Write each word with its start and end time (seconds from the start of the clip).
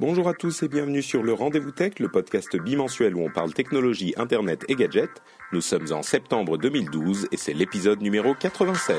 Bonjour 0.00 0.28
à 0.28 0.32
tous 0.32 0.62
et 0.62 0.68
bienvenue 0.68 1.02
sur 1.02 1.24
le 1.24 1.32
Rendez-vous 1.32 1.72
Tech, 1.72 1.98
le 1.98 2.08
podcast 2.08 2.56
bimensuel 2.56 3.16
où 3.16 3.22
on 3.22 3.30
parle 3.30 3.52
technologie, 3.52 4.14
internet 4.16 4.64
et 4.68 4.76
gadgets. 4.76 5.20
Nous 5.52 5.60
sommes 5.60 5.92
en 5.92 6.02
septembre 6.04 6.56
2012 6.56 7.26
et 7.32 7.36
c'est 7.36 7.52
l'épisode 7.52 8.00
numéro 8.00 8.32
96. 8.36 8.96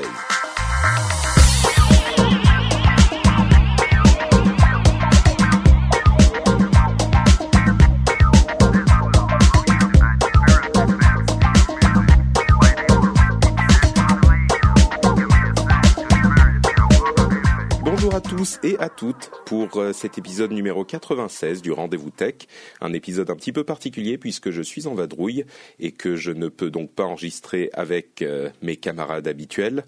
Tous 18.22 18.58
et 18.62 18.76
à 18.78 18.88
toutes 18.88 19.30
pour 19.46 19.76
euh, 19.76 19.92
cet 19.92 20.18
épisode 20.18 20.52
numéro 20.52 20.84
96 20.84 21.62
du 21.62 21.72
Rendez-vous 21.72 22.10
Tech, 22.10 22.34
un 22.80 22.92
épisode 22.92 23.30
un 23.30 23.36
petit 23.36 23.52
peu 23.52 23.64
particulier 23.64 24.18
puisque 24.18 24.50
je 24.50 24.62
suis 24.62 24.86
en 24.86 24.94
vadrouille 24.94 25.44
et 25.78 25.92
que 25.92 26.16
je 26.16 26.30
ne 26.30 26.48
peux 26.48 26.70
donc 26.70 26.90
pas 26.92 27.04
enregistrer 27.04 27.70
avec 27.72 28.22
euh, 28.22 28.50
mes 28.62 28.76
camarades 28.76 29.26
habituels. 29.28 29.84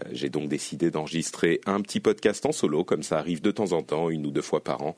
Euh, 0.00 0.08
J'ai 0.12 0.28
donc 0.28 0.48
décidé 0.48 0.90
d'enregistrer 0.90 1.60
un 1.66 1.80
petit 1.80 2.00
podcast 2.00 2.44
en 2.46 2.52
solo, 2.52 2.84
comme 2.84 3.02
ça 3.02 3.18
arrive 3.18 3.40
de 3.40 3.50
temps 3.50 3.72
en 3.72 3.82
temps, 3.82 4.10
une 4.10 4.26
ou 4.26 4.30
deux 4.30 4.42
fois 4.42 4.62
par 4.62 4.82
an. 4.82 4.94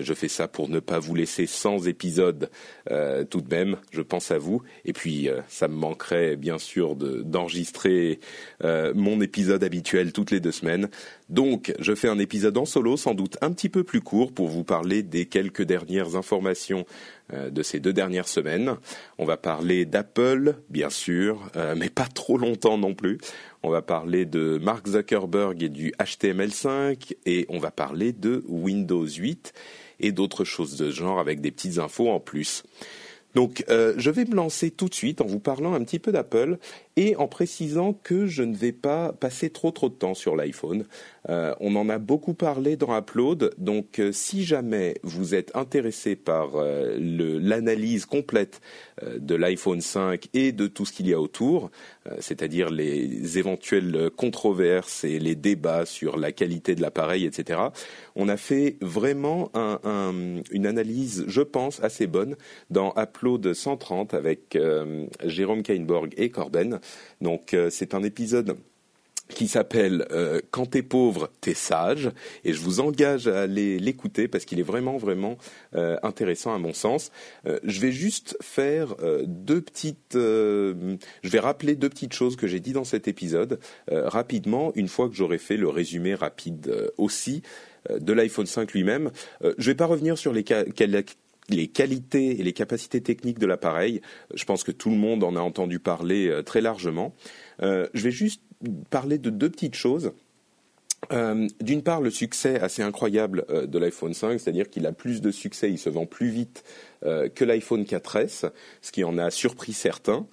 Je 0.00 0.12
fais 0.14 0.26
ça 0.28 0.48
pour 0.48 0.68
ne 0.68 0.80
pas 0.80 0.98
vous 0.98 1.14
laisser 1.14 1.46
sans 1.46 1.86
épisode 1.86 2.50
tout 3.30 3.40
de 3.40 3.54
même, 3.54 3.76
je 3.92 4.02
pense 4.02 4.32
à 4.32 4.38
vous. 4.38 4.62
Et 4.84 4.92
puis, 4.92 5.28
ça 5.48 5.68
me 5.68 5.74
manquerait 5.76 6.34
bien 6.34 6.58
sûr 6.58 6.96
de- 6.96 7.22
d'enregistrer 7.22 8.18
mon 8.64 9.20
épisode 9.20 9.62
habituel 9.62 10.12
toutes 10.12 10.32
les 10.32 10.40
deux 10.40 10.50
semaines. 10.50 10.88
Donc, 11.30 11.72
je 11.78 11.94
fais 11.94 12.08
un 12.08 12.18
épisode 12.18 12.58
en 12.58 12.64
solo, 12.64 12.96
sans 12.96 13.14
doute 13.14 13.38
un 13.40 13.52
petit 13.52 13.68
peu 13.68 13.84
plus 13.84 14.00
court, 14.00 14.32
pour 14.32 14.48
vous 14.48 14.64
parler 14.64 15.04
des 15.04 15.26
quelques 15.26 15.62
dernières 15.62 16.16
informations 16.16 16.84
euh, 17.32 17.50
de 17.50 17.62
ces 17.62 17.78
deux 17.78 17.92
dernières 17.92 18.26
semaines. 18.26 18.74
On 19.16 19.24
va 19.24 19.36
parler 19.36 19.84
d'Apple, 19.84 20.56
bien 20.70 20.90
sûr, 20.90 21.48
euh, 21.54 21.76
mais 21.78 21.88
pas 21.88 22.08
trop 22.12 22.36
longtemps 22.36 22.78
non 22.78 22.94
plus. 22.94 23.18
On 23.62 23.70
va 23.70 23.80
parler 23.80 24.24
de 24.24 24.58
Mark 24.60 24.88
Zuckerberg 24.88 25.62
et 25.62 25.68
du 25.68 25.92
HTML5 26.00 27.14
et 27.26 27.46
on 27.48 27.60
va 27.60 27.70
parler 27.70 28.12
de 28.12 28.42
Windows 28.48 29.06
8 29.06 29.52
et 30.00 30.10
d'autres 30.10 30.44
choses 30.44 30.76
de 30.76 30.90
ce 30.90 30.96
genre 30.96 31.20
avec 31.20 31.40
des 31.40 31.52
petites 31.52 31.78
infos 31.78 32.10
en 32.10 32.18
plus. 32.18 32.64
Donc, 33.34 33.64
euh, 33.68 33.94
je 33.96 34.10
vais 34.10 34.24
me 34.24 34.34
lancer 34.34 34.70
tout 34.70 34.88
de 34.88 34.94
suite 34.94 35.20
en 35.20 35.26
vous 35.26 35.38
parlant 35.38 35.74
un 35.74 35.84
petit 35.84 35.98
peu 35.98 36.10
d'Apple 36.10 36.58
et 36.96 37.16
en 37.16 37.28
précisant 37.28 37.92
que 37.92 38.26
je 38.26 38.42
ne 38.42 38.54
vais 38.56 38.72
pas 38.72 39.12
passer 39.12 39.50
trop 39.50 39.70
trop 39.70 39.88
de 39.88 39.94
temps 39.94 40.14
sur 40.14 40.36
l'iPhone. 40.36 40.84
Euh, 41.28 41.54
on 41.60 41.76
en 41.76 41.88
a 41.88 41.98
beaucoup 41.98 42.34
parlé 42.34 42.76
dans 42.76 42.96
Upload, 42.96 43.54
donc 43.58 43.98
euh, 43.98 44.10
si 44.10 44.42
jamais 44.44 44.94
vous 45.02 45.34
êtes 45.34 45.54
intéressé 45.54 46.16
par 46.16 46.56
euh, 46.56 46.96
l'analyse 46.98 48.06
complète 48.06 48.60
euh, 49.02 49.18
de 49.18 49.34
l'iPhone 49.34 49.80
5 49.82 50.28
et 50.34 50.52
de 50.52 50.66
tout 50.66 50.86
ce 50.86 50.92
qu'il 50.92 51.08
y 51.08 51.12
a 51.12 51.20
autour, 51.20 51.70
c'est-à-dire 52.18 52.70
les 52.70 53.38
éventuelles 53.38 54.10
controverses 54.16 55.04
et 55.04 55.18
les 55.18 55.34
débats 55.34 55.84
sur 55.86 56.16
la 56.16 56.32
qualité 56.32 56.74
de 56.74 56.80
l'appareil, 56.82 57.24
etc. 57.26 57.60
On 58.16 58.28
a 58.28 58.36
fait 58.36 58.78
vraiment 58.80 59.50
un- 59.54 59.78
un- 59.84 60.42
une 60.50 60.66
analyse, 60.66 61.24
je 61.28 61.42
pense, 61.42 61.80
assez 61.84 62.06
bonne 62.06 62.36
dans 62.70 62.94
Upload 62.96 63.52
130 63.52 64.14
avec 64.14 64.58
Jérôme 65.24 65.62
Kainborg 65.62 66.12
et 66.16 66.30
Corben. 66.30 66.79
Donc 67.20 67.54
euh, 67.54 67.70
c'est 67.70 67.94
un 67.94 68.02
épisode 68.02 68.56
qui 69.30 69.48
s'appelle 69.48 70.06
euh, 70.10 70.40
Quand 70.50 70.66
t'es 70.66 70.82
pauvre, 70.82 71.30
t'es 71.40 71.54
sage, 71.54 72.10
et 72.44 72.52
je 72.52 72.60
vous 72.60 72.80
engage 72.80 73.28
à 73.28 73.42
aller 73.42 73.78
l'écouter 73.78 74.28
parce 74.28 74.44
qu'il 74.44 74.60
est 74.60 74.64
vraiment 74.64 74.96
vraiment 74.96 75.38
euh, 75.74 75.96
intéressant 76.02 76.54
à 76.54 76.58
mon 76.58 76.74
sens. 76.74 77.10
Euh, 77.46 77.58
je 77.64 77.80
vais 77.80 77.92
juste 77.92 78.36
faire 78.40 78.96
deux 79.24 79.60
petites, 79.60 80.14
je 80.14 80.96
vais 81.24 81.38
rappeler 81.38 81.74
deux 81.74 81.88
petites 81.88 82.12
choses 82.12 82.36
que 82.36 82.46
j'ai 82.46 82.60
dit 82.60 82.72
dans 82.72 82.84
cet 82.84 83.08
épisode 83.08 83.60
rapidement 83.88 84.72
une 84.74 84.88
fois 84.88 85.08
que 85.08 85.14
j'aurai 85.14 85.38
fait 85.38 85.56
le 85.56 85.68
résumé 85.68 86.14
rapide 86.14 86.92
aussi 86.98 87.42
de 87.88 88.12
l'iPhone 88.12 88.46
5 88.46 88.72
lui-même. 88.72 89.10
Je 89.42 89.66
vais 89.66 89.74
pas 89.74 89.86
revenir 89.86 90.18
sur 90.18 90.32
les 90.32 90.44
les 91.54 91.68
qualités 91.68 92.40
et 92.40 92.42
les 92.42 92.52
capacités 92.52 93.00
techniques 93.00 93.38
de 93.38 93.46
l'appareil. 93.46 94.00
Je 94.34 94.44
pense 94.44 94.64
que 94.64 94.72
tout 94.72 94.90
le 94.90 94.96
monde 94.96 95.24
en 95.24 95.36
a 95.36 95.40
entendu 95.40 95.78
parler 95.78 96.28
euh, 96.28 96.42
très 96.42 96.60
largement. 96.60 97.14
Euh, 97.62 97.88
je 97.94 98.02
vais 98.02 98.10
juste 98.10 98.42
parler 98.90 99.18
de 99.18 99.30
deux 99.30 99.50
petites 99.50 99.74
choses. 99.74 100.12
Euh, 101.12 101.48
D'une 101.60 101.82
part, 101.82 102.00
le 102.00 102.10
succès 102.10 102.60
assez 102.60 102.82
incroyable 102.82 103.46
de 103.66 103.78
l'iPhone 103.78 104.12
5, 104.12 104.38
c'est-à-dire 104.38 104.68
qu'il 104.68 104.86
a 104.86 104.92
plus 104.92 105.20
de 105.22 105.30
succès, 105.30 105.70
il 105.70 105.78
se 105.78 105.88
vend 105.88 106.06
plus 106.06 106.28
vite 106.28 106.62
que 107.02 107.44
l'iPhone 107.44 107.84
4S, 107.84 108.50
ce 108.82 108.92
qui 108.92 109.02
en 109.04 109.16
a 109.16 109.30
surpris 109.30 109.72
certains. 109.72 110.26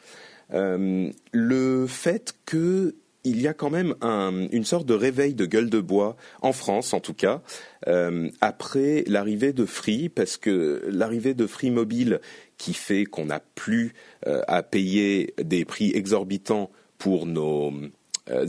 Le 0.51 1.85
fait 1.87 2.35
que 2.45 2.95
il 3.27 3.41
y 3.41 3.47
a 3.47 3.53
quand 3.53 3.69
même 3.69 3.95
un- 4.01 4.47
une 4.51 4.63
sorte 4.65 4.85
de 4.87 4.93
réveil 4.93 5.33
de 5.33 5.45
gueule 5.45 5.69
de 5.69 5.79
bois 5.79 6.15
en 6.41 6.53
France, 6.53 6.93
en 6.93 6.99
tout 6.99 7.13
cas, 7.13 7.41
euh, 7.87 8.29
après 8.41 9.03
l'arrivée 9.07 9.53
de 9.53 9.65
Free, 9.65 10.09
parce 10.09 10.37
que 10.37 10.83
l'arrivée 10.87 11.33
de 11.33 11.45
Free 11.47 11.71
Mobile, 11.71 12.19
qui 12.57 12.73
fait 12.73 13.05
qu'on 13.05 13.25
n'a 13.25 13.41
plus 13.55 13.93
euh, 14.25 14.41
à 14.47 14.63
payer 14.63 15.33
des 15.41 15.63
prix 15.65 15.91
exorbitants 15.93 16.71
pour 16.97 17.25
nos 17.27 17.71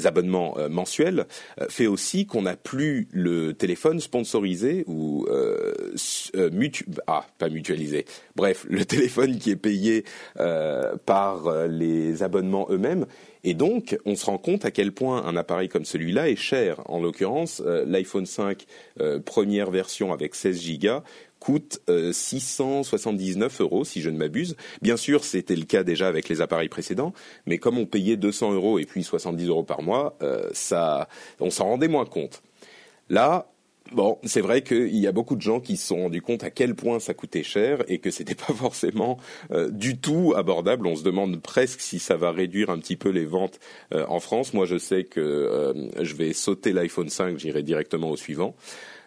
abonnements 0.04 0.56
euh, 0.58 0.68
mensuels 0.68 1.26
euh, 1.60 1.66
fait 1.68 1.86
aussi 1.86 2.26
qu'on 2.26 2.42
n'a 2.42 2.56
plus 2.56 3.08
le 3.12 3.54
téléphone 3.54 4.00
sponsorisé 4.00 4.84
ou 4.86 5.26
euh, 5.30 5.72
euh, 6.36 6.50
mutu 6.50 6.86
ah 7.06 7.26
pas 7.38 7.48
mutualisé. 7.48 8.04
Bref 8.36 8.66
le 8.68 8.84
téléphone 8.86 9.38
qui 9.38 9.50
est 9.50 9.56
payé 9.56 10.04
euh, 10.38 10.94
par 11.06 11.46
euh, 11.46 11.66
les 11.66 12.22
abonnements 12.22 12.66
eux-mêmes. 12.70 13.06
Et 13.44 13.54
donc 13.54 13.96
on 14.04 14.16
se 14.16 14.26
rend 14.26 14.38
compte 14.38 14.64
à 14.64 14.70
quel 14.70 14.92
point 14.92 15.24
un 15.24 15.36
appareil 15.36 15.68
comme 15.68 15.84
celui-là 15.84 16.28
est 16.28 16.36
cher. 16.36 16.82
En 16.86 17.00
l'occurrence 17.00 17.62
euh, 17.64 17.84
l'iPhone 17.86 18.26
5 18.26 18.66
euh, 19.00 19.20
première 19.20 19.70
version 19.70 20.12
avec 20.12 20.34
16 20.34 20.78
Go 20.80 20.88
coûte 21.40 21.80
euh, 21.88 22.12
679 22.12 23.60
euros 23.60 23.84
si 23.84 24.00
je 24.00 24.10
ne 24.10 24.16
m'abuse. 24.16 24.56
Bien 24.82 24.96
sûr, 24.96 25.24
c'était 25.24 25.56
le 25.56 25.64
cas 25.64 25.82
déjà 25.82 26.08
avec 26.08 26.28
les 26.28 26.40
appareils 26.40 26.68
précédents, 26.68 27.12
mais 27.46 27.58
comme 27.58 27.78
on 27.78 27.86
payait 27.86 28.16
200 28.16 28.52
euros 28.52 28.78
et 28.78 28.84
puis 28.84 29.02
70 29.02 29.46
euros 29.48 29.64
par 29.64 29.82
mois, 29.82 30.16
euh, 30.22 30.48
ça, 30.52 31.08
on 31.40 31.50
s'en 31.50 31.66
rendait 31.66 31.88
moins 31.88 32.06
compte. 32.06 32.42
Là, 33.08 33.48
bon, 33.92 34.18
c'est 34.24 34.40
vrai 34.40 34.62
qu'il 34.62 34.96
y 34.96 35.06
a 35.06 35.12
beaucoup 35.12 35.36
de 35.36 35.40
gens 35.40 35.60
qui 35.60 35.76
se 35.76 35.88
sont 35.88 36.02
rendus 36.02 36.22
compte 36.22 36.44
à 36.44 36.50
quel 36.50 36.74
point 36.74 37.00
ça 37.00 37.14
coûtait 37.14 37.42
cher 37.42 37.82
et 37.88 37.98
que 37.98 38.10
c'était 38.10 38.34
pas 38.46 38.52
forcément 38.52 39.18
euh, 39.50 39.70
du 39.70 39.98
tout 39.98 40.34
abordable. 40.36 40.86
On 40.86 40.96
se 40.96 41.02
demande 41.02 41.40
presque 41.40 41.80
si 41.80 41.98
ça 41.98 42.16
va 42.16 42.30
réduire 42.30 42.70
un 42.70 42.78
petit 42.78 42.96
peu 42.96 43.10
les 43.10 43.24
ventes 43.24 43.58
euh, 43.94 44.04
en 44.08 44.20
France. 44.20 44.54
Moi, 44.54 44.66
je 44.66 44.78
sais 44.78 45.04
que 45.04 45.20
euh, 45.20 46.04
je 46.04 46.14
vais 46.14 46.32
sauter 46.32 46.72
l'iPhone 46.72 47.08
5, 47.08 47.38
j'irai 47.38 47.62
directement 47.62 48.10
au 48.10 48.16
suivant. 48.16 48.54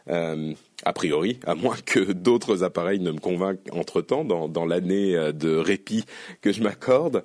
Euh, 0.10 0.54
a 0.84 0.94
priori, 0.94 1.40
à 1.46 1.56
moins 1.56 1.78
que 1.86 2.12
d'autres 2.12 2.64
appareils 2.64 3.00
ne 3.00 3.12
me 3.12 3.20
convainquent 3.20 3.60
entre-temps 3.72 4.26
dans, 4.26 4.48
dans 4.48 4.66
l'année 4.66 5.16
euh, 5.16 5.32
de 5.32 5.56
répit 5.56 6.06
que 6.42 6.52
je 6.52 6.64
m'accorde. 6.64 7.24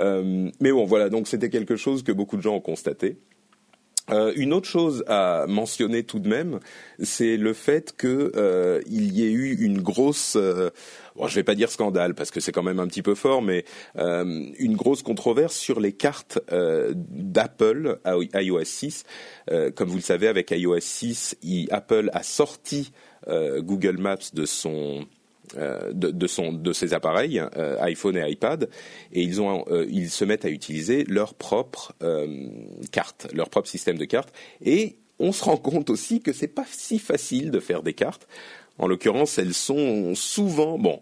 Euh, 0.00 0.50
mais 0.60 0.72
bon, 0.72 0.84
voilà, 0.84 1.08
donc 1.08 1.28
c'était 1.28 1.50
quelque 1.50 1.76
chose 1.76 2.02
que 2.02 2.12
beaucoup 2.12 2.36
de 2.36 2.42
gens 2.42 2.56
ont 2.56 2.60
constaté. 2.60 3.16
Euh, 4.10 4.32
une 4.36 4.52
autre 4.52 4.68
chose 4.68 5.04
à 5.06 5.44
mentionner 5.48 6.02
tout 6.02 6.18
de 6.18 6.28
même, 6.28 6.60
c'est 7.02 7.36
le 7.36 7.52
fait 7.52 7.94
que 7.96 8.32
euh, 8.36 8.80
il 8.86 9.12
y 9.12 9.24
ait 9.24 9.30
eu 9.30 9.56
une 9.60 9.80
grosse, 9.82 10.34
euh, 10.36 10.70
bon, 11.16 11.26
je 11.26 11.34
vais 11.34 11.42
pas 11.44 11.54
dire 11.54 11.70
scandale 11.70 12.14
parce 12.14 12.30
que 12.30 12.40
c'est 12.40 12.52
quand 12.52 12.62
même 12.62 12.80
un 12.80 12.86
petit 12.86 13.02
peu 13.02 13.14
fort, 13.14 13.42
mais 13.42 13.64
euh, 13.98 14.44
une 14.58 14.76
grosse 14.76 15.02
controverse 15.02 15.56
sur 15.56 15.78
les 15.80 15.92
cartes 15.92 16.38
euh, 16.52 16.92
d'Apple 16.94 17.98
iOS 18.34 18.64
6. 18.64 19.04
Euh, 19.50 19.70
comme 19.70 19.88
vous 19.88 19.96
le 19.96 20.00
savez, 20.02 20.28
avec 20.28 20.50
iOS 20.50 20.80
6, 20.80 21.36
il- 21.42 21.68
Apple 21.70 22.10
a 22.12 22.22
sorti 22.22 22.92
Google 23.58 23.98
Maps 23.98 24.16
de 24.32 24.46
son 24.46 25.04
de, 25.56 26.10
de, 26.10 26.26
son, 26.26 26.52
de 26.52 26.72
ses 26.72 26.94
appareils, 26.94 27.42
iPhone 27.80 28.16
et 28.16 28.30
iPad, 28.30 28.68
et 29.12 29.22
ils, 29.22 29.40
ont, 29.40 29.64
ils 29.88 30.10
se 30.10 30.24
mettent 30.24 30.44
à 30.44 30.50
utiliser 30.50 31.04
leur 31.04 31.34
propre 31.34 31.94
carte, 32.92 33.28
leur 33.32 33.48
propre 33.48 33.68
système 33.68 33.98
de 33.98 34.04
cartes. 34.04 34.32
Et 34.64 34.96
on 35.18 35.32
se 35.32 35.44
rend 35.44 35.56
compte 35.56 35.90
aussi 35.90 36.20
que 36.20 36.32
c'est 36.32 36.48
pas 36.48 36.66
si 36.70 36.98
facile 36.98 37.50
de 37.50 37.60
faire 37.60 37.82
des 37.82 37.94
cartes. 37.94 38.28
En 38.78 38.86
l'occurrence, 38.86 39.38
elles 39.38 39.54
sont 39.54 40.14
souvent 40.14 40.78
bon. 40.78 41.00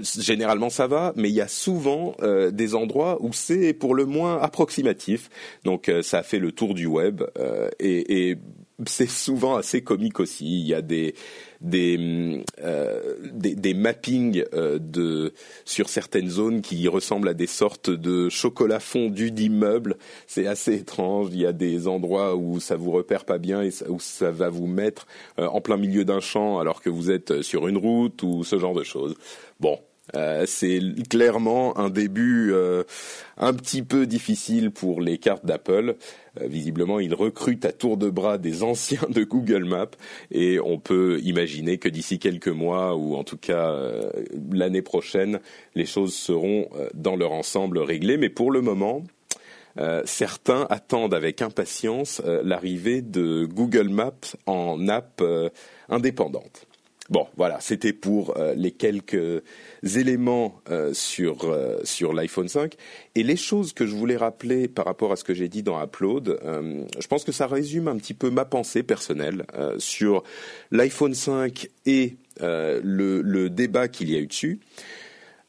Généralement 0.00 0.70
ça 0.70 0.86
va, 0.86 1.12
mais 1.16 1.28
il 1.28 1.34
y 1.34 1.40
a 1.40 1.48
souvent 1.48 2.14
euh, 2.22 2.50
des 2.50 2.74
endroits 2.74 3.18
où 3.20 3.32
c'est 3.32 3.74
pour 3.74 3.94
le 3.94 4.06
moins 4.06 4.40
approximatif. 4.40 5.28
Donc 5.64 5.88
euh, 5.88 6.02
ça 6.02 6.22
fait 6.22 6.38
le 6.38 6.50
tour 6.50 6.72
du 6.72 6.86
web 6.86 7.22
euh, 7.38 7.68
et 7.78 8.38
c'est 8.86 9.08
souvent 9.08 9.56
assez 9.56 9.82
comique 9.82 10.18
aussi. 10.18 10.60
Il 10.60 10.66
y 10.66 10.74
a 10.74 10.80
des 10.80 11.14
des, 11.60 12.44
euh, 12.60 13.16
des, 13.32 13.54
des, 13.54 13.74
mappings 13.74 14.44
euh, 14.52 14.78
de 14.78 15.32
sur 15.64 15.88
certaines 15.88 16.28
zones 16.28 16.60
qui 16.60 16.86
ressemblent 16.88 17.28
à 17.28 17.34
des 17.34 17.46
sortes 17.46 17.90
de 17.90 18.28
chocolat 18.28 18.80
fondu 18.80 19.30
d'immeubles. 19.30 19.96
C'est 20.26 20.46
assez 20.46 20.74
étrange. 20.74 21.28
Il 21.32 21.40
y 21.40 21.46
a 21.46 21.52
des 21.52 21.88
endroits 21.88 22.36
où 22.36 22.60
ça 22.60 22.76
vous 22.76 22.90
repère 22.90 23.24
pas 23.24 23.38
bien 23.38 23.62
et 23.62 23.70
où 23.88 24.00
ça 24.00 24.30
va 24.30 24.48
vous 24.48 24.66
mettre 24.66 25.06
euh, 25.38 25.46
en 25.46 25.60
plein 25.60 25.76
milieu 25.76 26.04
d'un 26.04 26.20
champ 26.20 26.58
alors 26.58 26.80
que 26.82 26.90
vous 26.90 27.10
êtes 27.10 27.42
sur 27.42 27.68
une 27.68 27.76
route 27.76 28.22
ou 28.22 28.44
ce 28.44 28.58
genre 28.58 28.74
de 28.74 28.84
choses. 28.84 29.14
Bon, 29.60 29.78
euh, 30.14 30.44
c'est 30.46 30.80
clairement 31.10 31.76
un 31.78 31.90
début 31.90 32.52
euh, 32.52 32.84
un 33.36 33.52
petit 33.52 33.82
peu 33.82 34.06
difficile 34.06 34.70
pour 34.70 35.00
les 35.00 35.18
cartes 35.18 35.44
d'Apple. 35.44 35.96
Euh, 36.40 36.46
visiblement, 36.46 37.00
ils 37.00 37.14
recrutent 37.14 37.64
à 37.64 37.72
tour 37.72 37.96
de 37.96 38.08
bras 38.08 38.38
des 38.38 38.62
anciens 38.62 39.08
de 39.08 39.24
Google 39.24 39.64
Maps 39.64 39.90
et 40.30 40.60
on 40.60 40.78
peut 40.78 41.20
imaginer 41.24 41.78
que 41.78 41.88
d'ici 41.88 42.18
quelques 42.18 42.48
mois 42.48 42.94
ou 42.96 43.16
en 43.16 43.24
tout 43.24 43.38
cas 43.38 43.74
l'année 44.52 44.82
prochaine, 44.82 45.40
les 45.74 45.86
choses 45.86 46.14
seront 46.14 46.68
dans 46.94 47.16
leur 47.16 47.32
ensemble 47.32 47.78
réglées. 47.78 48.16
Mais 48.16 48.28
pour 48.28 48.50
le 48.50 48.60
moment, 48.60 49.02
certains 50.04 50.66
attendent 50.70 51.14
avec 51.14 51.42
impatience 51.42 52.22
l'arrivée 52.24 53.02
de 53.02 53.44
Google 53.44 53.88
Maps 53.88 54.36
en 54.46 54.88
app 54.88 55.22
indépendante. 55.88 56.66
Bon, 57.08 57.28
voilà, 57.36 57.58
c'était 57.60 57.92
pour 57.92 58.36
euh, 58.36 58.54
les 58.56 58.72
quelques 58.72 59.42
éléments 59.94 60.60
euh, 60.70 60.92
sur 60.92 61.44
euh, 61.44 61.78
sur 61.84 62.12
l'iPhone 62.12 62.48
5 62.48 62.74
et 63.14 63.22
les 63.22 63.36
choses 63.36 63.72
que 63.72 63.86
je 63.86 63.94
voulais 63.94 64.16
rappeler 64.16 64.66
par 64.66 64.86
rapport 64.86 65.12
à 65.12 65.16
ce 65.16 65.22
que 65.22 65.32
j'ai 65.32 65.48
dit 65.48 65.62
dans 65.62 65.80
Upload. 65.80 66.40
je 66.42 67.06
pense 67.06 67.24
que 67.24 67.32
ça 67.32 67.46
résume 67.46 67.86
un 67.88 67.96
petit 67.96 68.14
peu 68.14 68.30
ma 68.30 68.44
pensée 68.44 68.82
personnelle 68.82 69.46
sur 69.78 70.24
l'iPhone 70.72 71.14
5 71.14 71.68
et 71.86 72.16
le, 72.40 72.80
le 72.82 73.50
débat 73.50 73.88
qu'il 73.88 74.10
y 74.10 74.16
a 74.16 74.18
eu 74.18 74.26
dessus. 74.26 74.60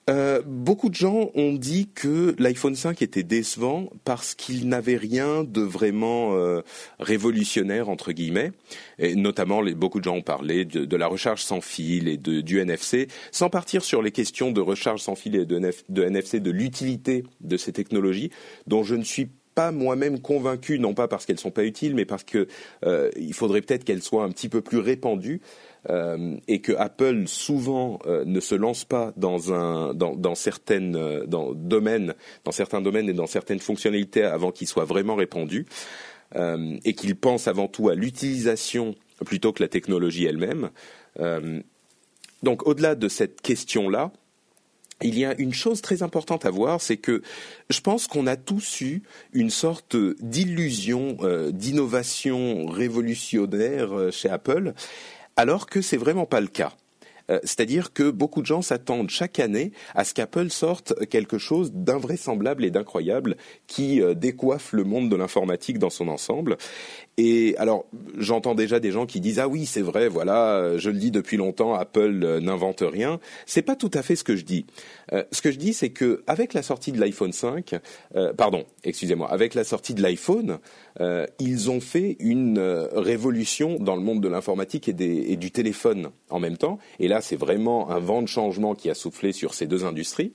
Euh, 0.09 0.41
beaucoup 0.45 0.89
de 0.89 0.95
gens 0.95 1.31
ont 1.35 1.53
dit 1.53 1.89
que 1.93 2.33
l'iPhone 2.39 2.75
5 2.75 3.01
était 3.01 3.23
décevant 3.23 3.89
parce 4.05 4.35
qu'il 4.35 4.69
n'avait 4.69 4.95
rien 4.95 5.43
de 5.43 5.61
vraiment 5.61 6.35
euh, 6.35 6.61
révolutionnaire 6.99 7.89
entre 7.89 8.13
guillemets. 8.13 8.53
Et 8.99 9.15
notamment, 9.15 9.61
beaucoup 9.75 9.99
de 9.99 10.05
gens 10.05 10.15
ont 10.15 10.21
parlé 10.21 10.63
de, 10.63 10.95
la 10.95 11.07
recharge 11.07 11.41
sans 11.43 11.61
fil 11.61 12.07
et 12.07 12.17
du 12.17 12.59
NFC, 12.59 13.07
sans 13.31 13.49
partir 13.49 13.83
sur 13.83 14.01
les 14.01 14.11
questions 14.11 14.51
de 14.51 14.61
recharge 14.61 15.01
sans 15.01 15.15
fil 15.15 15.35
et 15.35 15.45
de, 15.45 16.03
NFC, 16.03 16.39
de 16.39 16.51
l'utilité 16.51 17.23
de 17.41 17.57
ces 17.57 17.73
technologies, 17.73 18.31
dont 18.65 18.83
je 18.83 18.95
ne 18.95 19.03
suis 19.03 19.29
pas 19.57 19.71
moi-même 19.71 20.21
convaincu, 20.21 20.77
non 20.77 20.93
pas 20.93 21.07
parce 21.07 21.25
qu'elles 21.25 21.39
sont 21.39 21.49
pas 21.49 21.63
utiles, 21.63 21.95
mais 21.95 22.05
parce 22.05 22.23
que 22.23 22.47
euh, 22.85 23.09
faudrait 23.33 23.61
peut-être 23.61 23.83
qu'elles 23.83 24.03
soient 24.03 24.23
un 24.23 24.29
petit 24.29 24.49
peu 24.49 24.61
plus 24.61 24.77
répandues. 24.77 25.41
Euh, 25.89 26.37
et 26.47 26.59
que 26.59 26.73
Apple 26.73 27.27
souvent 27.27 27.99
euh, 28.07 28.25
ne 28.25 28.39
se 28.39 28.55
lance 28.55 28.83
pas 28.83 29.13
dans 29.15 29.53
un 29.53 29.93
dans, 29.93 30.15
dans 30.15 30.35
certaines 30.35 30.97
euh, 30.97 31.25
dans 31.25 31.53
domaines 31.53 32.13
dans 32.43 32.51
certains 32.51 32.81
domaines 32.81 33.07
et 33.07 33.13
dans 33.13 33.27
certaines 33.27 33.59
fonctionnalités 33.59 34.23
avant 34.23 34.51
qu'ils 34.51 34.67
soient 34.67 34.85
vraiment 34.85 35.15
répandus 35.15 35.65
et 36.83 36.93
qu'il 36.93 37.15
pense 37.15 37.47
avant 37.47 37.69
tout 37.69 37.87
à 37.87 37.95
l'utilisation 37.95 38.95
plutôt 39.25 39.53
que 39.53 39.63
la 39.63 39.69
technologie 39.69 40.25
elle-même. 40.25 40.71
donc 42.43 42.67
au-delà 42.67 42.95
de 42.95 43.07
cette 43.07 43.41
question 43.41 43.87
là, 43.87 44.11
il 45.01 45.17
y 45.17 45.23
a 45.23 45.33
une 45.39 45.53
chose 45.53 45.81
très 45.81 46.03
importante 46.03 46.45
à 46.45 46.51
voir, 46.51 46.81
c'est 46.81 46.97
que 46.97 47.21
je 47.69 47.79
pense 47.79 48.07
qu'on 48.07 48.27
a 48.27 48.35
tous 48.35 48.81
eu 48.81 49.03
une 49.31 49.49
sorte 49.49 49.95
d'illusion 50.21 51.17
d'innovation 51.51 52.65
révolutionnaire 52.65 54.11
chez 54.11 54.29
Apple 54.29 54.73
alors 55.37 55.67
que 55.67 55.81
c'est 55.81 55.97
vraiment 55.97 56.25
pas 56.25 56.41
le 56.41 56.47
cas. 56.47 56.73
Euh, 57.29 57.39
c'est-à-dire 57.43 57.93
que 57.93 58.09
beaucoup 58.09 58.41
de 58.41 58.45
gens 58.45 58.61
s'attendent 58.61 59.09
chaque 59.09 59.39
année 59.39 59.71
à 59.95 60.03
ce 60.03 60.13
qu'Apple 60.13 60.49
sorte 60.49 60.93
quelque 61.07 61.37
chose 61.37 61.71
d'invraisemblable 61.73 62.63
et 62.63 62.71
d'incroyable 62.71 63.35
qui 63.67 64.01
euh, 64.01 64.13
décoiffe 64.13 64.71
le 64.71 64.83
monde 64.83 65.09
de 65.09 65.15
l'informatique 65.15 65.77
dans 65.77 65.89
son 65.89 66.07
ensemble. 66.07 66.57
Et 67.19 67.55
alors, 67.57 67.85
j'entends 68.17 68.53
déjà 68.53 68.79
des 68.79 68.91
gens 68.91 69.07
qui 69.07 69.19
disent 69.19 69.39
ah 69.39 69.47
oui, 69.47 69.65
c'est 69.65 69.81
vrai, 69.81 70.07
voilà, 70.07 70.77
je 70.77 70.91
le 70.91 70.97
dis 70.97 71.09
depuis 71.09 71.35
longtemps, 71.35 71.73
Apple 71.73 72.21
euh, 72.23 72.39
n'invente 72.39 72.83
rien. 72.85 73.19
C'est 73.47 73.63
pas 73.63 73.75
tout 73.75 73.89
à 73.95 74.03
fait 74.03 74.15
ce 74.15 74.23
que 74.23 74.35
je 74.35 74.45
dis. 74.45 74.67
Euh, 75.13 75.23
ce 75.31 75.41
que 75.41 75.51
je 75.51 75.57
dis, 75.57 75.73
c'est 75.73 75.89
que 75.89 76.23
avec 76.27 76.53
la 76.53 76.61
sortie 76.61 76.91
de 76.91 76.99
l'iPhone 76.99 77.31
5, 77.31 77.75
euh, 78.15 78.33
pardon, 78.33 78.65
excusez-moi, 78.83 79.31
avec 79.31 79.55
la 79.55 79.63
sortie 79.63 79.93
de 79.93 80.01
l'iPhone, 80.01 80.59
euh, 80.99 81.25
ils 81.39 81.69
ont 81.71 81.79
fait 81.79 82.17
une 82.19 82.59
révolution 82.59 83.77
dans 83.79 83.95
le 83.95 84.01
monde 84.01 84.21
de 84.21 84.27
l'informatique 84.27 84.89
et, 84.89 85.31
et, 85.31 85.37
du 85.37 85.51
téléphone 85.51 86.09
en 86.29 86.39
même 86.39 86.57
temps. 86.57 86.77
Et 86.99 87.07
là, 87.07 87.21
c'est 87.21 87.35
vraiment 87.35 87.89
un 87.89 87.99
vent 87.99 88.21
de 88.21 88.27
changement 88.27 88.75
qui 88.75 88.89
a 88.89 88.93
soufflé 88.93 89.31
sur 89.31 89.53
ces 89.53 89.65
deux 89.65 89.85
industries. 89.85 90.33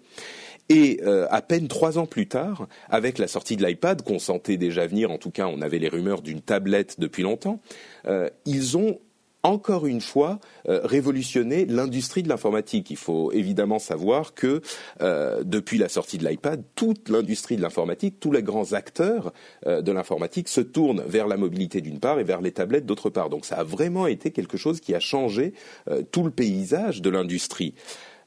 Et 0.72 1.00
euh, 1.04 1.26
à 1.30 1.42
peine 1.42 1.68
trois 1.68 1.98
ans 1.98 2.06
plus 2.06 2.28
tard, 2.28 2.66
avec 2.88 3.18
la 3.18 3.28
sortie 3.28 3.58
de 3.58 3.66
l'iPad, 3.66 4.00
qu'on 4.00 4.18
sentait 4.18 4.56
déjà 4.56 4.86
venir, 4.86 5.10
en 5.10 5.18
tout 5.18 5.30
cas 5.30 5.46
on 5.46 5.60
avait 5.60 5.78
les 5.78 5.88
rumeurs 5.88 6.22
d'une 6.22 6.40
tablette 6.40 6.98
depuis 6.98 7.22
longtemps, 7.22 7.60
euh, 8.06 8.30
ils 8.46 8.78
ont 8.78 8.98
encore 9.42 9.86
une 9.86 10.00
fois 10.00 10.38
euh, 10.68 10.80
révolutionné 10.84 11.66
l'industrie 11.66 12.22
de 12.22 12.28
l'informatique. 12.28 12.90
Il 12.90 12.96
faut 12.96 13.32
évidemment 13.32 13.78
savoir 13.78 14.34
que 14.34 14.62
euh, 15.00 15.42
depuis 15.44 15.78
la 15.78 15.88
sortie 15.88 16.18
de 16.18 16.26
l'iPad, 16.26 16.62
toute 16.74 17.08
l'industrie 17.08 17.56
de 17.56 17.62
l'informatique, 17.62 18.20
tous 18.20 18.32
les 18.32 18.42
grands 18.42 18.72
acteurs 18.72 19.32
euh, 19.66 19.82
de 19.82 19.92
l'informatique 19.92 20.48
se 20.48 20.60
tournent 20.60 21.02
vers 21.06 21.26
la 21.26 21.36
mobilité 21.36 21.80
d'une 21.80 21.98
part 21.98 22.20
et 22.20 22.24
vers 22.24 22.40
les 22.40 22.52
tablettes 22.52 22.86
d'autre 22.86 23.10
part. 23.10 23.30
Donc 23.30 23.44
ça 23.44 23.56
a 23.56 23.64
vraiment 23.64 24.06
été 24.06 24.30
quelque 24.30 24.56
chose 24.56 24.80
qui 24.80 24.94
a 24.94 25.00
changé 25.00 25.54
tout 26.12 26.22
le 26.22 26.30
paysage 26.30 27.02
de 27.02 27.10
l'industrie. 27.10 27.74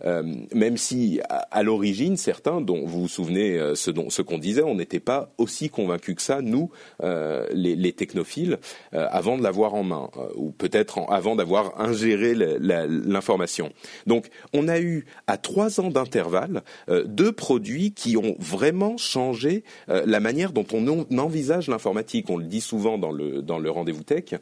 Euh, 0.03 0.23
même 0.53 0.77
si 0.77 1.19
à, 1.29 1.63
l'origine 1.63 2.17
certains, 2.17 2.61
dont 2.61 2.85
vous 2.85 3.01
vous 3.01 3.07
souvenez 3.07 3.57
euh, 3.57 3.75
ce, 3.75 3.91
dont, 3.91 4.09
ce 4.09 4.21
qu'on 4.21 4.37
disait, 4.37 4.63
on 4.63 4.75
n'était 4.75 4.99
pas 4.99 5.31
aussi 5.37 5.69
convaincus 5.69 6.15
que 6.15 6.21
ça, 6.21 6.41
nous, 6.41 6.69
euh, 7.03 7.47
les, 7.51 7.75
les, 7.75 7.93
technophiles, 7.93 8.59
avant 8.91 9.37
de 9.37 9.43
l'avoir 9.43 9.73
en 9.73 9.83
main, 9.83 10.09
ou 10.35 10.51
peut-être 10.51 10.99
avant 11.09 11.35
d'avoir 11.35 11.79
ingéré 11.79 12.33
l'information. 12.35 13.71
Donc, 14.05 14.27
on 14.53 14.67
a 14.67 14.79
eu 14.79 15.05
à 15.27 15.37
trois 15.37 15.79
ans 15.79 15.89
d'intervalle 15.89 16.63
deux 17.05 17.31
produits 17.31 17.93
qui 17.93 18.17
ont 18.17 18.35
vraiment 18.39 18.97
changé 18.97 19.63
la 19.87 20.19
manière 20.19 20.51
dont 20.51 20.65
on 20.73 21.05
envisage 21.17 21.67
l'informatique. 21.67 22.29
On 22.29 22.37
le 22.37 22.45
dit 22.45 22.61
souvent 22.61 22.97
dans 22.97 23.11
le 23.11 23.41
dans 23.41 23.59
le 23.59 23.69
rendez-vous 23.69 24.03
tech. 24.03 24.35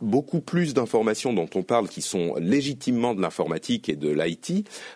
beaucoup 0.00 0.40
plus 0.40 0.72
d'informations 0.72 1.32
dont 1.32 1.48
on 1.54 1.62
parle 1.62 1.88
qui 1.88 2.02
sont 2.02 2.36
légitimement 2.38 3.14
de 3.14 3.20
l'informatique 3.20 3.88
et 3.88 3.96
de 3.96 4.10
l'IT 4.10 4.45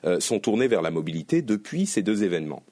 euh, 0.04 0.20
sont 0.20 0.38
tournés 0.38 0.68
vers 0.68 0.82
la 0.82 0.90
mobilité 0.90 1.42
depuis 1.42 1.86
ces 1.86 2.02
deux 2.02 2.24
événements. 2.24 2.62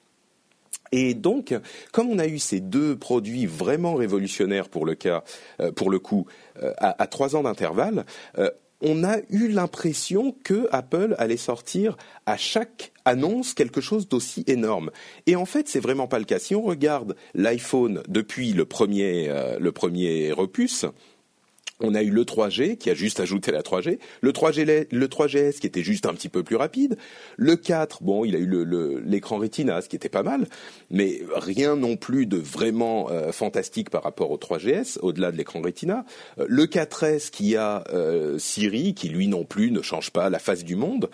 Et 0.91 1.13
donc, 1.13 1.53
comme 1.91 2.09
on 2.09 2.17
a 2.17 2.25
eu 2.25 2.39
ces 2.39 2.59
deux 2.59 2.95
produits 2.95 3.45
vraiment 3.45 3.93
révolutionnaires 3.93 4.69
pour 4.69 4.85
le 4.85 4.95
cas, 4.95 5.23
euh, 5.61 5.71
pour 5.71 5.91
le 5.91 5.99
coup, 5.99 6.25
euh, 6.63 6.73
à, 6.77 7.05
trois 7.05 7.35
ans 7.35 7.43
d'intervalle, 7.43 8.05
on 8.81 9.03
a 9.03 9.17
eu 9.29 9.49
l'impression 9.49 10.33
que 10.43 10.67
Apple 10.71 11.13
allait 11.19 11.35
sortir 11.35 11.97
à 12.25 12.37
chaque 12.37 12.93
annonce 13.03 13.53
quelque 13.53 13.81
chose 13.81 14.07
d'aussi 14.07 14.45
énorme. 14.47 14.89
Et 15.27 15.35
en 15.35 15.45
fait, 15.45 15.67
c'est 15.67 15.81
vraiment 15.81 16.07
pas 16.07 16.17
le 16.17 16.23
cas. 16.23 16.39
Si 16.39 16.55
on 16.55 16.61
regarde 16.61 17.15
l'iPhone 17.33 18.01
depuis 18.07 18.53
le 18.53 18.63
premier, 18.63 19.29
le 19.59 19.71
premier 19.73 20.31
opus, 20.31 20.85
on 21.81 21.95
a 21.95 22.01
eu 22.01 22.09
le 22.09 22.23
3G 22.23 22.77
qui 22.77 22.89
a 22.89 22.93
juste 22.93 23.19
ajouté 23.19 23.51
la 23.51 23.61
3G, 23.61 23.99
le 24.21 24.31
3G, 24.31 24.87
le 24.91 25.07
3GS 25.07 25.59
qui 25.59 25.67
était 25.67 25.83
juste 25.83 26.05
un 26.05 26.13
petit 26.13 26.29
peu 26.29 26.43
plus 26.43 26.55
rapide, 26.55 26.97
le 27.37 27.55
4, 27.55 28.03
bon, 28.03 28.25
il 28.25 28.35
a 28.35 28.39
eu 28.39 28.99
l'écran 29.05 29.37
Retina, 29.37 29.81
ce 29.81 29.89
qui 29.89 29.95
était 29.95 30.09
pas 30.09 30.23
mal, 30.23 30.47
mais 30.89 31.21
rien 31.35 31.75
non 31.75 31.95
plus 31.95 32.25
de 32.25 32.37
vraiment 32.37 33.09
euh, 33.09 33.31
fantastique 33.31 33.89
par 33.89 34.03
rapport 34.03 34.31
au 34.31 34.37
3GS, 34.37 34.99
au-delà 35.01 35.31
de 35.31 35.37
l'écran 35.37 35.61
Retina. 35.61 36.05
Euh, 36.39 36.45
le 36.49 36.65
4S 36.65 37.29
qui 37.29 37.55
a 37.55 37.83
euh, 37.93 38.37
Siri, 38.39 38.93
qui 38.93 39.09
lui 39.09 39.27
non 39.27 39.45
plus 39.45 39.71
ne 39.71 39.81
change 39.81 40.11
pas 40.11 40.29
la 40.29 40.39
face 40.39 40.63
du 40.63 40.75
monde, 40.75 41.09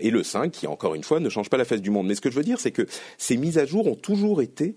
et 0.00 0.10
le 0.10 0.22
5 0.22 0.50
qui 0.50 0.66
encore 0.66 0.94
une 0.94 1.04
fois 1.04 1.20
ne 1.20 1.28
change 1.28 1.50
pas 1.50 1.56
la 1.56 1.64
face 1.64 1.82
du 1.82 1.90
monde. 1.90 2.06
Mais 2.06 2.14
ce 2.14 2.20
que 2.20 2.30
je 2.30 2.36
veux 2.36 2.42
dire, 2.42 2.60
c'est 2.60 2.70
que 2.70 2.86
ces 3.18 3.36
mises 3.36 3.58
à 3.58 3.66
jour 3.66 3.86
ont 3.86 3.94
toujours 3.94 4.42
été 4.42 4.76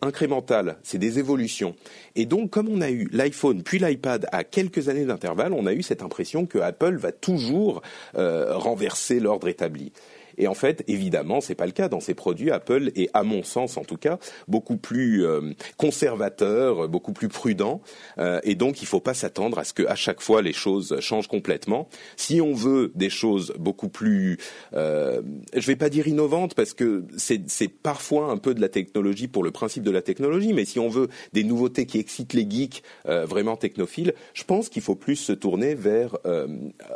incrémentales, 0.00 0.78
c'est 0.82 0.98
des 0.98 1.18
évolutions. 1.18 1.74
Et 2.16 2.26
donc, 2.26 2.50
comme 2.50 2.68
on 2.68 2.80
a 2.80 2.90
eu 2.90 3.08
l'iPhone 3.12 3.62
puis 3.62 3.78
l'iPad 3.78 4.26
à 4.32 4.44
quelques 4.44 4.67
quelques 4.68 4.88
années 4.88 5.04
d'intervalle, 5.04 5.52
on 5.52 5.66
a 5.66 5.72
eu 5.72 5.82
cette 5.82 6.02
impression 6.02 6.46
que 6.46 6.58
Apple 6.58 6.96
va 6.96 7.12
toujours 7.12 7.82
renverser 8.14 9.20
l'ordre 9.20 9.48
établi. 9.48 9.92
Et 10.38 10.46
en 10.46 10.54
fait, 10.54 10.84
évidemment, 10.88 11.40
c'est 11.40 11.54
pas 11.54 11.66
le 11.66 11.72
cas 11.72 11.88
dans 11.88 12.00
ces 12.00 12.14
produits. 12.14 12.50
Apple 12.50 12.90
est, 12.96 13.10
à 13.14 13.22
mon 13.22 13.42
sens 13.42 13.76
en 13.76 13.84
tout 13.84 13.96
cas, 13.96 14.18
beaucoup 14.46 14.76
plus 14.76 15.26
euh, 15.26 15.52
conservateur, 15.76 16.88
beaucoup 16.88 17.12
plus 17.12 17.28
prudent. 17.28 17.80
Euh, 18.18 18.40
et 18.44 18.54
donc, 18.54 18.82
il 18.82 18.86
faut 18.86 19.00
pas 19.00 19.14
s'attendre 19.14 19.58
à 19.58 19.64
ce 19.64 19.72
que 19.72 19.86
à 19.86 19.94
chaque 19.94 20.20
fois 20.20 20.42
les 20.42 20.52
choses 20.52 20.98
changent 21.00 21.28
complètement. 21.28 21.88
Si 22.16 22.40
on 22.40 22.54
veut 22.54 22.92
des 22.94 23.10
choses 23.10 23.52
beaucoup 23.58 23.88
plus, 23.88 24.38
euh, 24.74 25.22
je 25.54 25.66
vais 25.66 25.76
pas 25.76 25.90
dire 25.90 26.08
innovantes 26.08 26.54
parce 26.54 26.74
que 26.74 27.04
c'est 27.16 27.68
parfois 27.68 28.30
un 28.30 28.36
peu 28.36 28.54
de 28.54 28.60
la 28.60 28.68
technologie 28.68 29.28
pour 29.28 29.42
le 29.42 29.50
principe 29.50 29.82
de 29.82 29.90
la 29.90 30.02
technologie, 30.02 30.52
mais 30.52 30.64
si 30.64 30.78
on 30.78 30.88
veut 30.88 31.08
des 31.32 31.44
nouveautés 31.44 31.86
qui 31.86 31.98
excitent 31.98 32.34
les 32.34 32.48
geeks 32.48 32.82
euh, 33.08 33.26
vraiment 33.26 33.56
technophiles, 33.56 34.14
je 34.34 34.44
pense 34.44 34.68
qu'il 34.68 34.82
faut 34.82 34.94
plus 34.94 35.16
se 35.16 35.32
tourner 35.32 35.74
vers 35.74 36.16
euh, 36.26 36.46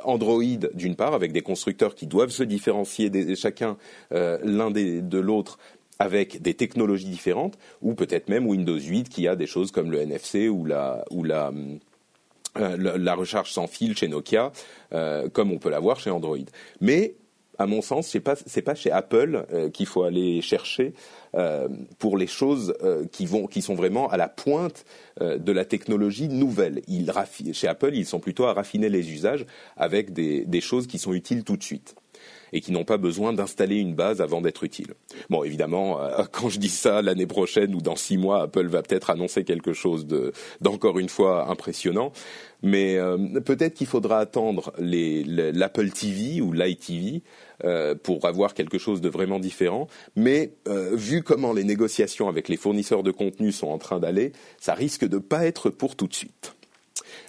Android 0.05 0.43
d'une 0.75 0.97
part, 0.97 1.15
avec 1.15 1.33
des 1.33 1.43
constructeurs 1.43 1.95
qui 1.95 2.07
doivent 2.07 2.31
se 2.31 2.43
différencier 2.43 3.11
des 3.11 3.32
chacun 3.37 3.77
euh, 4.13 4.39
l'un 4.43 4.71
de 4.71 5.19
l'autre 5.19 5.59
avec 5.99 6.43
des 6.43 6.55
technologies 6.55 7.09
différentes, 7.09 7.59
ou 7.81 7.95
peut-être 7.95 8.29
même 8.29 8.47
Windows 8.47 8.79
8 8.79 9.09
qui 9.09 9.29
a 9.29 9.37
des 9.37 9.47
choses 9.47 9.71
comme 9.71 9.91
le 9.91 10.01
NFC 10.01 10.49
ou 10.49 10.65
la, 10.65 11.05
ou 11.11 11.23
la, 11.23 11.53
euh, 12.59 12.99
la, 12.99 13.15
recharge 13.15 13.53
sans 13.53 13.69
fil 13.69 13.97
chez 13.97 14.09
Nokia, 14.09 14.51
euh, 14.93 15.29
comme 15.29 15.53
on 15.53 15.59
peut 15.59 15.71
l'avoir 15.71 16.01
chez 16.01 16.11
Android. 16.11 16.39
Mais 16.81 17.15
à 17.59 17.67
mon 17.67 17.83
sens, 17.83 18.09
c'est 18.09 18.21
pas 18.21 18.35
pas 18.65 18.75
chez 18.75 18.91
Apple 18.91 19.45
qu'il 19.73 19.87
faut 19.87 20.03
aller 20.03 20.41
chercher 20.41 20.95
pour 21.99 22.17
les 22.17 22.27
choses 22.27 22.75
qui 23.13 23.63
sont 23.63 23.75
vraiment 23.75 24.09
à 24.09 24.17
la 24.17 24.29
pointe 24.29 24.85
de 25.21 25.53
la 25.53 25.65
technologie 25.65 26.29
nouvelle. 26.29 26.81
chez 27.53 27.69
Apple, 27.69 27.95
ils 27.95 28.07
sont 28.07 28.19
plutôt 28.19 28.47
à 28.47 28.55
raffiner 28.55 28.89
les 28.89 29.13
usages 29.13 29.47
avec 29.77 30.13
des 30.13 30.61
choses 30.61 30.89
qui 30.89 30.99
sont 30.99 31.13
utiles 31.13 31.45
tout 31.45 31.57
de 31.57 31.63
suite 31.63 31.95
et 32.53 32.61
qui 32.61 32.73
n'ont 32.73 32.85
pas 32.85 32.99
besoin 32.99 33.33
d'installer 33.33 33.77
une 33.77 33.95
base 33.95 34.21
avant 34.21 34.41
d'être 34.41 34.65
utiles. 34.65 34.95
Bon, 35.31 35.43
évidemment, 35.43 36.01
euh, 36.01 36.25
quand 36.33 36.49
je 36.49 36.59
dis 36.59 36.69
ça, 36.69 37.03
l'année 37.03 37.27
prochaine 37.27 37.75
ou 37.75 37.81
dans 37.81 37.97
six 37.97 38.19
mois, 38.19 38.43
Apple 38.43 38.67
va 38.67 38.83
peut-être 38.83 39.11
annoncer 39.11 39.45
quelque 39.45 39.73
chose 39.73 40.07
de 40.07 40.33
d'encore 40.61 40.99
une 40.99 41.09
fois 41.09 41.51
impressionnant. 41.51 42.13
Mais 42.65 42.97
euh, 42.97 43.19
peut-être 43.41 43.75
qu'il 43.75 43.89
faudra 43.89 44.19
attendre 44.19 44.73
l'Apple 44.79 45.91
TV 45.91 46.41
ou 46.41 46.53
l'iTV 46.53 47.23
euh, 47.65 47.97
pour 47.97 48.25
avoir 48.25 48.55
quelque 48.55 48.79
chose 48.79 49.01
de 49.01 49.09
vraiment 49.09 49.41
différent. 49.41 49.89
Mais 50.15 50.53
vu 50.93 51.23
comment 51.23 51.53
les 51.53 51.65
négociations 51.65 52.29
avec 52.29 52.49
les 52.49 52.57
fournisseurs 52.57 53.03
de 53.03 53.11
contenu 53.11 53.51
sont 53.51 53.67
en 53.67 53.79
train 53.79 53.99
d'aller, 53.99 54.33
ça 54.61 54.75
risque 54.75 55.09
de 55.09 55.19
pas 55.19 55.45
être 55.45 55.71
pour 55.71 55.97
tout 55.97 56.07
de 56.07 56.15
suite. 56.15 56.55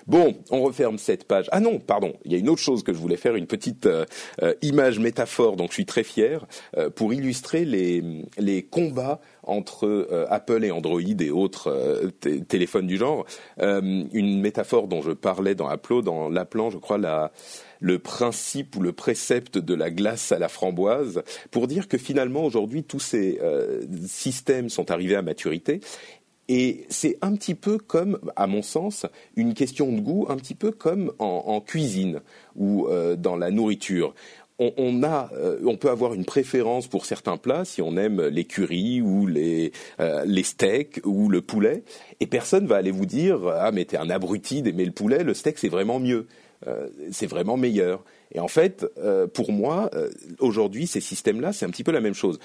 Bon, 0.07 0.35
on 0.51 0.62
referme 0.62 0.97
cette 0.97 1.25
page. 1.25 1.47
Ah 1.51 1.59
non, 1.59 1.79
pardon, 1.79 2.13
il 2.25 2.31
y 2.33 2.35
a 2.35 2.38
une 2.38 2.50
autre 2.50 2.62
chose 2.62 2.83
que 2.83 2.93
je 2.93 2.97
voulais 2.97 3.17
faire, 3.17 3.35
une 3.35 3.47
petite 3.47 3.85
euh, 3.85 4.05
euh, 4.41 4.53
image 4.62 5.00
métaphore 5.00 5.55
dont 5.55 5.67
je 5.67 5.73
suis 5.73 5.85
très 5.85 6.03
fier, 6.03 6.45
euh, 6.77 6.89
pour 6.89 7.13
illustrer 7.13 7.65
les, 7.65 8.03
les 8.38 8.63
combats 8.63 9.19
entre 9.43 10.07
Apple 10.29 10.63
et 10.63 10.71
Android 10.71 11.01
et 11.01 11.29
autres 11.29 12.09
téléphones 12.47 12.88
du 12.88 12.95
genre. 12.95 13.25
une 13.59 14.39
métaphore 14.39 14.88
dont 14.88 15.01
je 15.01 15.12
parlais 15.12 15.53
dans 15.53 15.69
Upload 15.69 16.07
en 16.07 16.29
l'appelant, 16.29 16.69
je 16.69 16.77
crois, 16.77 16.97
la, 16.97 17.33
le 17.81 18.00
principe 18.00 18.77
ou 18.77 18.79
le 18.79 18.93
précepte 18.93 19.57
de 19.57 19.73
la 19.73 19.91
glace 19.91 20.31
à 20.31 20.39
la 20.39 20.47
framboise, 20.47 21.23
pour 21.51 21.67
dire 21.67 21.89
que 21.89 21.97
finalement 21.97 22.45
aujourd'hui 22.45 22.85
tous 22.85 23.01
ces 23.01 23.38
systèmes 24.07 24.69
sont 24.69 24.91
arrivés 24.91 25.15
à 25.15 25.21
maturité 25.21 25.81
et 26.50 26.85
c'est 26.89 27.17
un 27.21 27.35
petit 27.35 27.55
peu 27.55 27.77
comme, 27.77 28.19
à 28.35 28.47
mon 28.47 28.62
sens, 28.62 29.05
une 29.35 29.53
question 29.53 29.91
de 29.91 30.01
goût, 30.01 30.25
un 30.29 30.35
petit 30.35 30.55
peu 30.55 30.71
comme 30.71 31.13
en, 31.19 31.62
cuisine 31.62 32.21
ou 32.55 32.88
euh, 32.88 33.15
dans 33.15 33.38
la 33.38 33.50
nourriture. 33.50 34.13
Euh, 34.59 35.59
on 35.65 35.77
peut 35.77 35.89
avoir 35.89 36.13
une 36.13 36.25
préférence 36.25 36.88
pour 36.88 37.05
certains 37.05 37.38
plats 37.38 37.65
si 37.65 37.81
on 37.81 37.97
aime 37.97 38.21
les 38.21 38.47
ou 39.01 39.25
les, 39.25 39.71
euh, 40.00 40.23
les 40.25 40.43
steaks 40.43 41.01
ou 41.05 41.27
le 41.29 41.41
poulet, 41.41 41.83
et 42.19 42.27
personne 42.27 42.67
va 42.67 42.75
aller 42.77 42.91
vous 42.91 43.05
dire 43.05 43.47
ah 43.47 43.71
mais 43.71 43.85
t'es 43.85 43.97
un 43.97 44.09
abruti 44.09 44.62
d'aimer 44.62 44.85
le 44.85 44.91
poulet, 44.91 45.23
le 45.23 45.33
steak 45.33 45.57
c'est 45.57 45.69
vraiment 45.69 46.00
mieux, 46.00 46.27
c'est 47.12 47.27
vraiment 47.27 47.57
meilleur. 47.57 48.03
Et 48.31 48.39
en 48.39 48.47
fait, 48.47 48.85
pour 49.33 49.51
moi, 49.51 49.91
aujourd'hui, 50.39 50.88
ces 50.88 51.01
systèmes-là, 51.01 51.51
c'est 51.51 51.65
un 51.65 51.69
petit 51.69 51.83
peu 51.83 51.91
la 51.91 52.00
même 52.00 52.13
chose. 52.13 52.39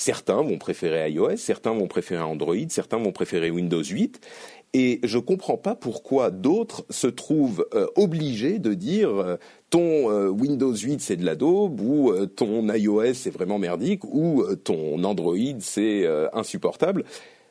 Certains 0.00 0.42
vont 0.42 0.58
préférer 0.58 1.10
iOS, 1.10 1.38
certains 1.38 1.72
vont 1.72 1.88
préférer 1.88 2.22
Android, 2.22 2.54
certains 2.68 2.98
vont 2.98 3.10
préférer 3.10 3.50
Windows 3.50 3.82
8. 3.82 4.20
Et 4.72 5.00
je 5.02 5.16
ne 5.16 5.22
comprends 5.22 5.56
pas 5.56 5.74
pourquoi 5.74 6.30
d'autres 6.30 6.86
se 6.88 7.08
trouvent 7.08 7.66
euh, 7.74 7.88
obligés 7.96 8.60
de 8.60 8.74
dire 8.74 9.10
euh, 9.10 9.38
ton 9.70 10.08
euh, 10.08 10.28
Windows 10.28 10.72
8 10.72 11.00
c'est 11.00 11.16
de 11.16 11.24
la 11.24 11.34
daube 11.34 11.80
ou 11.80 12.14
ton 12.26 12.72
iOS 12.72 13.14
c'est 13.14 13.30
vraiment 13.30 13.58
merdique 13.58 14.04
ou 14.04 14.44
ton 14.62 15.02
Android 15.02 15.34
c'est 15.58 16.06
insupportable. 16.32 17.02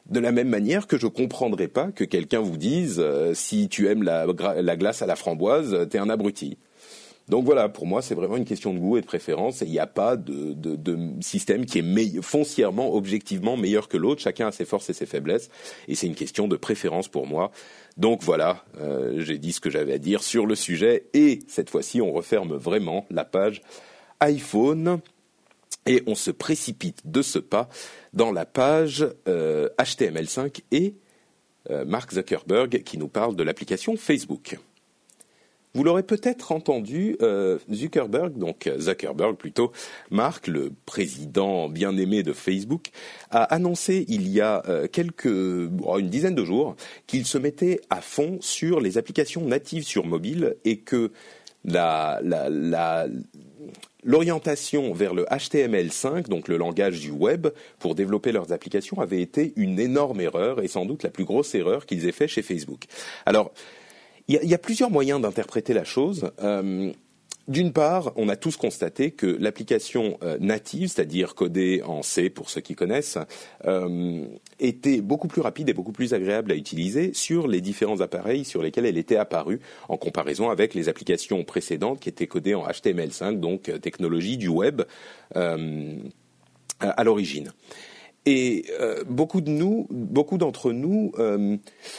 De 0.10 0.22
la 0.22 0.32
même 0.32 0.48
manière 0.48 0.88
que 0.88 0.98
je 0.98 1.08
comprendrais 1.08 1.68
pas 1.68 1.92
que 1.92 2.06
quelqu'un 2.06 2.40
vous 2.40 2.56
dise 2.56 3.04
si 3.34 3.68
tu 3.68 3.90
aimes 3.90 4.04
la 4.04 4.78
glace 4.78 5.02
à 5.02 5.06
la 5.06 5.18
framboise, 5.18 5.86
t'es 5.90 5.98
un 5.98 6.10
abruti. 6.10 6.58
Donc 7.30 7.44
voilà, 7.44 7.68
pour 7.68 7.86
moi, 7.86 8.02
c'est 8.02 8.16
vraiment 8.16 8.38
une 8.38 8.46
question 8.46 8.74
de 8.74 8.80
goût 8.80 8.98
et 8.98 9.02
de 9.02 9.06
préférence. 9.06 9.62
il 9.62 9.70
n'y 9.70 9.80
a 9.80 9.88
pas 9.88 10.16
de, 10.16 10.56
système 11.22 11.66
qui 11.66 11.80
est 11.80 12.22
foncièrement, 12.22 12.94
objectivement 12.94 13.58
meilleur 13.58 13.90
que 13.90 13.98
l'autre. 13.98 14.22
Chacun 14.22 14.48
a 14.48 14.52
ses 14.52 14.64
forces 14.64 14.90
et 14.90 14.94
ses 14.94 15.06
faiblesses. 15.06 15.50
Et 15.90 15.96
c'est 15.96 16.08
une 16.08 16.16
question 16.16 16.48
de 16.48 16.56
préférence 16.56 17.10
pour 17.10 17.28
moi. 17.28 17.52
Donc 17.98 18.24
voilà, 18.24 18.64
euh, 18.80 19.22
j'ai 19.22 19.38
dit 19.38 19.52
ce 19.52 19.60
que 19.60 19.70
j'avais 19.70 19.94
à 19.94 19.98
dire 19.98 20.24
sur 20.24 20.46
le 20.46 20.56
sujet. 20.56 21.08
Et 21.14 21.40
cette 21.48 21.70
fois-ci, 21.70 22.02
on 22.02 22.14
referme 22.14 22.56
vraiment 22.56 23.06
la 23.10 23.26
page 23.26 23.62
iPhone. 24.22 25.00
Et 25.86 26.04
on 26.06 26.16
se 26.16 26.32
précipite 26.32 27.02
de 27.06 27.22
ce 27.22 27.40
pas 27.40 27.70
dans 28.14 28.32
la 28.32 28.46
page 28.46 29.06
HTML5 29.26 30.40
euh, 30.40 30.50
et 30.72 30.96
euh, 31.70 31.86
Mark 31.86 32.14
Zuckerberg 32.14 32.84
qui 32.84 32.98
nous 32.98 33.08
parle 33.08 33.36
de 33.36 33.44
l'application 33.44 33.98
Facebook. 33.98 34.58
Vous 35.78 35.84
l'aurez 35.84 36.02
peut-être 36.02 36.54
entendu, 36.54 37.18
euh, 37.22 37.60
Zuckerberg, 37.72 38.36
donc 38.36 38.66
euh, 38.66 38.80
Zuckerberg 38.80 39.36
plutôt, 39.36 39.72
Mark, 40.10 40.48
le 40.48 40.72
président 40.88 41.70
bien 41.70 41.96
aimé 41.98 42.24
de 42.24 42.34
Facebook, 42.34 42.88
a 43.30 43.44
annoncé 43.44 44.04
il 44.08 44.28
y 44.28 44.42
a 44.42 44.64
euh, 44.68 44.88
quelques, 44.88 45.28
une 45.28 46.10
dizaine 46.10 46.34
de 46.34 46.44
jours 46.44 46.76
qu'il 47.06 47.28
se 47.28 47.38
mettait 47.38 47.80
à 47.92 48.02
fond 48.02 48.40
sur 48.42 48.80
les 48.80 48.98
applications 48.98 49.46
natives 49.46 49.84
sur 49.84 50.08
mobile 50.08 50.56
et 50.66 50.80
que 50.80 51.12
l'orientation 54.04 54.94
vers 54.94 55.14
le 55.14 55.26
HTML5, 55.26 56.28
donc 56.28 56.48
le 56.48 56.58
langage 56.58 57.02
du 57.02 57.12
web, 57.12 57.50
pour 57.78 57.94
développer 57.94 58.32
leurs 58.32 58.52
applications 58.52 59.00
avait 59.00 59.22
été 59.22 59.54
une 59.58 59.80
énorme 59.80 60.22
erreur 60.22 60.60
et 60.64 60.68
sans 60.68 60.86
doute 60.86 61.04
la 61.04 61.12
plus 61.12 61.26
grosse 61.26 61.54
erreur 61.54 61.86
qu'ils 61.86 62.08
aient 62.08 62.12
fait 62.12 62.28
chez 62.28 62.42
Facebook. 62.42 62.86
Alors, 63.28 63.52
il 64.28 64.44
y, 64.44 64.54
a 64.54 64.58
plusieurs 64.58 64.92
moyens 64.92 65.22
d'interpréter 65.22 65.74
la 65.74 65.86
chose. 65.86 66.32
Euh, 66.44 66.92
d'une 67.48 67.72
part, 67.72 68.12
on 68.18 68.28
a 68.28 68.36
tous 68.36 68.58
constaté 68.58 69.12
que 69.12 69.26
l'application 69.40 70.18
euh, 70.22 70.38
native, 70.42 70.90
c'est-à-dire 70.90 71.34
codée 71.34 71.82
en 71.86 72.02
C 72.02 72.30
pour 72.30 72.50
ceux 72.50 72.60
qui 72.60 72.76
connaissent, 72.76 73.18
euh, 73.64 74.26
était 74.60 75.00
beaucoup 75.00 75.30
plus 75.30 75.40
rapide 75.40 75.70
et 75.70 75.74
beaucoup 75.74 75.94
plus 75.94 76.14
agréable 76.14 76.52
à 76.52 76.56
utiliser 76.56 77.14
sur 77.14 77.48
les 77.48 77.62
différents 77.62 78.02
appareils 78.02 78.44
sur 78.44 78.62
lesquels 78.62 78.86
elle 78.86 78.98
était 78.98 79.16
apparue, 79.16 79.62
en 79.88 79.96
comparaison 79.96 80.50
avec 80.50 80.74
les 80.74 80.90
applications 80.90 81.46
précédentes 81.46 82.02
qui 82.02 82.10
étaient 82.10 82.28
codées 82.28 82.56
en 82.56 82.68
HTML5, 82.68 83.40
donc 83.40 83.72
technologie 83.82 84.36
du 84.36 84.50
web 84.50 84.82
à 85.34 87.04
l'origine. 87.06 87.54
Et 88.26 88.66
beaucoup 89.08 89.40
de 89.40 89.50
nous, 89.50 89.88
beaucoup 89.90 90.38
d'entre 90.38 90.74
nous, 90.74 91.14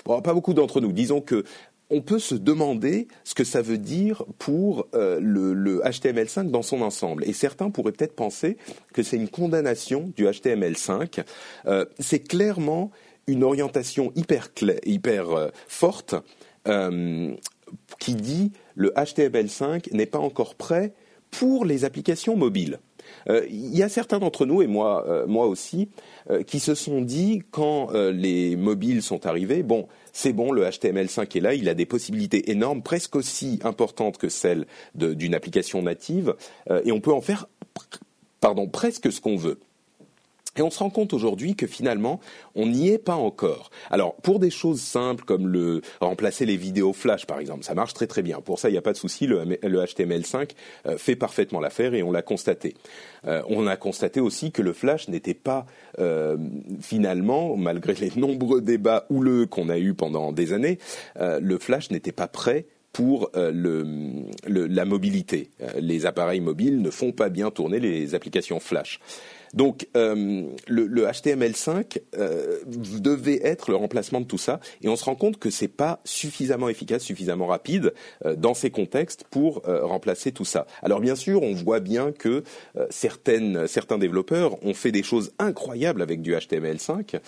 bon, 0.04 0.20
pas 0.20 0.34
beaucoup 0.34 0.52
d'entre 0.52 0.82
nous, 0.82 0.92
disons 0.92 1.22
que 1.22 1.44
on 1.90 2.02
peut 2.02 2.18
se 2.18 2.34
demander 2.34 3.08
ce 3.24 3.34
que 3.34 3.44
ça 3.44 3.62
veut 3.62 3.78
dire 3.78 4.24
pour 4.38 4.86
euh, 4.94 5.18
le, 5.20 5.80
HTML5 5.80 6.50
dans 6.50 6.62
son 6.62 6.82
ensemble. 6.82 7.24
Et 7.26 7.32
certains 7.32 7.70
pourraient 7.70 7.92
peut-être 7.92 8.14
penser 8.14 8.56
que 8.92 9.02
c'est 9.02 9.16
une 9.16 9.28
condamnation 9.28 10.12
du 10.16 10.26
HTML5. 10.26 11.24
Euh, 11.66 11.86
c'est 11.98 12.20
clairement 12.20 12.90
une 13.26 13.44
orientation 13.44 14.12
hyper, 14.16 14.48
hyper 14.84 15.30
euh, 15.30 15.48
forte 15.66 16.14
qui 17.98 18.14
dit 18.14 18.52
le 18.74 18.90
HTML5 18.90 19.94
n'est 19.94 20.04
pas 20.04 20.18
encore 20.18 20.54
prêt 20.54 20.92
pour 21.30 21.64
les 21.64 21.86
applications 21.86 22.36
mobiles. 22.36 22.78
Il 23.26 23.74
y 23.74 23.82
a 23.82 23.88
certains 23.88 24.18
d'entre 24.18 24.44
nous, 24.44 24.60
et 24.60 24.66
moi, 24.66 25.24
moi 25.26 25.46
aussi, 25.46 25.88
qui 26.46 26.60
se 26.60 26.74
sont 26.74 27.00
dit 27.00 27.40
quand 27.50 27.92
les 27.92 28.54
mobiles 28.56 29.02
sont 29.02 29.24
arrivés, 29.24 29.62
bon, 29.62 29.88
c'est 30.18 30.32
bon, 30.32 30.50
le 30.50 30.64
HTML5 30.64 31.36
est 31.36 31.40
là, 31.40 31.54
il 31.54 31.68
a 31.68 31.74
des 31.74 31.86
possibilités 31.86 32.50
énormes, 32.50 32.82
presque 32.82 33.14
aussi 33.14 33.60
importantes 33.62 34.18
que 34.18 34.28
celles 34.28 34.66
d'une 34.96 35.32
application 35.32 35.80
native, 35.80 36.34
euh, 36.70 36.82
et 36.84 36.90
on 36.90 37.00
peut 37.00 37.12
en 37.12 37.20
faire, 37.20 37.46
pardon, 38.40 38.66
presque 38.66 39.12
ce 39.12 39.20
qu'on 39.20 39.36
veut. 39.36 39.60
Et 40.58 40.62
on 40.62 40.70
se 40.70 40.80
rend 40.80 40.90
compte 40.90 41.14
aujourd'hui 41.14 41.54
que 41.54 41.68
finalement, 41.68 42.20
on 42.56 42.66
n'y 42.66 42.88
est 42.88 42.98
pas 42.98 43.14
encore. 43.14 43.70
Alors, 43.90 44.16
pour 44.16 44.40
des 44.40 44.50
choses 44.50 44.80
simples 44.80 45.24
comme 45.24 45.46
le 45.46 45.82
remplacer 46.00 46.46
les 46.46 46.56
vidéos 46.56 46.92
flash, 46.92 47.26
par 47.26 47.38
exemple, 47.38 47.64
ça 47.64 47.74
marche 47.74 47.94
très 47.94 48.08
très 48.08 48.22
bien. 48.22 48.40
Pour 48.40 48.58
ça, 48.58 48.68
il 48.68 48.72
n'y 48.72 48.78
a 48.78 48.82
pas 48.82 48.92
de 48.92 48.96
souci. 48.96 49.26
Le, 49.26 49.44
HTML5 49.44 50.50
euh, 50.86 50.98
fait 50.98 51.14
parfaitement 51.14 51.60
l'affaire 51.60 51.94
et 51.94 52.02
on 52.02 52.10
l'a 52.10 52.22
constaté. 52.22 52.74
Euh, 53.26 53.42
on 53.48 53.68
a 53.68 53.76
constaté 53.76 54.20
aussi 54.20 54.50
que 54.50 54.62
le 54.62 54.72
flash 54.72 55.08
n'était 55.08 55.34
pas 55.34 55.64
euh, 56.00 56.36
finalement, 56.80 57.56
malgré 57.56 57.94
les 57.94 58.10
nombreux 58.16 58.60
débats 58.60 59.06
houleux 59.10 59.46
qu'on 59.46 59.68
a 59.68 59.78
eus 59.78 59.94
pendant 59.94 60.32
des 60.32 60.52
années, 60.52 60.78
le 61.18 61.58
flash 61.58 61.90
n'était 61.90 62.12
pas 62.12 62.26
prêt 62.28 62.66
pour 62.92 63.30
le, 63.34 63.84
la 64.46 64.84
mobilité. 64.84 65.50
les 65.78 66.06
appareils 66.06 66.40
mobiles 66.40 66.80
ne 66.80 66.90
font 66.90 67.12
pas 67.12 67.28
bien 67.28 67.50
tourner 67.50 67.78
les 67.78 68.14
applications 68.14 68.60
flash. 68.60 69.00
Donc 69.54 69.88
euh, 69.96 70.44
le, 70.66 71.06
HTML5 71.06 72.00
euh, 72.16 72.58
devait 72.66 73.40
être 73.42 73.70
le 73.70 73.76
remplacement 73.76 74.20
de 74.20 74.26
tout 74.26 74.38
ça, 74.38 74.60
et 74.82 74.88
on 74.88 74.96
se 74.96 75.04
rend 75.04 75.14
compte 75.14 75.38
que 75.38 75.50
c'est 75.50 75.68
pas 75.68 76.00
suffisamment 76.04 76.68
efficace, 76.68 77.02
suffisamment 77.02 77.46
rapide 77.46 77.94
euh, 78.24 78.36
dans 78.36 78.54
ces 78.54 78.70
contextes 78.70 79.24
pour 79.30 79.62
remplacer 79.64 80.32
tout 80.32 80.44
ça. 80.44 80.66
Alors 80.82 81.00
bien 81.00 81.14
sûr, 81.14 81.42
on 81.42 81.52
voit 81.52 81.80
bien 81.80 82.12
que 82.12 82.42
certaines, 82.90 83.66
certains 83.66 83.98
développeurs 83.98 84.64
ont 84.64 84.74
fait 84.74 84.92
des 84.92 85.02
choses 85.02 85.32
incroyables 85.38 86.02
avec 86.02 86.22
du 86.22 86.34
HTML5. 86.34 87.20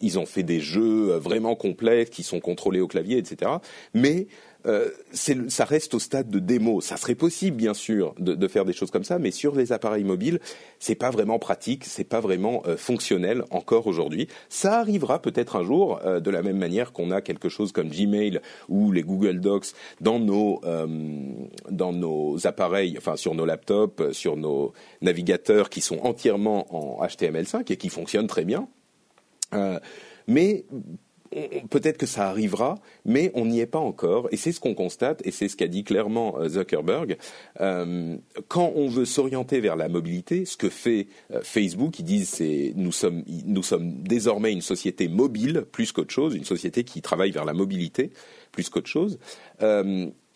ils 0.00 0.18
ont 0.18 0.26
fait 0.26 0.42
des 0.42 0.60
jeux 0.60 1.16
vraiment 1.16 1.54
complexes 1.54 2.10
qui 2.10 2.22
sont 2.22 2.40
contrôlés 2.40 2.80
au 2.80 2.88
clavier, 2.88 3.18
etc. 3.18 3.50
Mais 3.94 4.26
euh, 4.66 4.90
ça 5.12 5.64
reste 5.64 5.94
au 5.94 5.98
stade 5.98 6.28
de 6.28 6.38
démo. 6.38 6.80
Ça 6.80 6.96
serait 6.96 7.14
possible, 7.14 7.56
bien 7.56 7.74
sûr, 7.74 8.14
de, 8.18 8.34
de, 8.34 8.48
faire 8.48 8.64
des 8.64 8.72
choses 8.72 8.90
comme 8.90 9.04
ça, 9.04 9.18
mais 9.18 9.30
sur 9.30 9.54
les 9.54 9.72
appareils 9.72 10.04
mobiles, 10.04 10.40
c'est 10.78 10.94
pas 10.94 11.10
vraiment 11.10 11.38
pratique, 11.38 11.84
c'est 11.84 12.04
pas 12.04 12.20
vraiment 12.20 12.62
euh, 12.66 12.76
fonctionnel 12.76 13.44
encore 13.50 13.86
aujourd'hui. 13.86 14.28
Ça 14.48 14.78
arrivera 14.78 15.20
peut-être 15.20 15.56
un 15.56 15.64
jour, 15.64 16.00
euh, 16.04 16.20
de 16.20 16.30
la 16.30 16.42
même 16.42 16.56
manière 16.56 16.92
qu'on 16.92 17.10
a 17.10 17.20
quelque 17.20 17.48
chose 17.48 17.72
comme 17.72 17.88
Gmail 17.88 18.40
ou 18.68 18.92
les 18.92 19.02
Google 19.02 19.40
Docs 19.40 19.72
dans 20.00 20.18
nos 20.18 20.60
dans 21.70 21.92
nos 21.92 22.46
appareils, 22.46 22.96
enfin 22.98 23.16
sur 23.16 23.34
nos 23.34 23.44
laptops, 23.44 24.12
sur 24.12 24.36
nos 24.36 24.72
navigateurs 25.02 25.68
qui 25.68 25.80
sont 25.80 25.98
entièrement 26.02 26.74
en 26.74 27.04
HTML5 27.04 27.72
et 27.72 27.76
qui 27.76 27.88
fonctionnent 27.88 28.26
très 28.26 28.44
bien. 28.44 28.68
mais 30.26 30.64
peut-être 31.70 31.98
que 31.98 32.06
ça 32.06 32.28
arrivera, 32.28 32.76
mais 33.04 33.30
on 33.34 33.46
n'y 33.46 33.60
est 33.60 33.66
pas 33.66 33.78
encore. 33.78 34.28
Et 34.30 34.36
c'est 34.36 34.52
ce 34.52 34.60
qu'on 34.60 34.74
constate, 34.74 35.26
et 35.26 35.30
c'est 35.30 35.48
ce 35.48 35.56
qu'a 35.56 35.66
dit 35.66 35.84
clairement 35.84 36.38
euh, 36.38 36.48
Zuckerberg. 36.48 37.16
Euh, 37.60 38.16
quand 38.48 38.72
on 38.74 38.88
veut 38.88 39.04
s'orienter 39.04 39.60
vers 39.60 39.76
la 39.76 39.88
mobilité, 39.88 40.44
ce 40.44 40.56
que 40.56 40.68
fait 40.68 41.08
euh, 41.32 41.40
Facebook, 41.42 41.98
ils 41.98 42.04
disent 42.04 42.28
c'est 42.28 42.72
nous 42.76 42.92
sommes 42.92 43.24
nous 43.46 43.62
sommes 43.62 44.02
désormais 44.02 44.52
une 44.52 44.60
société 44.60 45.08
mobile 45.08 45.64
plus 45.70 45.92
qu'autre 45.92 46.12
chose, 46.12 46.34
une 46.34 46.44
société 46.44 46.84
qui 46.84 47.02
travaille 47.02 47.30
vers 47.30 47.44
la 47.44 47.54
mobilité 47.54 48.10
plus 48.52 48.68
qu'autre 48.68 48.88
chose. 48.88 49.18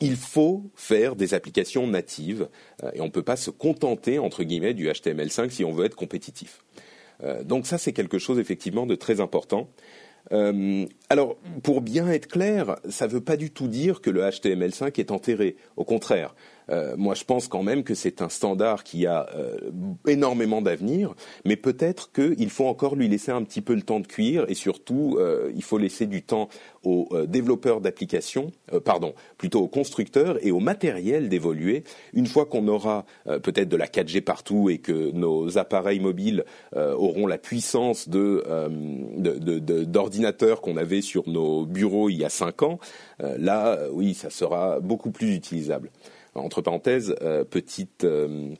il 0.00 0.16
faut 0.16 0.64
faire 0.74 1.14
des 1.14 1.34
applications 1.34 1.86
natives 1.86 2.48
et 2.94 3.00
on 3.00 3.06
ne 3.06 3.10
peut 3.10 3.22
pas 3.22 3.36
se 3.36 3.50
contenter 3.50 4.18
entre 4.18 4.42
guillemets 4.42 4.74
du 4.74 4.88
HTML5 4.88 5.50
si 5.50 5.64
on 5.64 5.70
veut 5.72 5.84
être 5.84 5.94
compétitif. 5.94 6.64
donc 7.44 7.66
ça 7.66 7.78
c'est 7.78 7.92
quelque 7.92 8.18
chose 8.18 8.40
effectivement 8.40 8.86
de 8.86 8.96
très 8.96 9.20
important. 9.20 9.68
Euh, 10.32 10.86
alors, 11.10 11.36
pour 11.62 11.80
bien 11.80 12.06
être 12.10 12.26
clair, 12.26 12.76
ça 12.90 13.06
ne 13.06 13.12
veut 13.12 13.22
pas 13.22 13.38
du 13.38 13.50
tout 13.50 13.66
dire 13.66 14.02
que 14.02 14.10
le 14.10 14.20
HTML5 14.20 15.00
est 15.00 15.10
enterré. 15.10 15.56
Au 15.76 15.84
contraire, 15.84 16.34
euh, 16.70 16.94
moi, 16.96 17.14
je 17.14 17.24
pense 17.24 17.48
quand 17.48 17.62
même 17.62 17.82
que 17.82 17.94
c'est 17.94 18.22
un 18.22 18.28
standard 18.28 18.84
qui 18.84 19.06
a 19.06 19.28
euh, 19.34 19.56
énormément 20.06 20.62
d'avenir, 20.62 21.14
mais 21.44 21.56
peut-être 21.56 22.12
qu'il 22.12 22.50
faut 22.50 22.66
encore 22.66 22.96
lui 22.96 23.08
laisser 23.08 23.32
un 23.32 23.42
petit 23.42 23.60
peu 23.60 23.74
le 23.74 23.82
temps 23.82 24.00
de 24.00 24.06
cuire 24.06 24.44
et 24.48 24.54
surtout, 24.54 25.16
euh, 25.18 25.50
il 25.54 25.62
faut 25.62 25.78
laisser 25.78 26.06
du 26.06 26.22
temps 26.22 26.48
aux 26.84 27.08
développeurs 27.26 27.80
d'applications, 27.80 28.52
pardon, 28.84 29.12
plutôt 29.36 29.60
aux 29.60 29.68
constructeurs 29.68 30.38
et 30.46 30.52
au 30.52 30.60
matériel 30.60 31.28
d'évoluer. 31.28 31.82
Une 32.14 32.26
fois 32.26 32.46
qu'on 32.46 32.66
aura 32.68 33.04
peut-être 33.26 33.68
de 33.68 33.76
la 33.76 33.88
4G 33.88 34.22
partout 34.22 34.70
et 34.70 34.78
que 34.78 35.10
nos 35.10 35.58
appareils 35.58 36.00
mobiles 36.00 36.44
auront 36.74 37.26
la 37.26 37.36
puissance 37.36 38.08
de, 38.08 38.44
d'ordinateurs 39.84 40.60
qu'on 40.62 40.76
avait 40.76 40.97
sur 41.02 41.28
nos 41.28 41.66
bureaux 41.66 42.08
il 42.08 42.16
y 42.16 42.24
a 42.24 42.28
cinq 42.30 42.62
ans, 42.62 42.78
là, 43.20 43.78
oui, 43.92 44.14
ça 44.14 44.30
sera 44.30 44.80
beaucoup 44.80 45.10
plus 45.10 45.34
utilisable. 45.34 45.90
Entre 46.38 46.62
parenthèses, 46.62 47.14
euh, 47.22 47.44
petite 47.44 48.04
euh, 48.04 48.54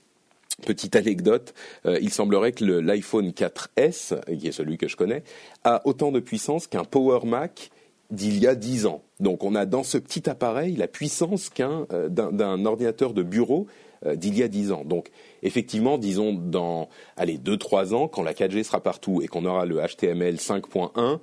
Petite 0.66 0.96
anecdote, 0.96 1.54
euh, 1.86 2.00
il 2.02 2.10
semblerait 2.10 2.50
que 2.50 2.64
l'iPhone 2.64 3.30
4S, 3.30 4.36
qui 4.36 4.48
est 4.48 4.52
celui 4.52 4.76
que 4.76 4.88
je 4.88 4.96
connais, 4.96 5.22
a 5.62 5.86
autant 5.86 6.10
de 6.10 6.18
puissance 6.18 6.66
qu'un 6.66 6.82
Power 6.82 7.20
Mac 7.24 7.70
d'il 8.10 8.40
y 8.40 8.48
a 8.48 8.56
dix 8.56 8.84
ans. 8.84 9.04
Donc 9.20 9.44
on 9.44 9.54
a 9.54 9.66
dans 9.66 9.84
ce 9.84 9.98
petit 9.98 10.28
appareil 10.28 10.74
la 10.74 10.88
puissance 10.88 11.48
qu'un 11.48 11.86
d'un 12.08 12.64
ordinateur 12.66 13.14
de 13.14 13.22
bureau 13.22 13.68
d'il 14.04 14.36
y 14.36 14.42
a 14.42 14.48
dix 14.48 14.72
ans. 14.72 14.82
Donc 14.84 15.10
effectivement, 15.42 15.98
disons 15.98 16.32
dans 16.32 16.88
allez 17.16 17.38
deux 17.38 17.56
trois 17.56 17.94
ans, 17.94 18.08
quand 18.08 18.22
la 18.22 18.32
4G 18.32 18.62
sera 18.64 18.80
partout 18.80 19.22
et 19.22 19.28
qu'on 19.28 19.44
aura 19.44 19.66
le 19.66 19.76
HTML 19.76 20.36
5.1, 20.36 21.18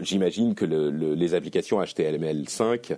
j'imagine 0.00 0.54
que 0.54 0.64
les 0.64 1.34
applications 1.34 1.80
HTML5 1.80 2.96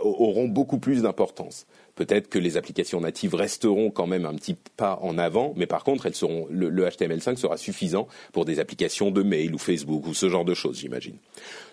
auront 0.00 0.48
beaucoup 0.48 0.78
plus 0.78 1.02
d'importance. 1.02 1.66
Peut-être 1.94 2.28
que 2.28 2.38
les 2.38 2.56
applications 2.56 3.00
natives 3.00 3.34
resteront 3.34 3.90
quand 3.90 4.06
même 4.06 4.24
un 4.24 4.34
petit 4.34 4.56
pas 4.76 4.98
en 5.02 5.18
avant, 5.18 5.52
mais 5.56 5.66
par 5.66 5.84
contre, 5.84 6.08
le, 6.50 6.88
HTML5 6.88 7.36
sera 7.36 7.58
suffisant 7.58 8.08
pour 8.32 8.46
des 8.46 8.60
applications 8.60 9.10
de 9.10 9.22
mail 9.22 9.54
ou 9.54 9.58
Facebook 9.58 10.06
ou 10.06 10.14
ce 10.14 10.30
genre 10.30 10.46
de 10.46 10.54
choses, 10.54 10.78
j'imagine. 10.78 11.16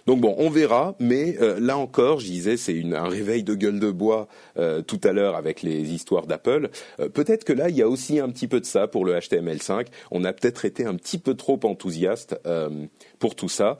Donc 0.05 0.21
bon, 0.21 0.35
on 0.37 0.49
verra, 0.49 0.95
mais 0.99 1.37
euh, 1.41 1.59
là 1.59 1.77
encore, 1.77 2.19
je 2.19 2.25
disais, 2.25 2.57
c'est 2.57 2.83
un 2.93 3.07
réveil 3.07 3.43
de 3.43 3.53
gueule 3.53 3.79
de 3.79 3.91
bois 3.91 4.27
euh, 4.57 4.81
tout 4.81 4.99
à 5.03 5.11
l'heure 5.11 5.35
avec 5.35 5.61
les 5.61 5.93
histoires 5.93 6.27
d'Apple. 6.27 6.69
Euh, 6.99 7.09
peut-être 7.09 7.43
que 7.43 7.53
là, 7.53 7.69
il 7.69 7.75
y 7.75 7.81
a 7.81 7.87
aussi 7.87 8.19
un 8.19 8.29
petit 8.29 8.47
peu 8.47 8.59
de 8.59 8.65
ça 8.65 8.87
pour 8.87 9.05
le 9.05 9.13
HTML5. 9.13 9.87
On 10.11 10.23
a 10.23 10.33
peut-être 10.33 10.65
été 10.65 10.85
un 10.85 10.95
petit 10.95 11.17
peu 11.17 11.35
trop 11.35 11.59
enthousiaste 11.63 12.35
pour 13.19 13.35
tout 13.35 13.49
ça 13.49 13.77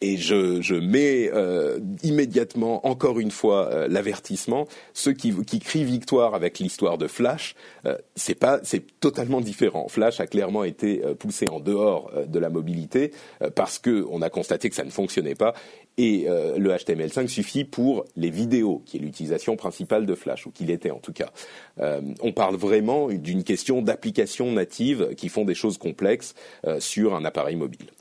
et 0.00 0.16
je, 0.16 0.74
mets 0.74 1.30
euh, 1.32 1.78
immédiatement, 2.02 2.86
encore 2.86 3.18
une 3.20 3.30
fois, 3.30 3.68
euh, 3.68 3.88
l'avertissement. 3.88 4.66
Ceux 4.92 5.12
qui, 5.12 5.32
qui, 5.44 5.60
crient 5.60 5.84
victoire 5.84 6.34
avec 6.34 6.58
l'histoire 6.58 6.98
de 6.98 7.06
Flash, 7.06 7.54
euh, 7.86 7.96
c'est 8.14 8.34
pas, 8.34 8.60
c'est 8.64 9.00
totalement 9.00 9.40
différent. 9.40 9.88
Flash 9.88 10.20
a 10.20 10.26
clairement 10.26 10.64
été 10.64 11.02
poussé 11.18 11.46
en 11.50 11.60
dehors 11.60 12.10
de 12.26 12.38
la 12.38 12.50
mobilité 12.50 13.12
parce 13.54 13.78
que 13.78 14.04
on 14.10 14.22
a 14.22 14.30
constaté 14.30 14.68
que 14.68 14.76
ça 14.76 14.84
ne 14.84 14.90
fonctionnait 14.90 15.34
pas. 15.34 15.54
Et 15.96 16.26
le 16.28 16.70
HTML5 16.70 17.28
suffit 17.28 17.64
pour 17.64 18.04
les 18.16 18.30
vidéos, 18.30 18.82
qui 18.84 18.96
est 18.96 19.00
l'utilisation 19.00 19.56
principale 19.56 20.06
de 20.06 20.14
Flash, 20.14 20.46
ou 20.46 20.50
qu'il 20.50 20.70
était 20.70 20.90
en 20.90 20.98
tout 20.98 21.12
cas. 21.12 21.30
on 21.78 22.32
parle 22.32 22.56
vraiment 22.56 23.08
d'une 23.08 23.44
question 23.44 23.80
d'applications 23.82 24.50
natives 24.50 25.14
qui 25.16 25.28
font 25.28 25.44
des 25.44 25.54
choses 25.54 25.78
complexes 25.78 26.34
sur 26.78 27.14
un 27.14 27.24
appareil 27.24 27.56
mobile. 27.56 27.93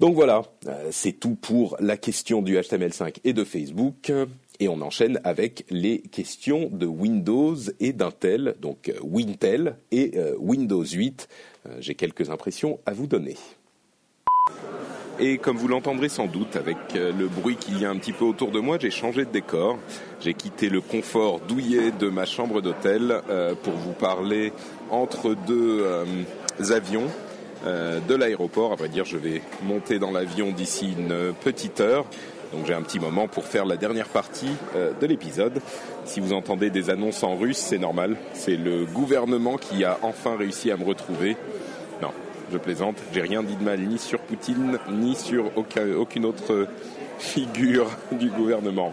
Donc 0.00 0.16
voilà, 0.16 0.42
euh, 0.66 0.88
c'est 0.90 1.12
tout 1.12 1.36
pour 1.36 1.76
la 1.78 1.96
question 1.96 2.42
du 2.42 2.56
HTML5 2.56 3.18
et 3.22 3.32
de 3.32 3.44
Facebook. 3.44 4.12
Et 4.60 4.68
on 4.68 4.80
enchaîne 4.80 5.20
avec 5.24 5.64
les 5.70 6.00
questions 6.00 6.68
de 6.72 6.86
Windows 6.86 7.56
et 7.80 7.92
d'Intel, 7.92 8.56
donc 8.60 8.88
euh, 8.88 8.94
Wintel 9.02 9.76
et 9.92 10.12
euh, 10.16 10.34
Windows 10.38 10.84
8. 10.84 11.28
J'ai 11.78 11.94
quelques 11.94 12.28
impressions 12.28 12.78
à 12.84 12.92
vous 12.92 13.06
donner. 13.06 13.36
Et 15.18 15.38
comme 15.38 15.56
vous 15.56 15.68
l'entendrez 15.68 16.10
sans 16.10 16.26
doute 16.26 16.56
avec 16.56 16.76
le 16.92 17.26
bruit 17.26 17.56
qu'il 17.56 17.80
y 17.80 17.86
a 17.86 17.90
un 17.90 17.96
petit 17.96 18.12
peu 18.12 18.26
autour 18.26 18.50
de 18.50 18.60
moi, 18.60 18.76
j'ai 18.78 18.90
changé 18.90 19.24
de 19.24 19.30
décor. 19.30 19.78
J'ai 20.20 20.34
quitté 20.34 20.68
le 20.68 20.82
confort 20.82 21.40
douillet 21.40 21.90
de 21.92 22.10
ma 22.10 22.26
chambre 22.26 22.60
d'hôtel 22.60 23.22
pour 23.62 23.72
vous 23.72 23.92
parler 23.92 24.52
entre 24.90 25.34
deux 25.46 25.86
avions 26.70 27.08
de 27.64 28.14
l'aéroport. 28.14 28.72
À 28.72 28.76
vrai 28.76 28.88
dire, 28.88 29.04
je 29.04 29.16
vais 29.16 29.40
monter 29.62 29.98
dans 29.98 30.10
l'avion 30.10 30.50
d'ici 30.52 30.94
une 30.98 31.32
petite 31.42 31.80
heure. 31.80 32.06
Donc 32.54 32.66
j'ai 32.66 32.74
un 32.74 32.82
petit 32.82 33.00
moment 33.00 33.26
pour 33.26 33.46
faire 33.46 33.64
la 33.64 33.76
dernière 33.76 34.08
partie 34.08 34.50
euh, 34.76 34.92
de 35.00 35.06
l'épisode. 35.06 35.60
Si 36.04 36.20
vous 36.20 36.32
entendez 36.32 36.70
des 36.70 36.88
annonces 36.88 37.24
en 37.24 37.34
russe, 37.34 37.58
c'est 37.58 37.78
normal. 37.78 38.16
C'est 38.32 38.56
le 38.56 38.84
gouvernement 38.84 39.56
qui 39.56 39.84
a 39.84 39.98
enfin 40.02 40.36
réussi 40.36 40.70
à 40.70 40.76
me 40.76 40.84
retrouver. 40.84 41.36
Non, 42.00 42.10
je 42.52 42.58
plaisante. 42.58 42.96
J'ai 43.12 43.22
rien 43.22 43.42
dit 43.42 43.56
de 43.56 43.64
mal 43.64 43.80
ni 43.80 43.98
sur 43.98 44.20
Poutine, 44.20 44.78
ni 44.92 45.16
sur 45.16 45.50
aucune 45.56 46.24
autre 46.24 46.68
figure 47.18 47.90
du 48.12 48.30
gouvernement. 48.30 48.92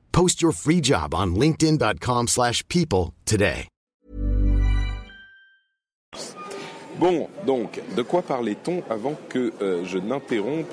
Post 0.11 0.41
your 0.41 0.53
free 0.53 0.81
job 0.81 1.13
on 1.13 1.35
linkedin.com/people 1.35 2.27
slash 2.27 2.63
people 2.67 3.13
today. 3.25 3.67
Bon, 6.99 7.27
donc, 7.47 7.81
de 7.95 8.01
quoi 8.03 8.21
parlait-on 8.21 8.83
avant 8.89 9.15
que 9.29 9.51
euh, 9.61 9.83
je 9.85 9.97
n'interrompe 9.97 10.69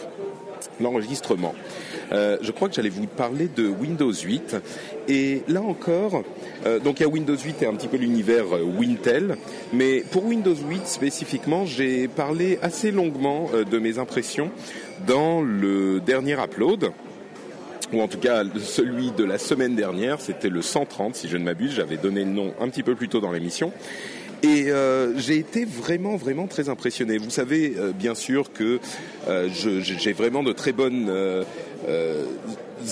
l'enregistrement? 0.80 1.54
Euh, 2.12 2.36
Je 2.42 2.52
crois 2.52 2.68
que 2.68 2.74
j'allais 2.74 2.90
vous 2.90 3.06
parler 3.06 3.48
de 3.48 3.66
Windows 3.66 4.12
8. 4.12 4.56
Et 5.08 5.42
là 5.48 5.62
encore, 5.62 6.22
euh, 6.66 6.80
donc 6.80 7.00
il 7.00 7.04
y 7.04 7.06
a 7.06 7.08
Windows 7.08 7.36
8 7.36 7.62
et 7.62 7.66
un 7.66 7.74
petit 7.74 7.88
peu 7.88 7.96
l'univers 7.96 8.44
Wintel. 8.78 9.38
Mais 9.72 10.00
pour 10.10 10.26
Windows 10.26 10.54
8 10.54 10.86
spécifiquement, 10.86 11.64
j'ai 11.64 12.08
parlé 12.08 12.58
assez 12.60 12.90
longuement 12.90 13.48
de 13.70 13.78
mes 13.78 13.98
impressions 13.98 14.50
dans 15.06 15.40
le 15.40 16.00
dernier 16.00 16.34
upload 16.34 16.92
ou 17.92 18.00
en 18.00 18.08
tout 18.08 18.18
cas 18.18 18.44
celui 18.60 19.10
de 19.10 19.24
la 19.24 19.38
semaine 19.38 19.74
dernière, 19.74 20.20
c'était 20.20 20.48
le 20.48 20.62
130 20.62 21.14
si 21.14 21.28
je 21.28 21.36
ne 21.36 21.44
m'abuse, 21.44 21.74
j'avais 21.74 21.96
donné 21.96 22.24
le 22.24 22.30
nom 22.30 22.54
un 22.60 22.68
petit 22.68 22.82
peu 22.82 22.94
plus 22.94 23.08
tôt 23.08 23.20
dans 23.20 23.32
l'émission. 23.32 23.72
Et 24.42 24.70
euh, 24.70 25.18
j'ai 25.18 25.36
été 25.36 25.64
vraiment, 25.64 26.16
vraiment 26.16 26.46
très 26.46 26.68
impressionné. 26.68 27.18
Vous 27.18 27.30
savez, 27.30 27.74
euh, 27.76 27.90
bien 27.92 28.14
sûr, 28.14 28.52
que 28.52 28.78
euh, 29.28 29.48
j'ai 29.50 30.12
vraiment 30.12 30.44
de 30.44 30.52
très 30.52 30.72
bonnes 30.72 31.08
euh, 31.08 31.42
euh, 31.88 32.24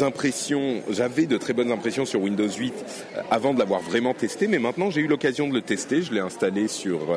impressions. 0.01 0.83
J'avais 0.91 1.27
de 1.27 1.37
très 1.37 1.53
bonnes 1.53 1.71
impressions 1.71 2.05
sur 2.05 2.21
Windows 2.21 2.49
8 2.49 2.75
euh, 2.75 3.21
avant 3.31 3.55
de 3.55 3.61
l'avoir 3.61 3.81
vraiment 3.81 4.13
testé, 4.13 4.49
mais 4.49 4.59
maintenant 4.59 4.91
j'ai 4.91 5.03
eu 5.03 5.07
l'occasion 5.07 5.47
de 5.47 5.55
le 5.55 5.63
tester. 5.63 6.03
Je 6.03 6.13
l'ai 6.13 6.21
installé 6.21 6.67
sur 6.67 7.17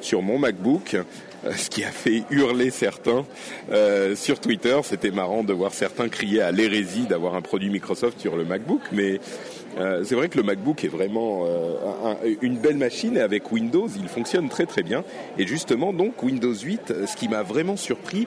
sur 0.00 0.22
mon 0.22 0.38
MacBook. 0.38 0.96
Euh, 1.44 1.52
Ce 1.56 1.70
qui 1.70 1.84
a 1.84 1.90
fait 1.90 2.22
hurler 2.30 2.70
certains 2.70 3.24
euh, 3.72 4.14
sur 4.16 4.40
Twitter. 4.40 4.78
C'était 4.84 5.10
marrant 5.10 5.42
de 5.44 5.52
voir 5.52 5.72
certains 5.72 6.08
crier 6.08 6.42
à 6.42 6.52
l'hérésie 6.52 7.06
d'avoir 7.08 7.34
un 7.34 7.42
produit 7.42 7.70
Microsoft 7.70 8.20
sur 8.20 8.36
le 8.36 8.44
MacBook, 8.44 8.80
mais 8.92 9.20
euh, 9.78 10.02
c'est 10.04 10.14
vrai 10.14 10.28
que 10.28 10.36
le 10.36 10.42
MacBook 10.42 10.84
est 10.84 10.88
vraiment 10.88 11.44
euh, 11.46 11.74
un- 12.04 12.10
un- 12.10 12.34
une 12.42 12.56
belle 12.58 12.76
machine 12.76 13.16
et 13.16 13.20
avec 13.20 13.52
Windows, 13.52 13.88
il 13.96 14.08
fonctionne 14.08 14.48
très 14.48 14.66
très 14.66 14.82
bien. 14.82 15.04
Et 15.38 15.46
justement, 15.46 15.92
donc 15.92 16.22
Windows 16.22 16.54
8, 16.54 16.90
euh, 16.90 17.06
ce 17.06 17.16
qui 17.16 17.28
m'a 17.28 17.42
vraiment 17.42 17.76
surpris, 17.76 18.26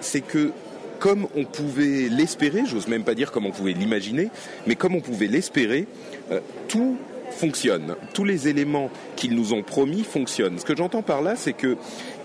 c'est 0.00 0.20
que 0.22 0.50
comme 0.98 1.28
on 1.36 1.44
pouvait 1.44 2.08
l'espérer, 2.10 2.62
j'ose 2.66 2.88
même 2.88 3.04
pas 3.04 3.14
dire 3.14 3.30
comme 3.30 3.46
on 3.46 3.52
pouvait 3.52 3.72
l'imaginer, 3.72 4.30
mais 4.66 4.74
comme 4.74 4.96
on 4.96 5.00
pouvait 5.00 5.28
l'espérer, 5.28 5.86
euh, 6.32 6.40
tout 6.66 6.96
fonctionne. 7.30 7.94
Tous 8.14 8.24
les 8.24 8.48
éléments 8.48 8.90
qu'ils 9.14 9.34
nous 9.36 9.52
ont 9.52 9.62
promis 9.62 10.02
fonctionnent. 10.02 10.58
Ce 10.58 10.64
que 10.64 10.74
j'entends 10.74 11.02
par 11.02 11.22
là, 11.22 11.34
c'est 11.36 11.52
que 11.52 11.76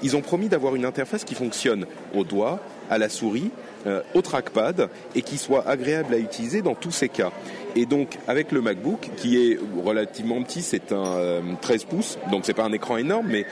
ils 0.04 0.16
ont 0.16 0.22
promis 0.22 0.50
d'avoir 0.50 0.76
une 0.76 0.86
interface 0.86 1.24
qui 1.24 1.36
fonctionne 1.36 1.86
au 2.14 2.24
doigt, 2.24 2.60
à 2.90 2.98
la 2.98 3.10
souris, 3.10 3.50
euh, 3.88 4.02
au 4.14 4.22
trackpad 4.22 4.90
et 5.16 5.22
qui 5.22 5.38
soit 5.38 5.68
agréable 5.68 6.14
à 6.14 6.18
utiliser 6.18 6.62
dans 6.62 6.76
tous 6.76 6.92
ces 6.92 7.10
cas. 7.10 7.32
Et 7.76 7.86
donc 7.86 8.18
avec 8.28 8.52
le 8.52 8.62
MacBook 8.62 9.10
qui 9.18 9.38
est 9.38 9.60
relativement 9.84 10.42
petit, 10.44 10.62
c'est 10.62 10.92
un 10.92 11.06
euh, 11.06 11.42
13 11.62 11.86
pouces, 11.86 12.18
donc 12.32 12.46
c'est 12.46 12.54
pas 12.54 12.64
un 12.64 12.74
écran 12.74 12.98
énorme, 12.98 13.28
mais 13.30 13.46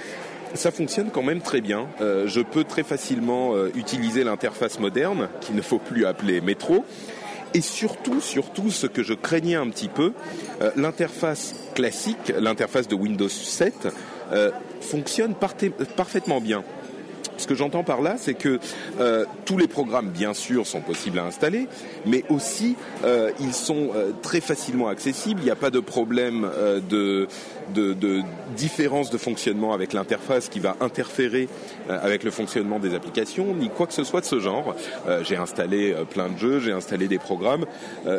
ça 0.53 0.71
fonctionne 0.71 1.09
quand 1.11 1.23
même 1.23 1.41
très 1.41 1.61
bien. 1.61 1.87
Euh, 2.01 2.27
je 2.27 2.41
peux 2.41 2.63
très 2.63 2.83
facilement 2.83 3.55
euh, 3.55 3.71
utiliser 3.75 4.23
l'interface 4.23 4.79
moderne, 4.79 5.29
qu'il 5.39 5.55
ne 5.55 5.61
faut 5.61 5.79
plus 5.79 6.05
appeler 6.05 6.41
métro. 6.41 6.85
Et 7.53 7.61
surtout, 7.61 8.21
surtout, 8.21 8.71
ce 8.71 8.87
que 8.87 9.03
je 9.03 9.13
craignais 9.13 9.55
un 9.55 9.69
petit 9.69 9.89
peu, 9.89 10.13
euh, 10.61 10.71
l'interface 10.77 11.53
classique, 11.75 12.33
l'interface 12.39 12.87
de 12.87 12.95
Windows 12.95 13.27
7, 13.27 13.89
euh, 14.31 14.51
fonctionne 14.81 15.35
parfaitement 15.95 16.41
bien. 16.41 16.63
Ce 17.41 17.47
que 17.47 17.55
j'entends 17.55 17.83
par 17.83 18.01
là, 18.01 18.15
c'est 18.17 18.35
que 18.35 18.59
euh, 18.99 19.25
tous 19.45 19.57
les 19.57 19.67
programmes, 19.67 20.09
bien 20.09 20.35
sûr, 20.35 20.67
sont 20.67 20.81
possibles 20.81 21.17
à 21.17 21.25
installer, 21.25 21.67
mais 22.05 22.23
aussi 22.29 22.75
euh, 23.03 23.31
ils 23.39 23.53
sont 23.53 23.89
euh, 23.95 24.11
très 24.21 24.41
facilement 24.41 24.89
accessibles. 24.89 25.41
Il 25.41 25.45
n'y 25.45 25.51
a 25.51 25.55
pas 25.55 25.71
de 25.71 25.79
problème 25.79 26.47
de, 26.87 27.27
différence 28.55 29.09
de 29.09 29.17
fonctionnement 29.17 29.73
avec 29.73 29.93
l'interface 29.93 30.49
qui 30.49 30.59
va 30.59 30.75
interférer 30.81 31.49
avec 31.89 32.23
le 32.23 32.29
fonctionnement 32.29 32.77
des 32.77 32.93
applications, 32.93 33.55
ni 33.55 33.69
quoi 33.69 33.87
que 33.87 33.93
ce 33.93 34.03
soit 34.03 34.21
de 34.21 34.25
ce 34.25 34.39
genre. 34.39 34.75
J'ai 35.23 35.37
installé 35.37 35.95
plein 36.09 36.29
de 36.29 36.37
jeux, 36.37 36.59
j'ai 36.59 36.71
installé 36.71 37.07
des 37.07 37.17
programmes, 37.17 37.65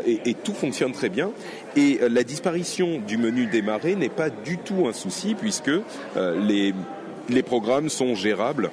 et, 0.06 0.34
tout 0.34 0.54
fonctionne 0.54 0.92
très 0.92 1.10
bien. 1.10 1.30
Et 1.76 2.00
la 2.08 2.24
disparition 2.24 2.98
du 2.98 3.18
menu 3.18 3.46
démarrer 3.46 3.94
n'est 3.94 4.08
pas 4.08 4.30
du 4.30 4.58
tout 4.58 4.86
un 4.88 4.92
souci, 4.92 5.34
puisque 5.34 5.70
les 6.16 7.42
programmes 7.42 7.88
sont 7.88 8.14
gérables 8.14 8.70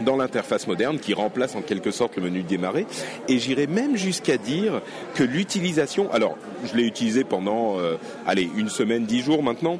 dans 0.00 0.16
l'interface 0.16 0.66
moderne 0.66 0.98
qui 0.98 1.14
remplace 1.14 1.54
en 1.56 1.62
quelque 1.62 1.90
sorte 1.90 2.16
le 2.16 2.22
menu 2.22 2.42
démarrer. 2.42 2.86
Et 3.28 3.38
j'irais 3.38 3.66
même 3.66 3.96
jusqu'à 3.96 4.36
dire 4.36 4.80
que 5.14 5.22
l'utilisation 5.22 6.10
alors 6.12 6.36
je 6.64 6.76
l'ai 6.76 6.84
utilisé 6.84 7.24
pendant 7.24 7.78
euh, 7.78 7.96
allez 8.26 8.48
une 8.56 8.68
semaine 8.68 9.04
dix 9.04 9.22
jours 9.22 9.42
maintenant 9.42 9.78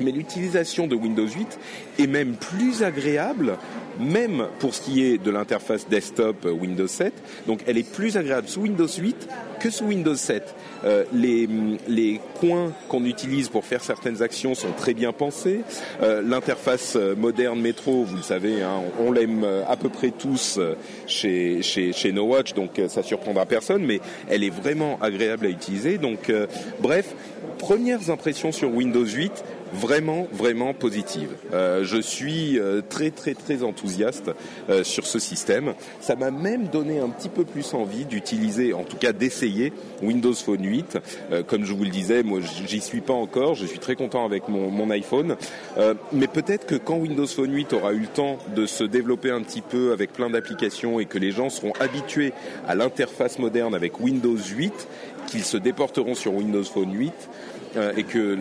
mais 0.00 0.10
l'utilisation 0.10 0.86
de 0.86 0.94
Windows 0.94 1.26
8 1.26 1.58
est 1.98 2.06
même 2.06 2.34
plus 2.34 2.82
agréable 2.82 3.58
même 4.00 4.46
pour 4.58 4.74
ce 4.74 4.80
qui 4.80 5.04
est 5.04 5.18
de 5.18 5.30
l'interface 5.30 5.88
desktop 5.88 6.46
euh, 6.46 6.50
Windows 6.50 6.86
7 6.86 7.12
donc 7.46 7.60
elle 7.66 7.78
est 7.78 7.90
plus 7.90 8.16
agréable 8.16 8.48
sous 8.48 8.62
Windows 8.62 8.88
8 8.88 9.28
que 9.60 9.70
sous 9.70 9.84
Windows 9.84 10.14
7 10.14 10.54
Euh, 10.84 11.04
les, 11.12 11.48
les 11.86 12.20
coins 12.40 12.72
qu'on 12.88 13.04
utilise 13.04 13.48
pour 13.48 13.64
faire 13.64 13.84
certaines 13.84 14.20
actions 14.20 14.54
sont 14.54 14.72
très 14.76 14.94
bien 14.94 15.12
pensés. 15.12 15.60
Euh, 16.02 16.22
l'interface 16.22 16.96
euh, 16.96 17.14
moderne 17.14 17.60
métro 17.60 18.02
vous 18.02 18.16
le 18.16 18.22
savez 18.22 18.62
hein, 18.62 18.80
on, 18.98 19.12
l'aime 19.12 19.44
euh, 19.44 19.62
à 19.68 19.76
peu 19.76 19.88
près 19.88 20.10
tous 20.10 20.58
chez, 21.06 21.62
chez, 21.62 21.92
chez 21.92 22.12
No 22.12 22.24
Watch 22.24 22.54
donc 22.54 22.80
ça 22.88 23.02
surprendra 23.02 23.46
personne 23.46 23.84
mais 23.84 24.00
elle 24.28 24.42
est 24.42 24.50
vraiment 24.50 24.98
agréable 25.00 25.46
à 25.46 25.50
utiliser. 25.50 25.98
Donc 25.98 26.30
euh, 26.30 26.46
bref 26.80 27.14
premières 27.58 28.10
impressions 28.10 28.50
sur 28.50 28.74
Windows 28.74 29.06
8 29.06 29.44
vraiment 29.72 30.26
vraiment 30.32 30.74
positive. 30.74 31.30
Euh, 31.52 31.84
je 31.84 32.00
suis 32.00 32.58
euh, 32.58 32.82
très 32.86 33.10
très 33.10 33.34
très 33.34 33.62
enthousiaste 33.62 34.30
euh, 34.70 34.84
sur 34.84 35.06
ce 35.06 35.18
système. 35.18 35.74
Ça 36.00 36.16
m'a 36.16 36.30
même 36.30 36.68
donné 36.68 36.98
un 36.98 37.08
petit 37.08 37.28
peu 37.28 37.44
plus 37.44 37.74
envie 37.74 38.04
d'utiliser, 38.04 38.72
en 38.74 38.84
tout 38.84 38.96
cas 38.96 39.12
d'essayer 39.12 39.72
Windows 40.02 40.34
Phone 40.34 40.64
8. 40.64 40.98
Euh, 41.30 41.42
comme 41.42 41.64
je 41.64 41.72
vous 41.72 41.84
le 41.84 41.90
disais, 41.90 42.22
moi 42.22 42.40
j'y 42.66 42.80
suis 42.80 43.00
pas 43.00 43.14
encore. 43.14 43.54
Je 43.54 43.66
suis 43.66 43.78
très 43.78 43.96
content 43.96 44.24
avec 44.24 44.48
mon, 44.48 44.70
mon 44.70 44.90
iPhone, 44.90 45.36
Euh, 45.78 45.94
mais 46.12 46.26
peut-être 46.26 46.66
que 46.66 46.74
quand 46.74 46.96
Windows 46.96 47.26
Phone 47.26 47.52
8 47.52 47.72
aura 47.72 47.92
eu 47.92 48.00
le 48.00 48.06
temps 48.06 48.38
de 48.54 48.66
se 48.66 48.84
développer 48.84 49.30
un 49.30 49.42
petit 49.42 49.62
peu 49.62 49.92
avec 49.92 50.12
plein 50.12 50.30
d'applications 50.30 51.00
et 51.00 51.06
que 51.06 51.18
les 51.18 51.30
gens 51.30 51.50
seront 51.50 51.72
habitués 51.80 52.32
à 52.66 52.74
l'interface 52.74 53.38
moderne 53.38 53.74
avec 53.74 54.00
Windows 54.00 54.36
8, 54.36 54.88
qu'ils 55.26 55.44
se 55.44 55.56
déporteront 55.56 56.14
sur 56.14 56.34
Windows 56.34 56.64
Phone 56.64 56.92
8 56.94 57.12
euh, 57.12 57.51
et 57.96 58.04
que 58.04 58.36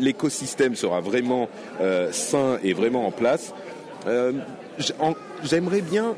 l'écosystème 0.00 0.74
sera 0.74 1.00
vraiment 1.00 1.48
euh, 1.80 2.10
sain 2.12 2.58
et 2.62 2.72
vraiment 2.72 3.06
en 3.06 3.10
place. 3.10 3.54
Euh, 4.06 4.32
J'aimerais 5.42 5.80
bien 5.80 6.14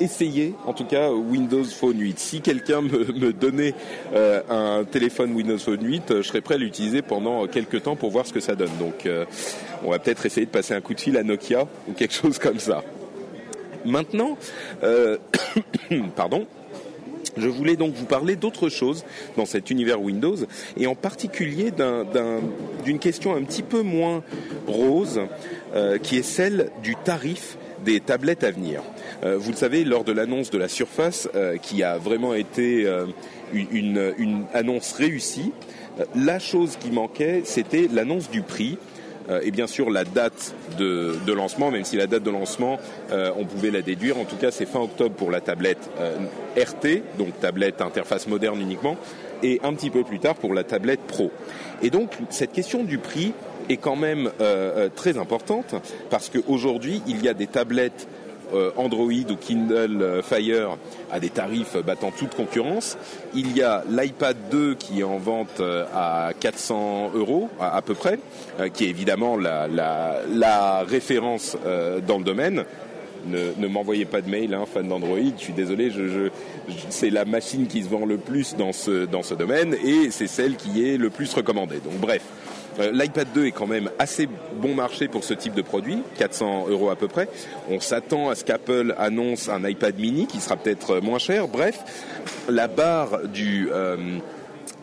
essayer, 0.00 0.54
en 0.66 0.72
tout 0.72 0.84
cas, 0.84 1.10
Windows 1.10 1.64
Phone 1.64 1.98
8. 2.00 2.18
Si 2.18 2.40
quelqu'un 2.40 2.82
me, 2.82 3.32
donnait 3.32 3.74
euh, 4.14 4.42
un 4.48 4.84
téléphone 4.84 5.32
Windows 5.34 5.58
Phone 5.58 5.84
8, 5.84 6.10
euh, 6.10 6.22
je 6.22 6.28
serais 6.28 6.40
prêt 6.40 6.54
à 6.54 6.58
l'utiliser 6.58 7.02
pendant 7.02 7.46
quelques 7.46 7.82
temps 7.82 7.96
pour 7.96 8.10
voir 8.10 8.26
ce 8.26 8.32
que 8.32 8.40
ça 8.40 8.54
donne. 8.54 8.76
Donc, 8.78 9.06
euh, 9.06 9.24
on 9.84 9.90
va 9.90 9.98
peut-être 9.98 10.26
essayer 10.26 10.46
de 10.46 10.50
passer 10.50 10.74
un 10.74 10.80
coup 10.80 10.94
de 10.94 11.00
fil 11.00 11.16
à 11.16 11.22
Nokia 11.22 11.66
ou 11.88 11.92
quelque 11.92 12.14
chose 12.20 12.38
comme 12.38 12.58
ça. 12.58 12.82
Maintenant, 13.84 14.36
euh, 14.82 15.18
pardon. 16.16 16.46
Je 17.36 17.48
voulais 17.48 17.76
donc 17.76 17.94
vous 17.94 18.04
parler 18.04 18.36
d'autre 18.36 18.68
chose 18.68 19.04
dans 19.36 19.46
cet 19.46 19.70
univers 19.70 20.00
Windows 20.00 20.36
et 20.76 20.86
en 20.86 20.94
particulier 20.94 21.70
d'un- 21.70 22.04
d'un- 22.04 22.40
d'une 22.84 22.98
question 22.98 23.34
un 23.34 23.42
petit 23.42 23.62
peu 23.62 23.82
moins 23.82 24.22
rose 24.66 25.20
euh, 25.74 25.98
qui 25.98 26.16
est 26.18 26.22
celle 26.22 26.70
du 26.82 26.94
tarif 26.96 27.56
des 27.84 28.00
tablettes 28.00 28.44
à 28.44 28.50
venir. 28.50 28.82
Euh, 29.24 29.36
vous 29.38 29.50
le 29.50 29.56
savez, 29.56 29.84
lors 29.84 30.04
de 30.04 30.12
l'annonce 30.12 30.50
de 30.50 30.58
la 30.58 30.68
Surface, 30.68 31.28
euh, 31.34 31.56
qui 31.56 31.82
a 31.82 31.98
vraiment 31.98 32.34
été 32.34 32.86
euh, 32.86 33.06
une, 33.52 34.12
une- 34.18 34.44
annonce 34.54 34.92
réussie, 34.92 35.52
la 36.14 36.38
chose 36.38 36.76
qui 36.78 36.90
manquait, 36.90 37.42
c'était 37.44 37.88
l'annonce 37.92 38.30
du 38.30 38.42
prix. 38.42 38.78
Euh, 39.30 39.40
et 39.42 39.50
bien 39.50 39.66
sûr 39.66 39.90
la 39.90 40.04
date 40.04 40.54
de, 40.78 41.32
lancement, 41.32 41.70
même 41.70 41.84
si 41.84 41.96
la 41.96 42.06
date 42.06 42.22
de 42.22 42.30
lancement, 42.30 42.78
euh, 43.10 43.30
on 43.36 43.44
pouvait 43.44 43.70
la 43.70 43.82
déduire. 43.82 44.18
En 44.18 44.24
tout 44.24 44.36
cas, 44.36 44.50
c'est 44.50 44.66
fin 44.66 44.80
octobre 44.80 45.14
pour 45.14 45.30
la 45.30 45.40
tablette 45.40 45.90
euh, 46.00 46.16
RT, 46.56 47.18
donc 47.18 47.38
tablette 47.40 47.80
interface 47.80 48.26
moderne 48.26 48.60
uniquement, 48.60 48.96
et 49.42 49.60
un 49.62 49.74
petit 49.74 49.90
peu 49.90 50.04
plus 50.04 50.18
tard 50.18 50.34
pour 50.34 50.54
la 50.54 50.64
tablette 50.64 51.00
Pro. 51.00 51.30
Et 51.82 51.90
donc 51.90 52.12
cette 52.30 52.52
question 52.52 52.84
du 52.84 52.98
prix 52.98 53.32
est 53.68 53.76
quand 53.76 53.96
même 53.96 54.30
très 54.96 55.18
importante 55.18 55.74
parce 56.10 56.30
qu'aujourd'hui, 56.30 57.00
il 57.06 57.24
y 57.24 57.28
a 57.28 57.34
des 57.34 57.46
tablettes 57.46 58.08
Android 58.76 59.30
ou 59.30 59.36
Kindle 59.36 60.02
euh, 60.02 60.22
Fire 60.22 60.76
à 61.10 61.20
des 61.20 61.30
tarifs 61.30 61.76
euh, 61.76 61.82
battant 61.82 62.10
toute 62.10 62.34
concurrence. 62.34 62.96
Il 63.34 63.56
y 63.56 63.62
a 63.62 63.84
l'iPad 63.88 64.36
2 64.50 64.74
qui 64.74 65.00
est 65.00 65.04
en 65.04 65.18
vente 65.18 65.60
euh, 65.60 65.84
à 65.94 66.32
400 66.38 67.12
euros 67.14 67.48
à, 67.60 67.82
peu 67.82 67.94
près, 67.94 68.18
euh, 68.60 68.68
qui 68.68 68.84
est 68.84 68.88
évidemment 68.88 69.36
la, 69.36 70.84
référence 70.88 71.56
euh, 71.66 72.00
dans 72.00 72.18
le 72.18 72.24
domaine. 72.24 72.64
Ne, 73.26 73.68
m'envoyez 73.68 74.04
pas 74.04 74.20
de 74.20 74.28
mail, 74.28 74.52
hein, 74.52 74.64
fan 74.72 74.88
d'Android. 74.88 75.18
Je 75.38 75.42
suis 75.42 75.52
désolé, 75.52 75.92
c'est 76.88 77.10
la 77.10 77.24
machine 77.24 77.68
qui 77.68 77.84
se 77.84 77.88
vend 77.88 78.04
le 78.04 78.16
plus 78.16 78.56
dans 78.56 78.72
ce 78.72 79.04
dans 79.04 79.22
ce 79.22 79.34
domaine 79.34 79.76
et 79.84 80.10
c'est 80.10 80.26
celle 80.26 80.56
qui 80.56 80.84
est 80.88 80.96
le 80.96 81.08
plus 81.08 81.32
recommandée. 81.32 81.76
Donc 81.76 82.00
bref, 82.00 82.22
euh, 82.22 82.41
L'iPad 82.78 83.28
2 83.34 83.46
est 83.46 83.52
quand 83.52 83.66
même 83.66 83.90
assez 83.98 84.28
bon 84.60 84.74
marché 84.74 85.08
pour 85.08 85.24
ce 85.24 85.34
type 85.34 85.54
de 85.54 85.62
produit, 85.62 86.02
400 86.18 86.66
euros 86.68 86.90
à 86.90 86.96
peu 86.96 87.08
près. 87.08 87.28
On 87.70 87.80
s'attend 87.80 88.30
à 88.30 88.34
ce 88.34 88.44
qu'Apple 88.44 88.94
annonce 88.98 89.48
un 89.48 89.68
iPad 89.68 89.98
mini 89.98 90.26
qui 90.26 90.40
sera 90.40 90.56
peut-être 90.56 91.00
moins 91.00 91.18
cher. 91.18 91.48
Bref, 91.48 91.78
la 92.48 92.68
barre 92.68 93.28
du 93.28 93.68
euh, 93.72 94.18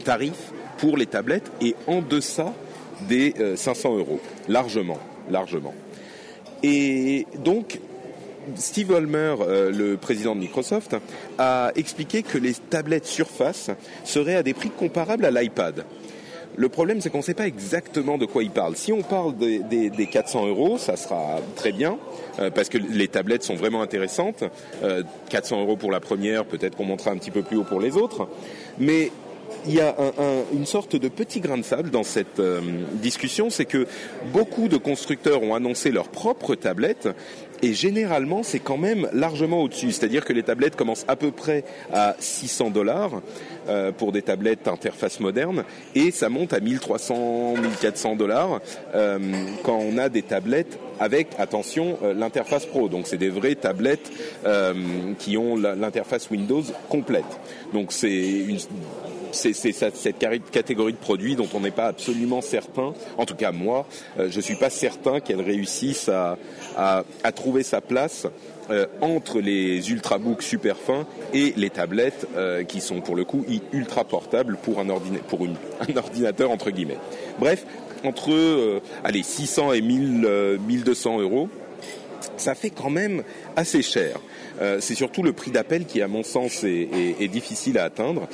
tarif 0.04 0.52
pour 0.78 0.98
les 0.98 1.06
tablettes 1.06 1.52
est 1.62 1.76
en 1.88 2.02
deçà 2.02 2.54
des 3.08 3.34
euh, 3.40 3.56
500 3.56 3.98
euros, 3.98 4.20
largement, 4.48 5.00
largement. 5.30 5.74
Et 6.64 7.26
donc, 7.44 7.80
Steve 8.56 8.92
euh, 8.92 9.72
le 9.72 9.98
président 9.98 10.36
de 10.36 10.42
Microsoft, 10.42 10.96
a 11.38 11.72
expliqué 11.76 12.24
que 12.24 12.38
les 12.38 12.54
tablettes 12.54 13.06
Surface 13.06 13.72
seraient 14.04 14.36
à 14.36 14.44
des 14.44 14.54
prix 14.54 14.70
comparables 14.70 15.26
à 15.26 15.32
l'iPad. 15.32 15.86
Le 16.60 16.68
problème, 16.68 17.00
c'est 17.00 17.10
qu'on 17.10 17.20
ne 17.20 17.24
sait 17.24 17.34
pas 17.34 17.48
exactement 17.48 18.18
de 18.18 18.26
quoi 18.26 18.44
il 18.44 18.50
parle. 18.52 18.76
Si 18.76 18.92
on 18.92 19.02
parle 19.02 19.38
des, 19.38 19.60
des- 19.60 19.90
des 19.90 20.08
400 20.08 20.46
euros, 20.48 20.78
ça 20.78 20.98
sera 20.98 21.38
très 21.56 21.72
bien, 21.72 21.98
euh, 22.40 22.50
parce 22.52 22.68
que 22.68 22.78
les 22.78 23.08
tablettes 23.08 23.44
sont 23.44 23.56
vraiment 23.56 23.82
intéressantes. 23.82 24.44
Euh, 24.84 25.04
400 25.30 25.62
euros 25.62 25.78
pour 25.78 25.90
la 25.90 26.02
première, 26.02 26.44
peut-être 26.44 26.76
qu'on 26.76 26.84
montera 26.84 27.12
un 27.12 27.18
petit 27.18 27.32
peu 27.32 27.44
plus 27.44 27.56
haut 27.56 27.64
pour 27.64 27.80
les 27.80 27.96
autres. 27.96 28.28
Mais 28.78 29.10
il 29.68 29.74
y 29.74 29.80
a 29.80 29.96
un- 29.98 30.22
un- 30.22 30.44
une 30.54 30.66
sorte 30.66 30.98
de 30.98 31.08
petit 31.08 31.40
grain 31.40 31.58
de 31.58 31.64
sable 31.64 31.92
dans 31.92 32.04
cette 32.04 32.42
euh, 32.42 32.60
discussion, 32.96 33.50
c'est 33.50 33.64
que 33.66 33.88
beaucoup 34.34 34.68
de 34.68 34.76
constructeurs 34.76 35.42
ont 35.44 35.56
annoncé 35.56 35.92
leurs 35.92 36.10
propres 36.10 36.56
tablettes 36.56 37.08
et 37.62 37.74
généralement 37.74 38.42
c'est 38.44 38.60
quand 38.60 38.78
même 38.78 39.10
largement 39.12 39.62
au-dessus. 39.64 39.92
C'est-à-dire 39.92 40.24
que 40.24 40.32
les 40.34 40.44
tablettes 40.44 40.76
commencent 40.78 41.04
à 41.10 41.16
peu 41.18 41.32
près 41.32 41.64
à 41.92 42.16
600 42.20 42.70
dollars 42.70 43.22
euh, 43.70 43.92
pour 43.92 44.12
des 44.12 44.24
tablettes 44.24 44.68
interface 44.68 45.20
moderne 45.20 45.64
et 45.94 46.10
ça 46.10 46.28
monte 46.30 46.54
à 46.54 46.60
1300, 46.60 47.56
1400 47.58 48.16
dollars 48.16 48.62
euh, 48.96 49.20
quand 49.64 49.78
on 49.78 49.98
a 50.00 50.10
des 50.10 50.24
tablettes 50.24 50.80
avec, 51.00 51.28
attention, 51.38 52.00
euh, 52.02 52.14
l'interface 52.14 52.66
pro. 52.66 52.90
Donc 52.90 53.06
c'est 53.06 53.18
des 53.18 53.30
vraies 53.30 53.56
tablettes 53.56 54.12
qui 55.20 55.38
ont 55.38 55.56
l'interface 55.56 56.30
Windows 56.32 56.64
complète. 56.90 57.26
Donc 57.74 57.92
c'est 57.92 58.58
cette 59.32 60.20
catégorie 60.52 60.94
de 60.94 60.98
produits 60.98 61.36
dont 61.36 61.48
on 61.54 61.60
n'est 61.60 61.72
pas 61.72 61.88
absolument 61.88 62.42
certain. 62.42 62.94
En 63.18 63.26
tout 63.26 63.36
cas, 63.36 63.52
moi, 63.52 63.88
je 64.18 64.40
suis 64.40 64.56
pas 64.56 64.70
certain 64.70 65.20
qu'elle 65.20 65.42
réussisse 65.42 66.10
à 66.10 67.32
trouver 67.34 67.64
sa 67.64 67.82
place 67.82 68.28
euh, 68.72 68.86
entre 69.02 69.40
les 69.40 69.90
ultrabooks 69.92 70.42
super 70.44 70.78
fins 70.78 71.06
et 71.34 71.54
les 71.58 71.70
tablettes 71.70 72.28
euh, 72.36 72.64
qui 72.64 72.82
sont 72.82 73.02
pour 73.02 73.16
le 73.16 73.26
coup 73.26 73.46
ultra 73.74 74.04
portables 74.04 74.58
pour 74.62 74.80
un, 74.80 74.88
ordina- 74.90 75.20
pour 75.28 75.46
une- 75.46 75.56
un 75.94 75.98
ordinateur 75.98 76.52
entre 76.52 76.70
guillemets. 76.72 76.98
Bref, 77.40 77.66
entre 78.04 78.32
euh, 78.32 78.80
allez 79.04 79.24
600 79.24 79.74
et 79.74 79.82
1000, 79.82 80.26
euh, 80.26 80.58
1200 80.58 81.20
euros 81.20 81.50
ça 82.36 82.54
fait 82.56 82.70
quand 82.70 82.90
même 82.90 83.24
assez 83.56 83.82
cher. 83.82 84.18
Euh, 84.62 84.78
c'est 84.82 84.96
surtout 84.96 85.24
le 85.24 85.32
prix 85.34 85.52
d'appel 85.52 85.86
qui, 85.86 86.02
à 86.02 86.08
mon 86.08 86.24
sens, 86.24 86.64
est, 86.64 86.68
est- 86.94 87.16
est 87.22 87.28
difficile 87.30 87.78
à 87.78 87.86
atteindre. 87.86 88.28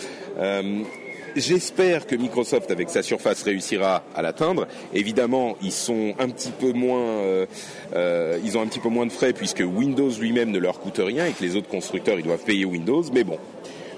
J'espère 1.36 2.08
que 2.08 2.16
Microsoft, 2.16 2.72
avec 2.72 2.90
sa 2.90 3.04
surface, 3.04 3.44
réussira 3.44 4.04
à 4.16 4.22
l'atteindre. 4.22 4.68
Évidemment, 4.94 5.58
ils 5.62 5.74
sont 5.74 6.14
un 6.18 6.30
petit 6.30 6.52
peu 6.52 6.72
moins, 6.72 7.02
euh, 7.02 7.46
euh, 7.94 8.40
ils 8.46 8.58
ont 8.58 8.62
un 8.62 8.68
petit 8.68 8.80
peu 8.80 8.88
moins 8.88 9.06
de 9.06 9.12
frais 9.12 9.34
puisque 9.34 9.60
Windows 9.60 10.12
lui-même 10.18 10.52
ne 10.52 10.60
leur 10.60 10.80
coûte 10.80 11.02
rien 11.04 11.26
et 11.26 11.34
que 11.34 11.44
les 11.44 11.58
autres 11.58 11.68
constructeurs 11.68 12.18
ils 12.18 12.24
doivent 12.24 12.46
payer 12.46 12.64
Windows. 12.64 13.04
Mais 13.14 13.26
bon, 13.26 13.38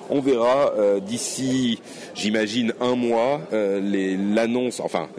on 0.10 0.22
verra 0.22 0.74
euh, 0.78 1.00
d'ici, 1.00 1.80
j'imagine, 2.15 2.74
un 2.82 2.96
mois, 2.96 3.41
euh, 3.54 4.15
l'annonce, 4.34 4.80
enfin, 4.80 5.10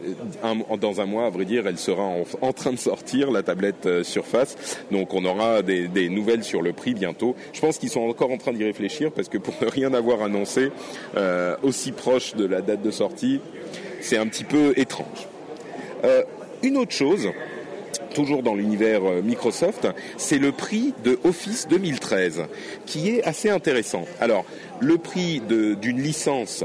dans 0.81 1.01
un 1.01 1.07
mois, 1.07 1.27
à 1.27 1.31
vrai 1.31 1.45
dire, 1.45 1.67
elle 1.67 1.79
sera 1.79 2.03
en, 2.41 2.53
train 2.53 2.73
de 2.73 2.79
sortir, 2.79 3.31
la 3.31 3.43
tablette 3.43 3.87
euh, 3.87 4.03
Surface. 4.03 4.57
Donc 4.91 5.15
on 5.15 5.25
aura 5.25 5.63
des, 5.63 5.89
des 5.89 6.09
nouvelles 6.09 6.45
sur 6.45 6.63
le 6.63 6.73
prix 6.73 6.95
bientôt. 6.95 7.35
Je 7.53 7.61
pense 7.61 7.79
qu'ils 7.79 7.91
sont 7.91 8.03
encore 8.03 8.31
en 8.31 8.39
train 8.39 8.53
d'y 8.53 8.65
réfléchir 8.65 9.13
parce 9.13 9.29
que 9.29 9.39
pour 9.39 9.55
ne 9.61 9.69
rien 9.69 9.93
avoir 9.95 10.23
annoncé 10.23 10.71
aussi 11.63 11.93
proche 11.93 12.35
de 12.35 12.45
la 12.45 12.61
date 12.61 12.83
de 12.83 12.91
sortie, 12.91 13.41
c'est 14.01 14.17
un 14.17 14.27
petit 14.27 14.45
peu 14.45 14.73
étrange. 14.77 15.29
Une 16.63 16.77
autre 16.77 16.93
chose, 16.93 17.29
toujours 18.19 18.43
dans 18.43 18.57
l'univers 18.57 19.03
euh, 19.05 19.23
Microsoft, 19.23 19.87
c'est 20.17 20.39
le 20.39 20.51
prix 20.51 20.93
de 21.05 21.21
Office 21.23 21.69
2013, 21.69 22.43
qui 22.85 23.11
est 23.11 23.23
assez 23.23 23.49
intéressant. 23.49 24.05
Alors, 24.21 24.45
le 24.81 24.99
prix 24.99 25.41
d'une 25.49 26.03
licence 26.03 26.65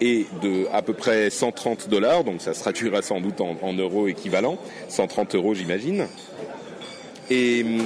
est 0.00 0.24
de 0.42 0.66
à 0.72 0.80
peu 0.80 0.94
près 0.94 1.28
130 1.28 1.90
dollars, 1.90 2.24
donc 2.24 2.40
ça 2.40 2.54
se 2.54 2.60
traduira 2.60 3.02
sans 3.02 3.20
doute 3.20 3.40
en, 3.42 3.72
euros 3.74 4.08
équivalents, 4.08 4.56
130 4.88 5.34
euros 5.34 5.52
j'imagine. 5.52 6.06
Et 7.30 7.62
hum, 7.64 7.82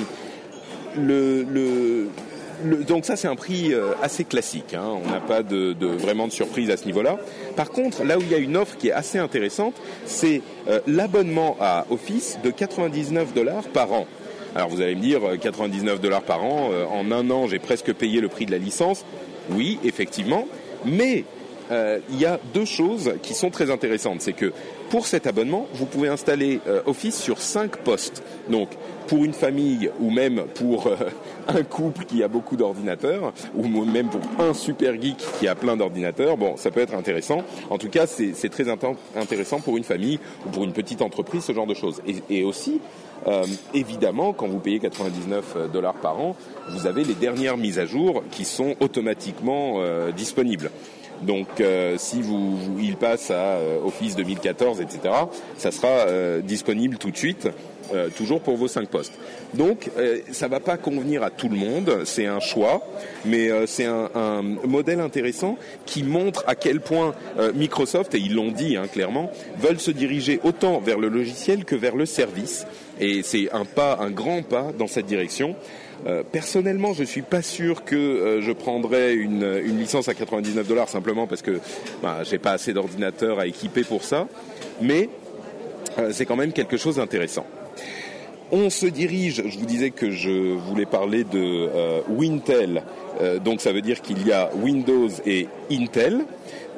le, 0.97 1.43
le, 1.43 2.09
donc 2.85 3.05
ça 3.05 3.17
c'est 3.17 3.29
un 3.29 3.37
prix 3.37 3.75
euh, 3.75 3.93
assez 4.03 4.25
classique. 4.25 4.75
hein. 4.75 4.97
On 5.05 5.11
n'a 5.11 5.21
pas 5.21 5.43
de- 5.43 5.75
vraiment 5.97 6.27
de 6.29 6.33
surprise 6.33 6.71
à 6.71 6.77
ce 6.77 6.87
niveau-là. 6.87 7.19
Par 7.59 7.71
contre, 7.71 8.05
là 8.05 8.19
où 8.19 8.21
il 8.21 8.31
y 8.31 8.37
a 8.37 8.39
une 8.39 8.57
offre 8.57 8.77
qui 8.77 8.91
est 8.91 8.93
assez 8.93 9.19
intéressante, 9.19 9.75
c'est 10.07 10.43
euh, 10.69 10.79
l'abonnement 10.87 11.57
à 11.59 11.87
Office 11.91 12.39
de 12.45 12.53
99 12.53 13.35
dollars 13.35 13.65
par 13.65 13.93
an. 13.93 14.07
Alors 14.55 14.69
vous 14.69 14.81
allez 14.81 14.95
me 14.95 15.01
dire 15.01 15.29
euh, 15.29 15.37
99 15.37 16.01
dollars 16.01 16.23
par 16.23 16.45
an. 16.45 16.71
euh, 16.73 16.85
en 16.85 17.11
un 17.11 17.29
an, 17.31 17.49
j'ai 17.49 17.59
presque 17.59 17.93
payé 17.93 18.21
le 18.21 18.29
prix 18.29 18.47
de 18.47 18.53
la 18.53 18.59
licence. 18.59 19.05
Oui, 19.51 19.81
effectivement. 19.83 20.47
Mais 20.85 21.25
euh, 21.73 21.99
il 22.11 22.21
y 22.21 22.27
a 22.27 22.39
deux 22.55 22.65
choses 22.65 23.15
qui 23.25 23.35
sont 23.35 23.51
très 23.51 23.73
intéressantes. 23.73 24.21
C'est 24.21 24.35
que 24.35 24.53
pour 24.91 25.07
cet 25.07 25.27
abonnement, 25.27 25.67
vous 25.75 25.87
pouvez 25.87 26.09
installer 26.09 26.61
euh, 26.67 26.81
Office 26.87 27.17
sur 27.17 27.39
cinq 27.41 27.77
postes. 27.79 28.23
Donc, 28.49 28.71
pour 29.07 29.25
une 29.25 29.33
famille 29.33 29.91
ou 30.01 30.11
même 30.11 30.45
pour 30.55 30.87
euh, 30.87 30.97
un 31.49 31.63
couple 31.63 32.05
qui 32.05 32.23
a 32.23 32.29
beaucoup 32.29 32.57
d'ordinateurs, 32.57 33.33
ou 33.55 33.67
même 33.85 34.09
pour 34.09 34.21
un 34.39 34.55
super 34.55 35.01
geek 35.01 35.19
qui 35.39 35.49
a 35.49 35.55
plein 35.55 35.77
d'ordinateurs, 35.77 36.37
bon, 36.37 36.57
ça 36.57 36.71
peut 36.71 36.81
être 36.81 36.95
intéressant. 36.95 37.43
En 37.71 37.79
tout 37.79 37.89
cas, 37.89 38.07
c'est 38.07 38.49
très 38.49 38.67
intéressant 38.69 39.61
pour 39.61 39.77
une 39.77 39.85
famille 39.85 40.19
ou 40.47 40.51
pour 40.51 40.65
une 40.65 40.73
petite 40.73 41.03
entreprise, 41.03 41.45
ce 41.45 41.53
genre 41.53 41.67
de 41.67 41.75
choses. 41.75 42.01
Et, 42.31 42.45
aussi, 42.45 42.81
euh, 43.27 43.45
évidemment, 43.75 44.33
quand 44.33 44.47
vous 44.47 44.59
payez 44.59 44.79
99 44.79 45.71
dollars 45.73 45.95
par 45.95 46.19
an, 46.19 46.37
vous 46.71 46.87
avez 46.87 47.05
les 47.05 47.15
dernières 47.15 47.57
mises 47.57 47.79
à 47.79 47.87
jour 47.87 48.23
qui 48.31 48.45
sont 48.45 48.75
automatiquement 48.81 49.83
disponibles. 50.17 50.71
Donc, 51.23 51.61
euh, 51.61 51.97
si 51.99 52.23
vous, 52.23 52.57
vous- 52.57 52.79
il 52.81 52.97
passe 52.97 53.31
à 53.31 53.35
euh, 53.57 53.79
Office 53.85 54.15
2014, 54.17 54.81
etc., 54.81 55.01
ça 55.57 55.71
sera 55.73 55.89
euh, 55.89 56.41
disponible 56.41 56.97
tout 56.99 57.11
de 57.11 57.17
suite, 57.17 57.49
euh, 57.95 58.09
toujours 58.17 58.41
pour 58.41 58.57
vos 58.57 58.69
cinq 58.69 58.89
postes. 58.89 59.15
Donc, 59.55 59.91
euh, 59.97 60.19
ça 60.31 60.49
va 60.49 60.61
pas 60.61 60.77
convenir 60.77 61.23
à 61.23 61.31
tout 61.31 61.49
le 61.49 61.57
monde, 61.57 62.03
c'est 62.05 62.27
un 62.27 62.41
choix, 62.41 62.87
mais 63.25 63.51
euh, 63.51 63.67
c'est 63.67 63.87
un, 63.87 64.09
modèle 64.65 65.01
intéressant 65.01 65.57
qui 65.87 66.03
montre 66.03 66.45
à 66.47 66.55
quel 66.55 66.81
point 66.81 67.15
euh, 67.39 67.53
Microsoft, 67.55 68.15
et 68.15 68.19
ils 68.19 68.35
l'ont 68.35 68.51
dit 68.51 68.77
hein, 68.77 68.87
clairement, 68.93 69.31
veulent 69.59 69.81
se 69.81 69.91
diriger 69.91 70.41
autant 70.45 70.81
vers 70.81 70.99
le 70.99 71.09
logiciel 71.09 71.65
que 71.65 71.75
vers 71.75 71.97
le 71.97 72.05
service. 72.05 72.67
Et 73.01 73.23
c'est 73.23 73.51
un 73.53 73.65
pas, 73.65 73.99
un 74.01 74.11
grand 74.11 74.43
pas 74.43 74.73
dans 74.77 74.87
cette 74.87 75.07
direction. 75.07 75.55
Personnellement, 76.31 76.93
je 76.93 77.03
suis 77.03 77.23
pas 77.23 77.43
sûr 77.43 77.85
que 77.85 78.39
je 78.41 78.53
prendrais 78.53 79.15
une, 79.15 79.59
licence 79.59 80.09
à 80.09 80.15
99 80.15 80.67
dollars 80.67 80.89
simplement 80.89 81.27
parce 81.27 81.43
que 81.43 81.59
bah, 82.03 82.23
j'ai 82.23 82.39
pas 82.39 82.53
assez 82.53 82.73
d'ordinateurs 82.73 83.41
à 83.41 83.47
équiper 83.47 83.83
pour 83.83 84.05
ça, 84.05 84.29
mais 84.81 85.09
c'est 86.13 86.25
quand 86.25 86.37
même 86.37 86.53
quelque 86.53 86.77
chose 86.77 86.97
d'intéressant. 86.97 87.47
On 88.51 88.71
se 88.71 88.87
dirige, 88.87 89.43
je 89.47 89.59
vous 89.59 89.67
disais 89.67 89.91
que 89.91 90.11
je 90.11 90.55
voulais 90.55 90.87
parler 90.87 91.23
de 91.25 91.69
Wintel, 92.09 92.83
donc 93.45 93.61
ça 93.61 93.73
veut 93.73 93.83
dire 93.83 94.01
qu'il 94.01 94.27
y 94.27 94.33
a 94.33 94.49
Windows 94.55 95.11
et 95.27 95.49
Intel. 95.71 96.25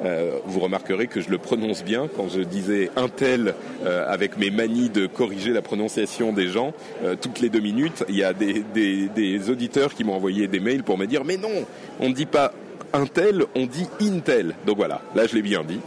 Euh, 0.03 0.39
vous 0.45 0.59
remarquerez 0.59 1.05
que 1.05 1.21
je 1.21 1.29
le 1.29 1.37
prononce 1.37 1.83
bien 1.83 2.09
quand 2.15 2.27
je 2.27 2.41
disais 2.41 2.89
Intel 2.95 3.53
euh, 3.85 4.11
avec 4.11 4.37
mes 4.37 4.49
manies 4.49 4.89
de 4.89 5.05
corriger 5.05 5.51
la 5.51 5.61
prononciation 5.61 6.33
des 6.33 6.47
gens 6.47 6.73
euh, 7.03 7.15
toutes 7.19 7.39
les 7.39 7.49
deux 7.49 7.59
minutes. 7.59 8.03
Il 8.09 8.15
y 8.15 8.23
a 8.23 8.33
des 8.33 9.49
auditeurs 9.49 9.93
qui 9.93 10.03
m'ont 10.03 10.15
envoyé 10.15 10.47
des 10.47 10.59
mails 10.59 10.83
pour 10.83 10.97
me 10.97 11.05
dire 11.05 11.23
mais 11.23 11.37
non, 11.37 11.65
on 11.99 12.09
ne 12.09 12.13
dit 12.13 12.25
pas 12.25 12.51
Intel, 12.93 13.45
on 13.55 13.65
dit 13.65 13.87
Intel. 14.01 14.55
Donc 14.65 14.77
voilà, 14.77 15.01
là 15.15 15.27
je 15.27 15.35
l'ai 15.35 15.41
bien 15.41 15.63
dit. 15.63 15.79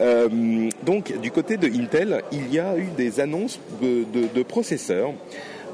Euh, 0.00 0.28
donc 0.84 1.18
du 1.20 1.30
côté 1.30 1.56
de 1.56 1.66
Intel, 1.66 2.22
il 2.32 2.52
y 2.52 2.58
a 2.58 2.76
eu 2.76 2.88
des 2.96 3.20
annonces 3.20 3.58
de, 3.82 4.04
de, 4.12 4.28
de 4.34 4.42
processeurs. 4.42 5.12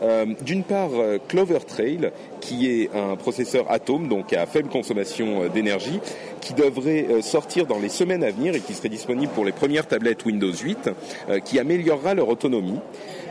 Euh, 0.02 0.26
D'une 0.44 0.64
part, 0.64 0.90
Clover 1.28 1.60
Trail, 1.66 2.10
qui 2.40 2.68
est 2.68 2.90
un 2.92 3.14
processeur 3.14 3.70
Atom, 3.70 4.08
donc 4.08 4.32
à 4.32 4.46
faible 4.46 4.68
consommation 4.68 5.48
d'énergie, 5.48 6.00
qui 6.42 6.52
devrait 6.54 7.06
euh, 7.08 7.22
sortir 7.22 7.66
dans 7.66 7.78
les 7.78 7.88
semaines 7.88 8.24
à 8.24 8.30
venir 8.30 8.54
et 8.54 8.60
qui 8.60 8.74
serait 8.74 8.88
disponible 8.88 9.32
pour 9.32 9.44
les 9.44 9.52
premières 9.52 9.86
tablettes 9.86 10.26
Windows 10.26 10.52
8, 10.52 10.90
euh, 11.30 11.38
qui 11.38 11.58
améliorera 11.58 12.14
leur 12.14 12.28
autonomie. 12.28 12.80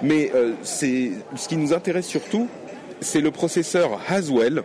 Mais 0.02 0.32
euh, 0.34 0.54
ce 0.64 1.48
qui 1.48 1.58
nous 1.58 1.74
intéresse 1.74 2.08
surtout, 2.08 2.48
c'est 3.02 3.22
le 3.22 3.32
processeur 3.32 4.00
Haswell, 4.08 4.64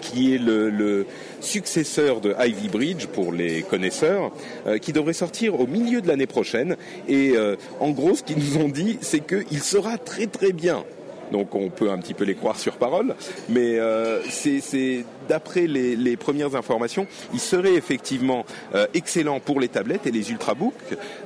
qui 0.00 0.34
est 0.34 0.38
le, 0.38 0.70
le, 0.70 1.06
successeur 1.40 2.20
de 2.20 2.34
Ivy 2.38 2.68
Bridge 2.68 3.06
pour 3.06 3.32
les 3.32 3.62
connaisseurs, 3.62 4.32
euh, 4.66 4.78
qui 4.78 4.92
devrait 4.92 5.12
sortir 5.12 5.60
au 5.60 5.66
milieu 5.66 6.00
de 6.00 6.08
l'année 6.08 6.26
prochaine. 6.26 6.76
Et 7.08 7.32
euh, 7.36 7.56
en 7.80 7.90
gros, 7.90 8.16
ce 8.16 8.22
qu'ils 8.22 8.38
nous 8.38 8.56
ont 8.58 8.68
dit, 8.68 8.98
c'est 9.00 9.20
qu'il 9.20 9.60
sera 9.60 9.98
très 9.98 10.26
très 10.26 10.52
bien. 10.52 10.84
Donc 11.32 11.54
on 11.54 11.68
peut 11.70 11.90
un 11.90 11.98
petit 11.98 12.14
peu 12.14 12.24
les 12.24 12.34
croire 12.34 12.58
sur 12.58 12.76
parole, 12.76 13.14
mais 13.48 13.78
euh, 13.78 14.20
c'est 14.30 15.04
d'après 15.28 15.66
les, 15.66 15.94
les, 15.94 16.16
premières 16.16 16.54
informations, 16.54 17.06
il 17.34 17.40
serait 17.40 17.74
effectivement 17.74 18.44
euh, 18.74 18.86
excellent 18.94 19.40
pour 19.40 19.60
les 19.60 19.68
tablettes 19.68 20.06
et 20.06 20.10
les 20.10 20.30
ultrabooks, 20.30 20.74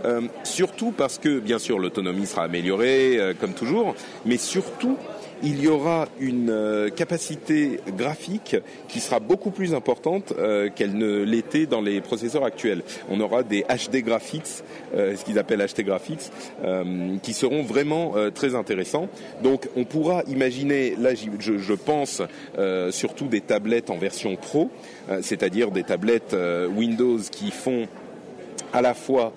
euh, 0.04 0.22
surtout 0.44 0.92
parce 0.92 1.18
que 1.18 1.38
bien 1.38 1.58
sûr 1.58 1.78
l'autonomie 1.78 2.26
sera 2.26 2.42
améliorée 2.42 3.18
euh, 3.18 3.34
comme 3.38 3.54
toujours, 3.54 3.94
mais 4.24 4.38
surtout 4.38 4.96
il 5.42 5.60
y 5.60 5.68
aura 5.68 6.08
une 6.20 6.50
euh, 6.50 6.88
capacité 6.88 7.80
graphique 7.96 8.56
qui 8.88 9.00
sera 9.00 9.18
beaucoup 9.18 9.50
plus 9.50 9.74
importante 9.74 10.32
euh, 10.38 10.70
qu'elle 10.74 10.96
ne 10.96 11.22
l'était 11.22 11.66
dans 11.66 11.80
les 11.80 12.00
processeurs 12.00 12.44
actuels. 12.44 12.82
On 13.10 13.18
aura 13.20 13.42
des 13.42 13.62
HD 13.62 14.04
graphics, 14.04 14.62
euh, 14.94 15.16
ce 15.16 15.24
qu'ils 15.24 15.38
appellent 15.38 15.64
HD 15.64 15.82
graphics, 15.84 16.30
qui 17.22 17.32
seront 17.32 17.62
vraiment 17.62 18.14
très 18.34 18.54
intéressants. 18.54 19.08
Donc 19.42 19.68
on 19.76 19.84
pourra 19.84 20.22
imaginer, 20.28 20.94
là 20.98 21.10
je, 21.14 21.74
pense 21.74 22.22
surtout 22.90 23.26
des 23.26 23.40
tablettes 23.40 23.90
en 23.90 23.96
version 23.96 24.36
pro, 24.36 24.70
c'est-à-dire 25.20 25.70
des 25.70 25.82
tablettes 25.82 26.36
Windows 26.76 27.18
qui 27.30 27.50
font 27.50 27.88
à 28.72 28.80
la 28.82 28.94
fois 28.94 29.32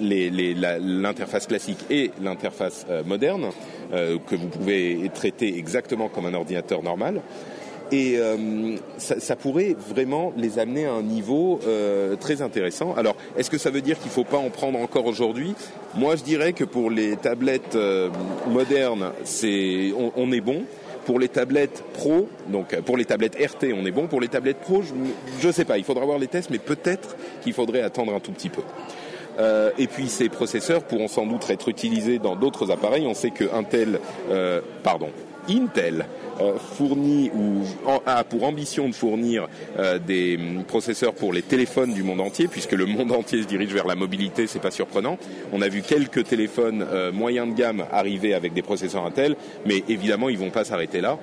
l'interface 0.00 1.46
classique 1.46 1.84
et 1.90 2.10
l'interface 2.20 2.86
moderne, 3.06 3.50
euh, 3.92 4.18
que 4.26 4.36
vous 4.36 4.48
pouvez 4.48 5.10
traiter 5.14 5.56
exactement 5.58 6.08
comme 6.08 6.26
un 6.26 6.34
ordinateur 6.34 6.82
normal. 6.82 7.20
Et 7.92 8.16
euh, 8.16 8.76
ça, 8.96 9.20
ça, 9.20 9.36
pourrait 9.36 9.76
vraiment 9.78 10.32
les 10.34 10.58
amener 10.58 10.86
à 10.86 10.92
un 10.92 11.02
niveau 11.02 11.60
euh, 11.66 12.16
très 12.16 12.40
intéressant. 12.40 12.94
Alors, 12.94 13.16
est-ce 13.36 13.50
que 13.50 13.58
ça 13.58 13.68
veut 13.68 13.82
dire 13.82 13.98
qu'il 13.98 14.08
ne 14.08 14.14
faut 14.14 14.24
pas 14.24 14.38
en 14.38 14.48
prendre 14.48 14.78
encore 14.78 15.04
aujourd'hui? 15.04 15.54
Moi, 15.94 16.16
je 16.16 16.22
dirais 16.22 16.54
que 16.54 16.64
pour 16.64 16.90
les 16.90 17.16
tablettes 17.16 17.76
euh, 17.76 18.08
modernes, 18.48 19.12
c'est 19.24 19.92
on, 19.96 20.10
on 20.16 20.32
est 20.32 20.40
bon. 20.40 20.62
Pour 21.04 21.18
les 21.18 21.28
tablettes 21.28 21.82
Pro, 21.92 22.28
donc 22.48 22.80
pour 22.82 22.96
les 22.96 23.04
tablettes 23.04 23.36
RT, 23.36 23.74
on 23.74 23.84
est 23.84 23.90
bon. 23.90 24.06
Pour 24.06 24.20
les 24.20 24.28
tablettes 24.28 24.60
Pro, 24.60 24.82
je 25.40 25.46
ne 25.46 25.52
sais 25.52 25.64
pas, 25.64 25.76
il 25.76 25.84
faudra 25.84 26.04
voir 26.06 26.18
les 26.18 26.28
tests, 26.28 26.48
mais 26.48 26.58
peut-être 26.58 27.16
qu'il 27.42 27.52
faudrait 27.52 27.82
attendre 27.82 28.14
un 28.14 28.20
tout 28.20 28.30
petit 28.30 28.48
peu. 28.48 28.62
Euh, 29.38 29.70
et 29.78 29.86
puis 29.86 30.08
ces 30.08 30.28
processeurs 30.28 30.82
pourront 30.82 31.08
sans 31.08 31.26
doute 31.26 31.48
être 31.50 31.68
utilisés 31.68 32.18
dans 32.18 32.36
d'autres 32.36 32.70
appareils. 32.70 33.06
On 33.06 33.14
sait 33.14 33.30
que 33.30 33.44
Intel, 33.54 34.00
euh, 34.30 34.60
pardon, 34.82 35.08
Intel 35.48 36.06
euh, 36.40 36.56
fournit 36.76 37.30
ou 37.34 37.62
a 38.06 38.24
pour 38.24 38.44
ambition 38.44 38.88
de 38.88 38.94
fournir 38.94 39.48
des 40.06 40.38
processeurs 40.68 41.14
pour 41.14 41.32
les 41.32 41.42
téléphones 41.42 41.92
du 41.92 42.02
monde 42.02 42.20
entier, 42.20 42.48
puisque 42.48 42.72
le 42.72 42.86
monde 42.86 43.12
entier 43.12 43.42
se 43.42 43.46
dirige 43.46 43.72
vers 43.72 43.86
la 43.86 43.94
mobilité, 43.94 44.46
c'est 44.46 44.60
pas 44.60 44.70
surprenant. 44.70 45.18
On 45.52 45.60
a 45.62 45.68
vu 45.68 45.82
quelques 45.82 46.24
téléphones 46.24 46.86
moyens 47.12 47.48
de 47.48 47.54
gamme 47.54 47.84
arriver 47.92 48.34
avec 48.34 48.52
des 48.52 48.62
processeurs 48.62 49.04
Intel, 49.04 49.36
mais 49.66 49.82
évidemment 49.88 50.28
ils 50.28 50.38
vont 50.38 50.50
pas 50.50 50.64
s'arrêter 50.64 51.00
là. 51.00 51.18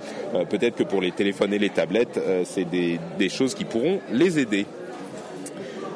Peut-être 0.49 0.75
que 0.75 0.83
pour 0.83 1.01
les 1.01 1.11
téléphones 1.11 1.53
et 1.53 1.59
les 1.59 1.69
tablettes, 1.69 2.19
c'est 2.43 2.67
des 2.69 3.29
choses 3.29 3.55
qui 3.55 3.65
pourront 3.65 3.99
les 4.11 4.39
aider. 4.39 4.65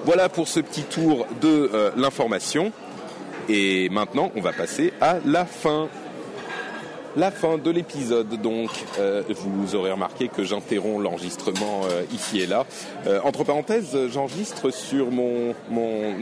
Voilà 0.06 0.28
pour 0.28 0.50
ce 0.50 0.60
petit 0.60 0.84
tour 0.84 1.26
de 1.40 1.70
euh, 1.74 1.92
l'information. 1.96 2.74
Et 3.48 3.88
maintenant, 3.88 4.34
on 4.36 4.42
va 4.42 4.52
passer 4.52 4.92
à 5.00 5.20
la 5.26 5.46
fin. 5.46 5.88
La 7.16 7.30
fin 7.32 7.60
de 7.60 7.70
l'épisode, 7.70 8.42
donc, 8.42 8.72
euh, 9.00 9.22
vous 9.30 9.76
aurez 9.76 9.92
remarqué 9.92 10.30
que 10.30 10.44
j'interromps 10.44 11.02
l'enregistrement 11.02 11.82
euh, 11.86 12.02
ici 12.12 12.42
et 12.42 12.48
là. 12.48 12.66
Entre 13.24 13.44
parenthèses, 13.44 13.96
j'enregistre 14.12 14.72
sur 14.72 15.12
mon, 15.12 15.54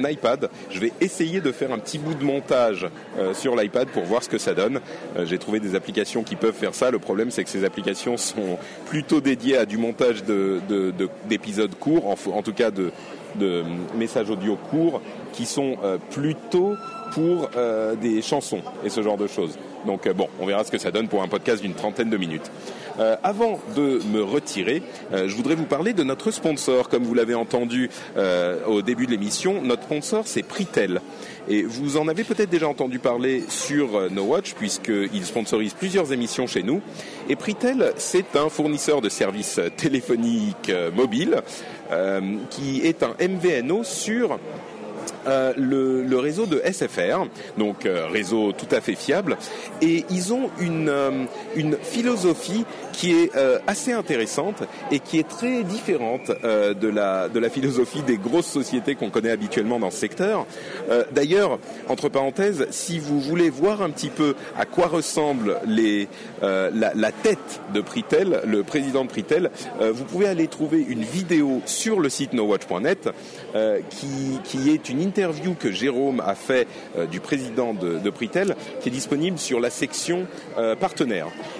iPad. 0.03 0.49
Je 0.69 0.79
vais 0.79 0.91
essayer 0.99 1.39
de 1.39 1.51
faire 1.51 1.71
un 1.71 1.79
petit 1.79 1.97
bout 1.97 2.13
de 2.13 2.25
montage 2.25 2.87
sur 3.33 3.55
l'iPad 3.55 3.87
pour 3.87 4.03
voir 4.03 4.21
ce 4.21 4.27
que 4.27 4.37
ça 4.37 4.53
donne. 4.53 4.81
J'ai 5.23 5.37
trouvé 5.37 5.61
des 5.61 5.75
applications 5.75 6.23
qui 6.23 6.35
peuvent 6.35 6.53
faire 6.53 6.75
ça. 6.75 6.91
Le 6.91 6.99
problème, 6.99 7.31
c'est 7.31 7.45
que 7.45 7.49
ces 7.49 7.63
applications 7.63 8.17
sont 8.17 8.57
plutôt 8.87 9.21
dédiées 9.21 9.57
à 9.57 9.65
du 9.65 9.77
montage 9.77 10.23
d'épisodes 10.23 11.69
de, 11.69 11.75
de, 11.75 11.79
courts, 11.79 12.07
en, 12.07 12.41
tout 12.41 12.53
cas 12.53 12.69
de, 12.69 12.91
de 13.35 13.63
messages 13.95 14.29
audio 14.29 14.57
courts, 14.69 15.01
qui 15.33 15.45
sont 15.45 15.77
euh, 15.83 15.97
plutôt 16.11 16.75
pour 17.13 17.49
euh, 17.55 17.95
des 17.95 18.21
chansons 18.21 18.61
et 18.83 18.89
ce 18.89 19.01
genre 19.01 19.17
de 19.17 19.27
choses. 19.27 19.57
Donc 19.85 20.07
euh, 20.07 20.13
bon, 20.13 20.27
on 20.39 20.45
verra 20.45 20.63
ce 20.63 20.71
que 20.71 20.77
ça 20.77 20.91
donne 20.91 21.07
pour 21.07 21.21
un 21.23 21.27
podcast 21.27 21.61
d'une 21.61 21.73
trentaine 21.73 22.09
de 22.09 22.17
minutes. 22.17 22.51
Euh, 22.99 23.15
avant 23.23 23.59
de 23.75 23.99
me 24.11 24.21
retirer, 24.21 24.83
euh, 25.13 25.27
je 25.27 25.35
voudrais 25.35 25.55
vous 25.55 25.65
parler 25.65 25.93
de 25.93 26.03
notre 26.03 26.31
sponsor. 26.31 26.89
Comme 26.89 27.03
vous 27.03 27.13
l'avez 27.13 27.35
entendu 27.35 27.89
au 28.67 28.81
début 28.81 29.05
de 29.05 29.11
l'émission, 29.11 29.61
notre 29.61 29.83
sponsor 29.83 30.23
c'est 30.25 30.43
Pritel. 30.43 31.01
Et 31.47 31.63
vous 31.63 31.97
en 31.97 32.07
avez 32.07 32.23
peut-être 32.23 32.49
déjà 32.49 32.67
entendu 32.67 32.99
parler 32.99 33.43
sur 33.47 34.09
No 34.11 34.23
Watch 34.23 34.53
puisqu'il 34.53 35.25
sponsorise 35.25 35.73
plusieurs 35.73 36.13
émissions 36.13 36.47
chez 36.47 36.63
nous. 36.63 36.81
Et 37.29 37.35
Pritel, 37.35 37.93
c'est 37.97 38.35
un 38.35 38.49
fournisseur 38.49 39.01
de 39.01 39.09
services 39.09 39.59
téléphoniques 39.77 40.71
mobiles 40.95 41.41
qui 42.49 42.81
est 42.81 43.03
un 43.03 43.15
MVNO 43.19 43.83
sur 43.83 44.39
euh, 45.27 45.53
le, 45.57 46.03
le, 46.03 46.19
réseau 46.19 46.45
de 46.45 46.61
SFR, 46.63 47.27
donc 47.57 47.85
euh, 47.85 48.07
réseau 48.07 48.51
tout 48.51 48.67
à 48.71 48.81
fait 48.81 48.95
fiable, 48.95 49.37
et 49.81 50.05
ils 50.09 50.33
ont 50.33 50.49
une, 50.59 50.89
euh, 50.89 51.25
une 51.55 51.77
philosophie 51.81 52.65
qui 52.93 53.13
est 53.13 53.35
euh, 53.35 53.59
assez 53.67 53.91
intéressante 53.91 54.63
et 54.91 54.99
qui 54.99 55.17
est 55.17 55.27
très 55.27 55.63
différente 55.63 56.31
euh, 56.43 56.73
de, 56.73 56.87
la, 56.87 57.29
de 57.29 57.39
la 57.39 57.49
philosophie 57.49 58.01
des 58.01 58.17
grosses 58.17 58.47
sociétés 58.47 58.95
qu'on 58.95 59.09
connaît 59.09 59.31
habituellement 59.31 59.79
dans 59.79 59.91
ce 59.91 59.97
secteur. 59.97 60.45
D'ailleurs, 61.11 61.59
entre 61.87 62.09
parenthèses, 62.09 62.67
si 62.71 62.99
vous 62.99 63.19
voulez 63.19 63.49
voir 63.49 63.81
un 63.81 63.89
petit 63.89 64.09
peu 64.09 64.35
à 64.57 64.65
quoi 64.65 64.87
ressemble 64.87 65.57
les, 65.65 66.07
la, 66.41 66.69
la, 66.71 67.11
tête 67.11 67.61
de 67.73 67.81
Pritel, 67.81 68.41
le 68.45 68.63
président 68.63 69.03
de 69.03 69.09
Pritel, 69.09 69.51
vous 69.79 70.03
pouvez 70.03 70.27
aller 70.27 70.47
trouver 70.47 70.81
une 70.87 71.03
vidéo 71.03 71.61
sur 71.65 71.99
le 71.99 72.09
site 72.09 72.33
nowatch.net 72.33 73.09
qui, 73.89 74.39
qui 74.43 74.69
est 74.69 74.89
une 74.89 75.01
interview 75.11 75.55
que 75.59 75.73
Jérôme 75.73 76.21
a 76.25 76.35
fait 76.35 76.67
euh, 76.95 77.05
du 77.05 77.19
président 77.19 77.73
de, 77.73 77.99
de, 77.99 78.09
Pritel, 78.09 78.55
qui 78.79 78.87
est 78.87 78.91
disponible 78.91 79.37
sur 79.37 79.59
la 79.59 79.69
section 79.69 80.25
euh. 80.57 80.75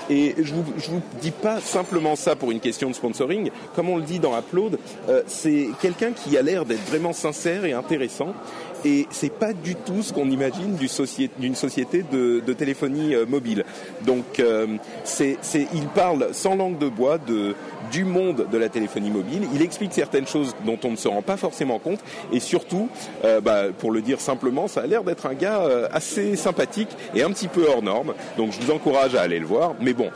Et 0.10 0.36
je 0.42 0.54
vous, 0.54 0.64
je 0.78 0.90
vous 0.90 1.02
dis 1.22 1.32
pas 1.32 1.60
simplement 1.60 2.16
ça 2.16 2.38
pour 2.38 2.52
une 2.52 2.62
question 2.62 2.90
de 2.90 2.96
sponsoring. 2.96 3.52
Comme 3.76 3.90
on 3.90 3.98
le 3.98 4.04
dit 4.04 4.20
dans 4.20 4.38
Upload, 4.38 4.80
euh, 5.10 5.22
c'est 5.28 5.68
quelqu'un 5.82 6.12
qui 6.14 6.38
a 6.38 6.42
l'air 6.42 6.64
d'être 6.66 6.86
vraiment 6.88 7.12
sincère 7.12 7.66
et 7.66 7.74
intéressant 7.74 8.34
et 8.86 9.08
c'est 9.12 9.32
pas 9.32 9.54
du 9.54 9.76
tout 9.76 10.02
ce 10.02 10.14
qu'on 10.14 10.30
imagine 10.30 10.76
d'une 10.76 11.56
société, 11.56 12.04
de, 12.12 12.54
téléphonie 12.54 13.16
euh, 13.16 13.26
mobile. 13.26 13.64
Donc, 14.06 14.40
euh, 14.40 14.68
il 15.74 15.88
parle 15.94 16.30
sans 16.34 16.56
langue 16.56 16.78
de 16.78 16.90
bois 16.90 17.18
du 17.92 18.06
monde 18.06 18.48
de 18.52 18.58
la 18.58 18.70
téléphonie 18.70 19.10
mobile. 19.10 19.48
Il 19.54 19.62
explique 19.62 19.94
certaines 19.94 20.28
choses 20.28 20.56
dont 20.66 20.80
on 20.84 20.92
ne 20.92 20.96
se 20.96 21.08
rend 21.08 21.22
pas 21.22 21.38
forcément 21.38 21.80
compte, 21.80 22.00
et 22.32 22.40
surtout, 22.40 22.90
euh, 23.26 23.42
bah, 23.42 23.66
pour 23.78 23.92
le 23.92 24.02
dire 24.02 24.20
simplement, 24.20 24.68
ça 24.68 24.82
a 24.82 24.88
l'air 24.88 25.04
d'être 25.04 25.26
un 25.26 25.34
gars 25.34 25.62
euh, 25.62 25.88
assez 25.92 26.36
sympathique 26.36 26.90
et 27.16 27.24
un 27.24 27.32
petit 27.32 27.48
peu 27.48 27.68
hors 27.68 27.82
norme. 27.82 28.14
Donc, 28.38 28.52
je 28.52 28.66
vous 28.66 28.72
encourage 28.72 29.16
à 29.16 29.22
aller 29.22 29.40
le 29.40 29.46
voir. 29.46 29.74
Mais 29.80 29.94
bon, 29.94 30.10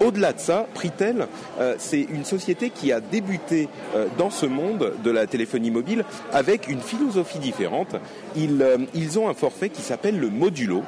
Au-delà 0.00 0.32
de 0.32 0.40
ça, 0.40 0.66
Pritel, 0.72 1.26
euh, 1.60 1.74
c'est 1.78 2.00
une 2.00 2.24
société 2.24 2.70
qui 2.70 2.90
a 2.90 3.00
débuté 3.00 3.68
euh, 3.94 4.06
dans 4.16 4.30
ce 4.30 4.46
monde 4.46 4.94
de 5.04 5.10
la 5.10 5.26
téléphonie 5.26 5.70
mobile 5.70 6.06
avec 6.32 6.68
une 6.68 6.80
philosophie 6.80 7.38
différente. 7.38 7.96
Ils, 8.34 8.62
euh, 8.62 8.78
ils 8.94 9.18
ont 9.18 9.28
un 9.28 9.34
forfait 9.34 9.68
qui 9.68 9.82
s'appelle 9.82 10.18
le 10.18 10.30
modulo 10.30 10.82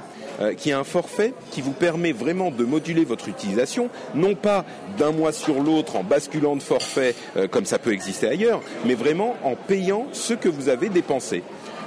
qui 0.56 0.70
est 0.70 0.72
un 0.72 0.82
forfait 0.82 1.34
qui 1.52 1.60
vous 1.60 1.72
permet 1.72 2.10
vraiment 2.10 2.50
de 2.50 2.64
moduler 2.64 3.04
votre 3.04 3.28
utilisation, 3.28 3.90
non 4.14 4.34
pas 4.34 4.64
d'un 4.98 5.12
mois 5.12 5.30
sur 5.30 5.62
l'autre 5.62 5.94
en 5.94 6.02
basculant 6.02 6.56
de 6.56 6.62
forfait 6.62 7.14
comme 7.50 7.66
ça 7.66 7.78
peut 7.78 7.92
exister 7.92 8.28
ailleurs, 8.28 8.60
mais 8.84 8.94
vraiment 8.94 9.36
en 9.44 9.54
payant 9.54 10.06
ce 10.12 10.32
que 10.32 10.48
vous 10.48 10.68
avez 10.68 10.88
dépensé. 10.88 11.44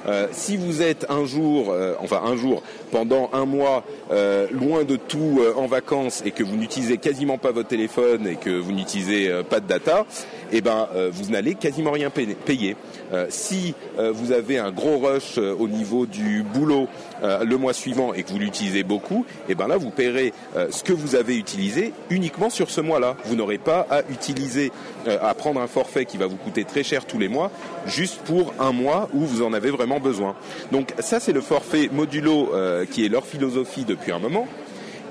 Euh, 0.07 0.27
si 0.31 0.57
vous 0.57 0.81
êtes 0.81 1.05
un 1.09 1.25
jour, 1.25 1.71
euh, 1.71 1.95
enfin 1.99 2.21
un 2.23 2.35
jour, 2.35 2.61
pendant 2.91 3.29
un 3.33 3.45
mois, 3.45 3.83
euh, 4.11 4.47
loin 4.51 4.83
de 4.83 4.95
tout 4.95 5.41
en 5.55 5.65
vacances 5.65 6.21
et 6.25 6.31
que 6.31 6.43
vous 6.43 6.55
n'utilisez 6.55 6.97
quasiment 6.97 7.37
pas 7.37 7.51
votre 7.51 7.69
téléphone 7.69 8.27
et 8.27 8.35
que 8.35 8.49
vous 8.49 8.71
n'utilisez 8.71 9.31
pas 9.49 9.59
de 9.59 9.67
data, 9.67 10.05
eh 10.51 10.61
ben 10.61 10.87
vous 11.11 11.31
n'allez 11.31 11.55
quasiment 11.55 11.91
rien 11.91 12.09
payer. 12.09 12.75
Euh, 13.13 13.27
si 13.29 13.75
euh, 13.99 14.11
vous 14.11 14.31
avez 14.31 14.57
un 14.57 14.71
gros 14.71 14.97
rush 14.97 15.37
euh, 15.37 15.55
au 15.57 15.67
niveau 15.67 16.05
du 16.05 16.43
boulot 16.43 16.87
le 17.21 17.57
mois 17.57 17.73
suivant 17.73 18.13
et 18.13 18.21
que 18.23 18.29
vous 18.29 18.37
l'utilisez 18.37 18.83
beaucoup, 18.83 19.25
eh 19.49 19.55
ben 19.55 19.67
là 19.67 19.77
vous 19.77 19.89
paierez 19.89 20.31
ce 20.69 20.83
que 20.83 20.93
vous 20.93 21.15
avez 21.15 21.35
utilisé 21.37 21.91
uniquement 22.11 22.51
sur 22.51 22.69
ce 22.69 22.81
mois-là. 22.81 23.15
Vous 23.25 23.35
n'aurez 23.35 23.57
pas 23.57 23.87
à 23.89 24.01
utiliser, 24.11 24.71
à 25.07 25.33
prendre 25.33 25.59
un 25.59 25.65
forfait 25.65 26.05
qui 26.05 26.17
va 26.17 26.27
vous 26.27 26.35
coûter 26.35 26.65
très 26.65 26.83
cher 26.83 27.05
tous 27.05 27.17
les 27.17 27.27
mois, 27.27 27.49
juste 27.87 28.19
pour 28.25 28.53
un 28.59 28.71
mois 28.71 29.09
où 29.13 29.21
vous 29.21 29.41
en 29.41 29.53
avez 29.53 29.71
vraiment 29.71 29.99
besoin. 29.99 30.35
Donc 30.71 30.93
ça 30.99 31.19
c'est 31.19 31.33
le 31.33 31.41
forfait 31.41 31.89
modulo 31.91 32.51
qui 32.91 33.05
est 33.05 33.09
leur 33.09 33.25
philosophie 33.25 33.85
depuis 33.85 34.11
un 34.11 34.19
moment. 34.19 34.47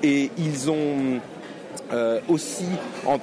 Et 0.04 0.30
ils 0.38 0.70
ont 0.70 1.20
euh, 1.92 2.20
aussi, 2.28 2.64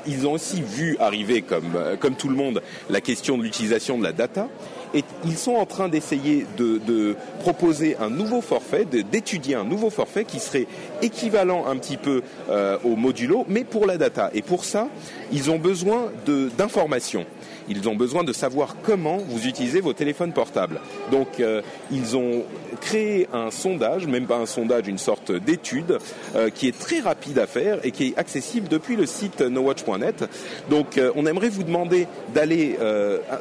ils 0.07 0.27
ont 0.27 0.33
aussi 0.33 0.61
vu 0.61 0.97
arriver, 0.99 1.41
comme, 1.41 1.75
euh, 1.75 1.95
comme 1.97 2.15
tout 2.15 2.29
le 2.29 2.35
monde, 2.35 2.61
la 2.89 3.01
question 3.01 3.37
de 3.37 3.43
l'utilisation 3.43 3.97
de 3.97 4.03
la 4.03 4.11
data. 4.11 4.47
Et 4.93 5.03
ils 5.25 5.37
sont 5.37 5.53
en 5.53 5.65
train 5.65 5.87
d'essayer 5.87 6.45
de, 6.57 6.77
de 6.85 7.15
proposer 7.39 7.95
un 8.01 8.09
nouveau 8.09 8.41
forfait, 8.41 8.85
d'étudier 8.85 9.55
un 9.55 9.63
nouveau 9.63 9.89
forfait 9.89 10.25
qui 10.25 10.39
serait 10.39 10.67
équivalent 11.01 11.65
un 11.65 11.77
petit 11.77 11.95
peu 11.95 12.23
euh, 12.49 12.77
au 12.83 12.97
modulo, 12.97 13.45
mais 13.47 13.63
pour 13.63 13.85
la 13.85 13.97
data. 13.97 14.29
Et 14.33 14.41
pour 14.41 14.65
ça, 14.65 14.89
ils 15.31 15.51
ont 15.51 15.59
besoin 15.59 16.11
d'informations. 16.57 17.25
Ils 17.69 17.87
ont 17.87 17.95
besoin 17.95 18.23
de 18.23 18.33
savoir 18.33 18.75
comment 18.83 19.17
vous 19.17 19.47
utilisez 19.47 19.79
vos 19.79 19.93
téléphones 19.93 20.33
portables. 20.33 20.79
Donc, 21.11 21.39
euh, 21.39 21.61
ils 21.91 22.17
ont 22.17 22.43
créé 22.81 23.27
un 23.33 23.51
sondage, 23.51 24.07
même 24.07 24.25
pas 24.25 24.37
un 24.37 24.45
sondage, 24.45 24.87
une 24.87 24.97
sorte 24.97 25.31
d'étude, 25.31 25.99
euh, 26.35 26.49
qui 26.49 26.67
est 26.67 26.77
très 26.77 26.99
rapide 26.99 27.39
à 27.39 27.47
faire 27.47 27.79
et 27.83 27.91
qui 27.91 28.07
est 28.07 28.17
accessible 28.17 28.67
depuis 28.67 28.95
le 28.95 29.05
site 29.05 29.41
nowatch.net. 29.41 30.25
Donc, 30.69 30.97
euh, 30.97 31.11
on 31.15 31.25
aimerait 31.25 31.49
vous 31.49 31.63
demander 31.63 32.07
d'aller 32.33 32.77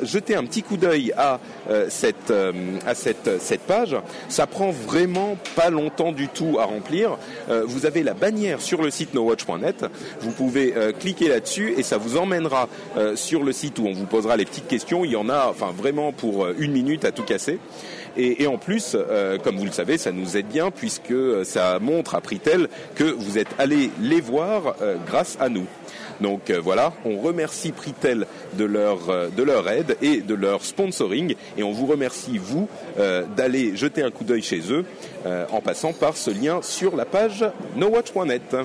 jeter 0.03 0.34
un 0.34 0.45
petit 0.45 0.62
coup 0.62 0.76
d'œil 0.76 1.12
à 1.16 1.41
cette 1.88 2.32
à 2.86 2.95
cette 2.95 3.41
cette 3.41 3.61
page. 3.62 3.97
Ça 4.28 4.47
prend 4.47 4.70
vraiment 4.70 5.36
pas 5.57 5.70
longtemps 5.70 6.12
du 6.12 6.28
tout 6.28 6.59
à 6.59 6.64
remplir. 6.64 7.16
Vous 7.49 7.86
avez 7.86 8.03
la 8.03 8.14
bannière 8.14 8.61
sur 8.61 8.82
le 8.82 8.91
site 8.91 9.14
nowatch.net. 9.14 9.86
Vous 10.20 10.32
pouvez 10.32 10.74
cliquer 10.99 11.28
là-dessus 11.28 11.74
et 11.81 11.83
ça 11.83 11.97
vous 11.97 12.18
emmènera 12.18 12.68
euh, 12.99 13.16
sur 13.16 13.43
le 13.43 13.53
site 13.53 13.78
où 13.78 13.87
on 13.87 13.95
vous 13.95 14.05
posera 14.05 14.37
les 14.37 14.45
petites 14.45 14.68
questions. 14.68 15.03
Il 15.05 15.12
y 15.12 15.16
en 15.16 15.31
a, 15.31 15.53
vraiment 15.74 16.12
pour 16.12 16.45
euh, 16.45 16.55
une 16.59 16.72
minute 16.72 17.07
à 17.07 17.11
tout 17.11 17.22
casser. 17.22 17.59
Et, 18.16 18.47
en 18.49 18.59
plus, 18.59 18.97
euh, 18.97 19.39
comme 19.39 19.57
vous 19.57 19.64
le 19.64 19.70
savez, 19.70 19.97
ça 19.97 20.12
nous 20.12 20.37
aide 20.37 20.49
bien 20.49 20.70
puisque 20.70 21.14
ça 21.45 21.78
montre 21.78 22.16
à 22.16 22.20
Pritel 22.20 22.68
que 22.97 23.05
vous 23.05 23.39
êtes 23.39 23.49
allé 23.57 23.91
les 24.01 24.20
voir 24.20 24.74
grâce 25.07 25.39
à 25.41 25.49
nous. 25.49 25.66
Donc 26.20 26.51
voilà, 26.51 26.93
on 27.05 27.18
remercie 27.20 27.70
Pritel 27.70 28.26
de 28.55 28.64
leur, 28.64 28.99
de 29.31 29.43
leur 29.43 29.68
aide 29.70 29.97
et 30.03 30.22
de 30.22 30.35
leur 30.35 30.64
sponsoring 30.64 31.37
et 31.57 31.62
on 31.62 31.70
vous 31.70 31.87
remercie 31.87 32.37
vous 32.37 32.68
d'aller 33.37 33.76
jeter 33.76 34.03
un 34.03 34.11
coup 34.11 34.24
d'œil 34.24 34.43
chez 34.43 34.61
eux 34.72 34.85
en 35.53 35.61
passant 35.61 35.93
par 35.93 36.16
ce 36.16 36.33
lien 36.33 36.61
sur 36.62 36.97
la 36.97 37.05
page 37.05 37.45
nowatch.net. 37.76 38.57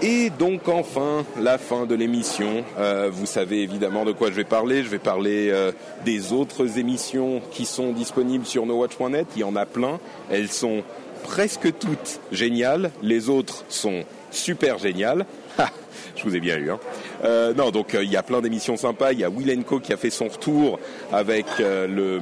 Et 0.00 0.30
donc 0.30 0.68
enfin, 0.68 1.24
la 1.40 1.58
fin 1.58 1.84
de 1.84 1.94
l'émission. 1.96 2.64
Euh, 2.78 3.10
vous 3.12 3.26
savez 3.26 3.62
évidemment 3.62 4.04
de 4.04 4.12
quoi 4.12 4.30
je 4.30 4.34
vais 4.34 4.44
parler. 4.44 4.84
Je 4.84 4.88
vais 4.88 5.00
parler 5.00 5.50
euh, 5.50 5.72
des 6.04 6.32
autres 6.32 6.78
émissions 6.78 7.42
qui 7.50 7.64
sont 7.64 7.92
disponibles 7.92 8.46
sur 8.46 8.64
nowatch.net. 8.64 9.26
Il 9.34 9.40
y 9.40 9.44
en 9.44 9.56
a 9.56 9.66
plein. 9.66 9.98
Elles 10.30 10.50
sont 10.50 10.84
presque 11.24 11.76
toutes 11.78 12.20
géniales. 12.30 12.92
Les 13.02 13.28
autres 13.28 13.64
sont 13.68 14.04
super 14.30 14.78
géniales. 14.78 15.26
Ha, 15.58 15.70
je 16.16 16.22
vous 16.22 16.36
ai 16.36 16.40
bien 16.40 16.56
eu. 16.58 16.70
Hein. 16.70 16.78
Euh, 17.24 17.54
non, 17.54 17.70
donc 17.70 17.94
euh, 17.94 18.04
il 18.04 18.10
y 18.10 18.16
a 18.16 18.22
plein 18.22 18.40
d'émissions 18.40 18.76
sympas. 18.76 19.12
Il 19.12 19.20
y 19.20 19.24
a 19.24 19.30
Will 19.30 19.64
Co 19.64 19.80
qui 19.80 19.92
a 19.92 19.96
fait 19.96 20.10
son 20.10 20.28
retour 20.28 20.78
avec 21.12 21.46
euh, 21.60 21.86
le, 21.86 22.20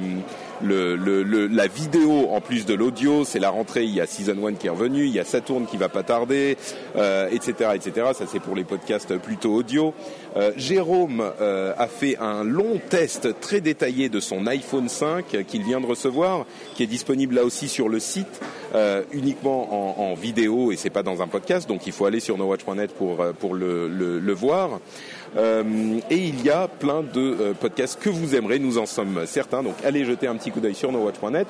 le, 0.61 0.95
le- 0.95 1.23
le- 1.23 1.47
la 1.47 1.67
vidéo 1.67 2.29
en 2.31 2.41
plus 2.41 2.65
de 2.65 2.73
l'audio. 2.73 3.23
C'est 3.25 3.39
la 3.39 3.49
rentrée. 3.49 3.83
Il 3.83 3.93
y 3.93 4.01
a 4.01 4.05
Season 4.07 4.35
1 4.45 4.53
qui 4.53 4.67
est 4.67 4.71
revenu. 4.71 5.05
Il 5.05 5.11
y 5.13 5.19
a 5.19 5.23
Saturn 5.25 5.65
qui 5.65 5.77
va 5.77 5.89
pas 5.89 6.03
tarder, 6.03 6.57
euh, 6.95 7.29
etc., 7.31 7.71
etc. 7.75 8.07
Ça 8.13 8.25
c'est 8.31 8.39
pour 8.39 8.55
les 8.55 8.63
podcasts 8.63 9.17
plutôt 9.17 9.53
audio. 9.53 9.93
Euh, 10.35 10.51
Jérôme 10.57 11.23
euh, 11.41 11.73
a 11.77 11.87
fait 11.87 12.17
un 12.19 12.43
long 12.43 12.79
test 12.89 13.39
très 13.39 13.61
détaillé 13.61 14.09
de 14.09 14.19
son 14.19 14.45
iPhone 14.47 14.87
5 14.89 15.45
qu'il 15.47 15.63
vient 15.63 15.79
de 15.81 15.85
recevoir, 15.85 16.45
qui 16.75 16.83
est 16.83 16.87
disponible 16.87 17.35
là 17.35 17.43
aussi 17.43 17.67
sur 17.67 17.89
le 17.89 17.99
site 17.99 18.39
euh, 18.75 19.01
uniquement 19.13 19.97
en, 19.99 20.11
en 20.11 20.13
vidéo 20.15 20.71
et 20.71 20.75
c'est 20.75 20.89
pas 20.89 21.03
dans 21.03 21.21
un 21.21 21.27
podcast. 21.27 21.67
Donc 21.67 21.87
il 21.87 21.93
faut 21.93 22.05
aller 22.05 22.19
sur 22.19 22.37
nowatch.net 22.37 22.91
pour 22.93 23.21
euh, 23.21 23.31
pour 23.33 23.53
le, 23.55 24.33
voir. 24.33 24.79
Euh, 25.35 25.99
et 26.09 26.17
il 26.17 26.43
y 26.43 26.49
a 26.49 26.67
plein 26.67 27.01
de 27.01 27.19
euh, 27.19 27.53
podcasts 27.53 27.99
que 27.99 28.09
vous 28.09 28.35
aimerez, 28.35 28.59
nous 28.59 28.77
en 28.77 28.85
sommes 28.85 29.25
certains. 29.25 29.63
Donc 29.63 29.75
allez 29.83 30.05
jeter 30.05 30.27
un 30.27 30.35
petit 30.35 30.51
coup 30.51 30.59
d'œil 30.59 30.75
sur 30.75 30.91
nowatch.net. 30.91 31.47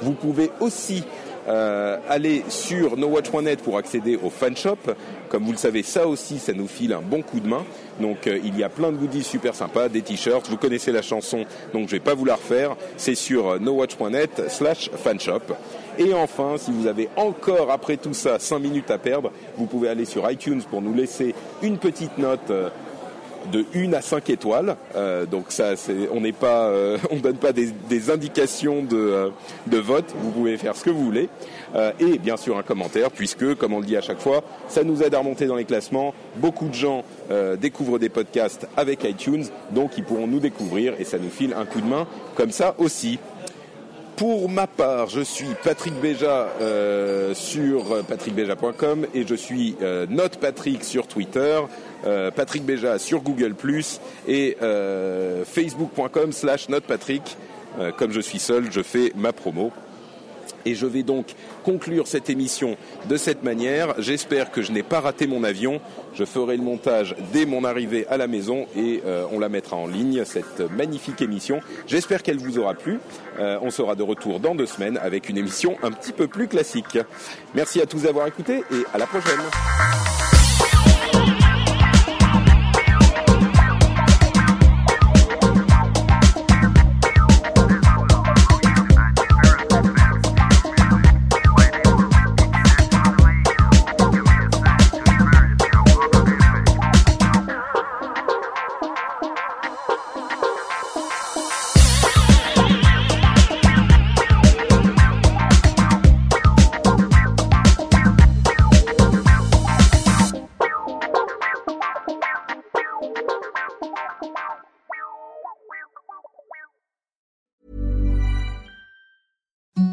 Vous 0.00 0.12
pouvez 0.12 0.50
aussi 0.60 1.04
euh, 1.48 1.96
aller 2.08 2.44
sur 2.48 2.96
nowatch.net 2.96 3.62
pour 3.62 3.76
accéder 3.76 4.16
au 4.16 4.30
fan 4.30 4.56
shop. 4.56 4.78
Comme 5.28 5.44
vous 5.44 5.50
le 5.50 5.58
savez, 5.58 5.82
ça 5.82 6.06
aussi, 6.06 6.38
ça 6.38 6.52
nous 6.52 6.68
file 6.68 6.92
un 6.92 7.00
bon 7.00 7.22
coup 7.22 7.40
de 7.40 7.48
main. 7.48 7.64
Donc 8.00 8.28
euh, 8.28 8.38
il 8.44 8.56
y 8.56 8.62
a 8.62 8.68
plein 8.68 8.92
de 8.92 8.96
goodies 8.96 9.24
super 9.24 9.54
sympas, 9.54 9.88
des 9.88 10.02
t-shirts. 10.02 10.48
Vous 10.48 10.56
connaissez 10.56 10.92
la 10.92 11.02
chanson, 11.02 11.44
donc 11.74 11.88
je 11.88 11.92
vais 11.92 12.00
pas 12.00 12.14
vous 12.14 12.24
la 12.24 12.36
refaire. 12.36 12.76
C'est 12.96 13.16
sur 13.16 13.58
nowatch.net 13.60 14.44
slash 14.48 14.90
fanshop. 14.90 15.40
Et 15.98 16.14
enfin, 16.14 16.54
si 16.58 16.70
vous 16.70 16.86
avez 16.86 17.08
encore 17.16 17.70
après 17.72 17.96
tout 17.96 18.14
ça 18.14 18.38
5 18.38 18.60
minutes 18.60 18.90
à 18.90 18.98
perdre, 18.98 19.32
vous 19.56 19.66
pouvez 19.66 19.88
aller 19.88 20.04
sur 20.04 20.30
iTunes 20.30 20.62
pour 20.70 20.80
nous 20.80 20.94
laisser 20.94 21.34
une 21.60 21.78
petite 21.78 22.18
note. 22.18 22.52
De 23.50 23.64
1 23.74 23.92
à 23.92 24.02
5 24.02 24.30
étoiles. 24.30 24.76
Euh, 24.96 25.26
donc 25.26 25.46
ça, 25.48 25.76
c'est, 25.76 26.08
on 26.12 26.20
n'est 26.20 26.32
pas, 26.32 26.66
euh, 26.66 26.98
on 27.10 27.16
donne 27.16 27.36
pas 27.36 27.52
des, 27.52 27.70
des 27.88 28.10
indications 28.10 28.82
de, 28.82 28.96
euh, 28.96 29.28
de 29.66 29.78
vote. 29.78 30.14
Vous 30.20 30.30
pouvez 30.30 30.56
faire 30.56 30.76
ce 30.76 30.84
que 30.84 30.90
vous 30.90 31.04
voulez. 31.04 31.28
Euh, 31.74 31.92
et 31.98 32.18
bien 32.18 32.36
sûr 32.36 32.58
un 32.58 32.62
commentaire, 32.62 33.10
puisque, 33.10 33.54
comme 33.54 33.72
on 33.72 33.80
le 33.80 33.86
dit 33.86 33.96
à 33.96 34.00
chaque 34.00 34.20
fois, 34.20 34.42
ça 34.68 34.84
nous 34.84 35.02
aide 35.02 35.14
à 35.14 35.18
remonter 35.18 35.46
dans 35.46 35.56
les 35.56 35.64
classements. 35.64 36.14
Beaucoup 36.36 36.68
de 36.68 36.74
gens 36.74 37.04
euh, 37.30 37.56
découvrent 37.56 37.98
des 37.98 38.08
podcasts 38.08 38.66
avec 38.76 39.04
iTunes, 39.04 39.44
donc 39.70 39.92
ils 39.96 40.04
pourront 40.04 40.26
nous 40.26 40.40
découvrir 40.40 40.94
et 40.98 41.04
ça 41.04 41.18
nous 41.18 41.30
file 41.30 41.54
un 41.54 41.64
coup 41.64 41.80
de 41.80 41.86
main 41.86 42.06
comme 42.34 42.50
ça 42.50 42.74
aussi. 42.78 43.18
Pour 44.16 44.50
ma 44.50 44.66
part, 44.66 45.08
je 45.08 45.22
suis 45.22 45.48
Patrick 45.64 45.94
Béja 45.94 46.48
euh, 46.60 47.32
sur 47.34 48.04
patrickbeja.com 48.04 49.06
et 49.14 49.26
je 49.26 49.34
suis 49.34 49.74
Note 50.10 50.36
Patrick 50.36 50.84
sur 50.84 51.06
Twitter, 51.06 51.58
euh, 52.06 52.30
Patrick 52.30 52.64
Béja 52.64 52.98
sur 52.98 53.20
Google 53.20 53.54
et 54.28 54.56
euh, 54.62 55.44
facebook.com 55.44 56.32
slash 56.32 56.68
notepatrick. 56.68 57.36
Euh, 57.78 57.90
comme 57.90 58.12
je 58.12 58.20
suis 58.20 58.38
seul, 58.38 58.70
je 58.70 58.82
fais 58.82 59.12
ma 59.16 59.32
promo. 59.32 59.72
Et 60.64 60.74
je 60.74 60.86
vais 60.86 61.02
donc 61.02 61.34
conclure 61.64 62.06
cette 62.06 62.30
émission 62.30 62.76
de 63.08 63.16
cette 63.16 63.42
manière. 63.42 63.94
J'espère 63.98 64.50
que 64.50 64.62
je 64.62 64.72
n'ai 64.72 64.82
pas 64.82 65.00
raté 65.00 65.26
mon 65.26 65.44
avion. 65.44 65.80
Je 66.14 66.24
ferai 66.24 66.56
le 66.56 66.62
montage 66.62 67.16
dès 67.32 67.46
mon 67.46 67.64
arrivée 67.64 68.06
à 68.08 68.16
la 68.16 68.26
maison 68.26 68.66
et 68.76 69.02
euh, 69.06 69.24
on 69.32 69.38
la 69.38 69.48
mettra 69.48 69.76
en 69.76 69.86
ligne, 69.86 70.24
cette 70.24 70.60
magnifique 70.76 71.20
émission. 71.20 71.60
J'espère 71.86 72.22
qu'elle 72.22 72.38
vous 72.38 72.58
aura 72.58 72.74
plu. 72.74 73.00
Euh, 73.38 73.58
on 73.62 73.70
sera 73.70 73.94
de 73.94 74.02
retour 74.02 74.40
dans 74.40 74.54
deux 74.54 74.66
semaines 74.66 74.98
avec 74.98 75.28
une 75.28 75.38
émission 75.38 75.76
un 75.82 75.90
petit 75.90 76.12
peu 76.12 76.28
plus 76.28 76.48
classique. 76.48 76.98
Merci 77.54 77.80
à 77.80 77.86
tous 77.86 78.02
d'avoir 78.02 78.26
écouté 78.26 78.62
et 78.70 78.84
à 78.94 78.98
la 78.98 79.06
prochaine. 79.06 79.40